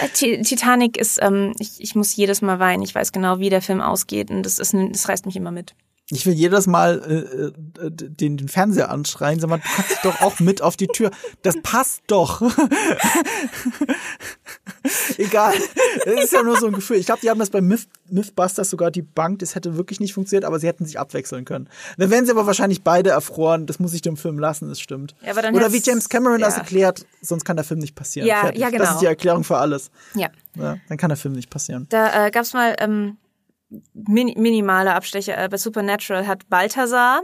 [0.00, 2.82] Äh, Ti- Titanic ist, ähm, ich, ich muss jedes Mal weinen.
[2.82, 5.74] Ich weiß genau, wie der Film ausgeht und das ist, das reißt mich immer mit.
[6.10, 7.02] Ich will jedes Mal
[7.78, 10.86] äh, äh, den, den Fernseher anschreien, sag mal, du kannst doch auch mit auf die
[10.86, 11.10] Tür.
[11.42, 12.40] Das passt doch.
[15.18, 15.52] Egal.
[16.06, 16.96] Es ist ja nur so ein Gefühl.
[16.96, 20.14] Ich glaube, die haben das bei Myth, Mythbusters sogar die Bank, das hätte wirklich nicht
[20.14, 21.68] funktioniert, aber sie hätten sich abwechseln können.
[21.98, 23.66] Dann wären sie aber wahrscheinlich beide erfroren.
[23.66, 25.14] Das muss ich dem Film lassen, das stimmt.
[25.22, 26.60] Ja, aber dann Oder wie James Cameron das ja.
[26.60, 28.26] erklärt, sonst kann der Film nicht passieren.
[28.26, 28.60] Ja, Fertig.
[28.60, 28.92] ja, Das genau.
[28.92, 29.90] ist die Erklärung für alles.
[30.14, 30.28] Ja.
[30.54, 31.86] Ja, dann kann der Film nicht passieren.
[31.90, 33.18] Da äh, gab's mal ähm,
[33.92, 35.42] min minimale Abstecher.
[35.42, 37.22] Äh, bei Supernatural hat Balthasar,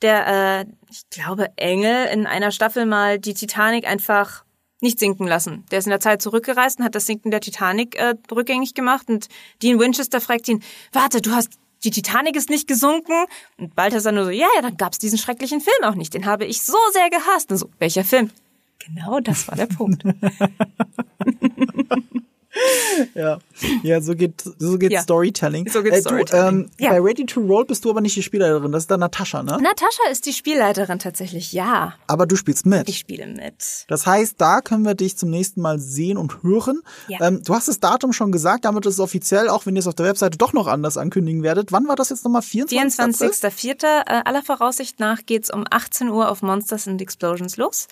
[0.00, 4.44] der, äh, ich glaube, Engel in einer Staffel mal die Titanic einfach
[4.80, 5.64] nicht sinken lassen.
[5.70, 9.08] Der ist in der Zeit zurückgereist und hat das Sinken der Titanic äh, rückgängig gemacht.
[9.08, 9.28] Und
[9.62, 10.62] Dean Winchester fragt ihn,
[10.92, 13.24] warte, du hast die Titanic ist nicht gesunken.
[13.58, 16.14] Und Balthasar nur so, ja, ja, dann gab's diesen schrecklichen Film auch nicht.
[16.14, 17.50] Den habe ich so sehr gehasst.
[17.50, 18.30] Und so, welcher Film?
[18.78, 20.04] Genau das war der Punkt.
[23.14, 23.38] Ja,
[23.82, 25.02] ja, so geht so geht Ja.
[25.02, 25.68] Storytelling.
[25.70, 26.58] So geht äh, Storytelling.
[26.58, 26.90] Du, ähm, Ja.
[26.90, 29.58] Bei Ready to Roll bist du aber nicht die Spielerin, das ist dann Natascha, ne?
[29.60, 31.94] Natascha ist die Spielleiterin tatsächlich, ja.
[32.06, 32.88] Aber du spielst mit.
[32.88, 33.84] Ich spiele mit.
[33.88, 36.82] Das heißt, da können wir dich zum nächsten Mal sehen und hören.
[37.08, 37.26] Ja.
[37.26, 39.86] Ähm, du hast das Datum schon gesagt, damit ist es offiziell, auch wenn ihr es
[39.86, 41.72] auf der Webseite doch noch anders ankündigen werdet.
[41.72, 42.42] Wann war das jetzt nochmal?
[42.42, 43.02] 24.
[43.02, 43.30] April?
[43.30, 43.84] 24.04.
[44.06, 47.88] Äh, aller Voraussicht nach geht's um 18 Uhr auf Monsters and Explosions los.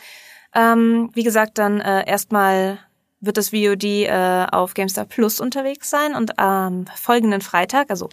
[0.55, 2.79] Ähm, wie gesagt, dann äh, erstmal
[3.21, 8.09] wird das VOD äh, auf GameStar Plus unterwegs sein und am folgenden Freitag, also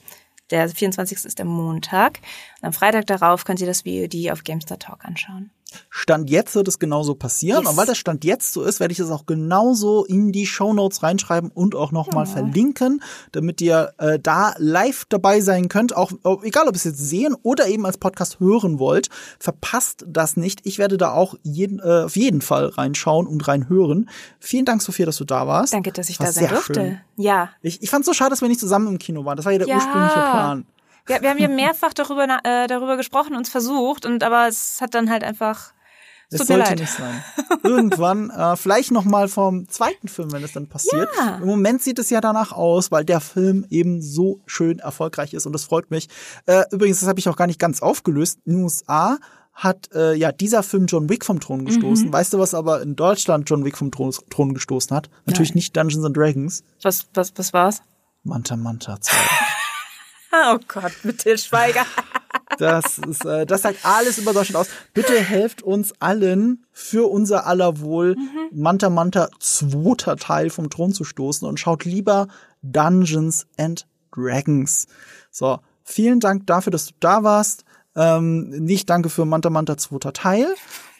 [0.51, 1.25] der 24.
[1.25, 2.19] ist der Montag,
[2.61, 5.51] und am Freitag darauf könnt ihr das VOD auf GameStar Talk anschauen.
[5.89, 7.61] Stand jetzt wird es genauso passieren.
[7.63, 7.69] Yes.
[7.71, 11.03] Und weil das Stand jetzt so ist, werde ich es auch genauso in die Shownotes
[11.03, 15.95] reinschreiben und auch nochmal verlinken, damit ihr äh, da live dabei sein könnt.
[15.95, 16.11] Auch
[16.43, 20.61] egal, ob ihr es jetzt sehen oder eben als Podcast hören wollt, verpasst das nicht.
[20.63, 24.09] Ich werde da auch jeden, äh, auf jeden Fall reinschauen und reinhören.
[24.39, 25.73] Vielen Dank, Sophia, dass du da warst.
[25.73, 26.73] Danke, dass ich War da sein sehr durfte.
[26.73, 26.97] schön.
[27.17, 27.49] Ja.
[27.61, 29.35] Ich, ich fand es so schade, dass wir nicht zusammen im Kino waren.
[29.35, 29.75] Das war ja der Ja.
[29.75, 30.65] ursprüngliche Plan.
[31.07, 34.93] Wir, wir haben ja mehrfach darüber, äh, darüber gesprochen, uns versucht, und aber es hat
[34.93, 35.73] dann halt einfach.
[36.29, 36.79] Es Es tut mir sollte leid.
[36.81, 37.23] nicht sein.
[37.63, 41.09] Irgendwann, äh, vielleicht noch mal vom zweiten Film, wenn es dann passiert.
[41.17, 41.37] Ja.
[41.37, 45.45] Im Moment sieht es ja danach aus, weil der Film eben so schön erfolgreich ist
[45.45, 46.09] und das freut mich.
[46.45, 48.39] Äh, übrigens, das habe ich auch gar nicht ganz aufgelöst.
[48.43, 49.17] In den USA
[49.53, 51.65] hat äh, ja dieser Film John Wick vom Thron Mhm.
[51.67, 52.11] gestoßen.
[52.11, 55.09] Weißt du, was aber in Deutschland John Wick vom Thron, Thron gestoßen hat?
[55.25, 56.61] Natürlich nicht Dungeons and Dragons.
[56.83, 57.81] Was, was, was war's?
[58.23, 59.15] Manta Manta 2.
[60.45, 61.85] Oh Gott, mit Til Schweiger.
[62.59, 64.73] Das ist, äh, das sagt alles über Deutschland aus.
[64.93, 68.15] Bitte helft uns allen für unser aller Wohl,
[68.51, 72.27] Manta Manta zweiter Teil vom Thron zu stoßen und schaut lieber
[72.61, 74.87] Dungeons and Dragons.
[75.29, 77.63] So, vielen Dank dafür, dass du da warst.
[77.95, 80.47] Ähm, nicht danke für Manta Manta zweiter Teil.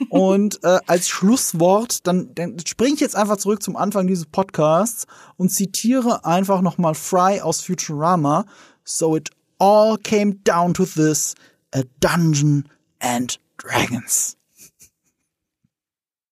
[0.09, 5.05] Und äh, als Schlusswort, dann, dann springe ich jetzt einfach zurück zum Anfang dieses Podcasts
[5.38, 8.45] und zitiere einfach nochmal Fry aus Futurama.
[8.88, 11.35] So it all came down to this,
[11.73, 12.68] a dungeon
[13.01, 14.38] and dragons.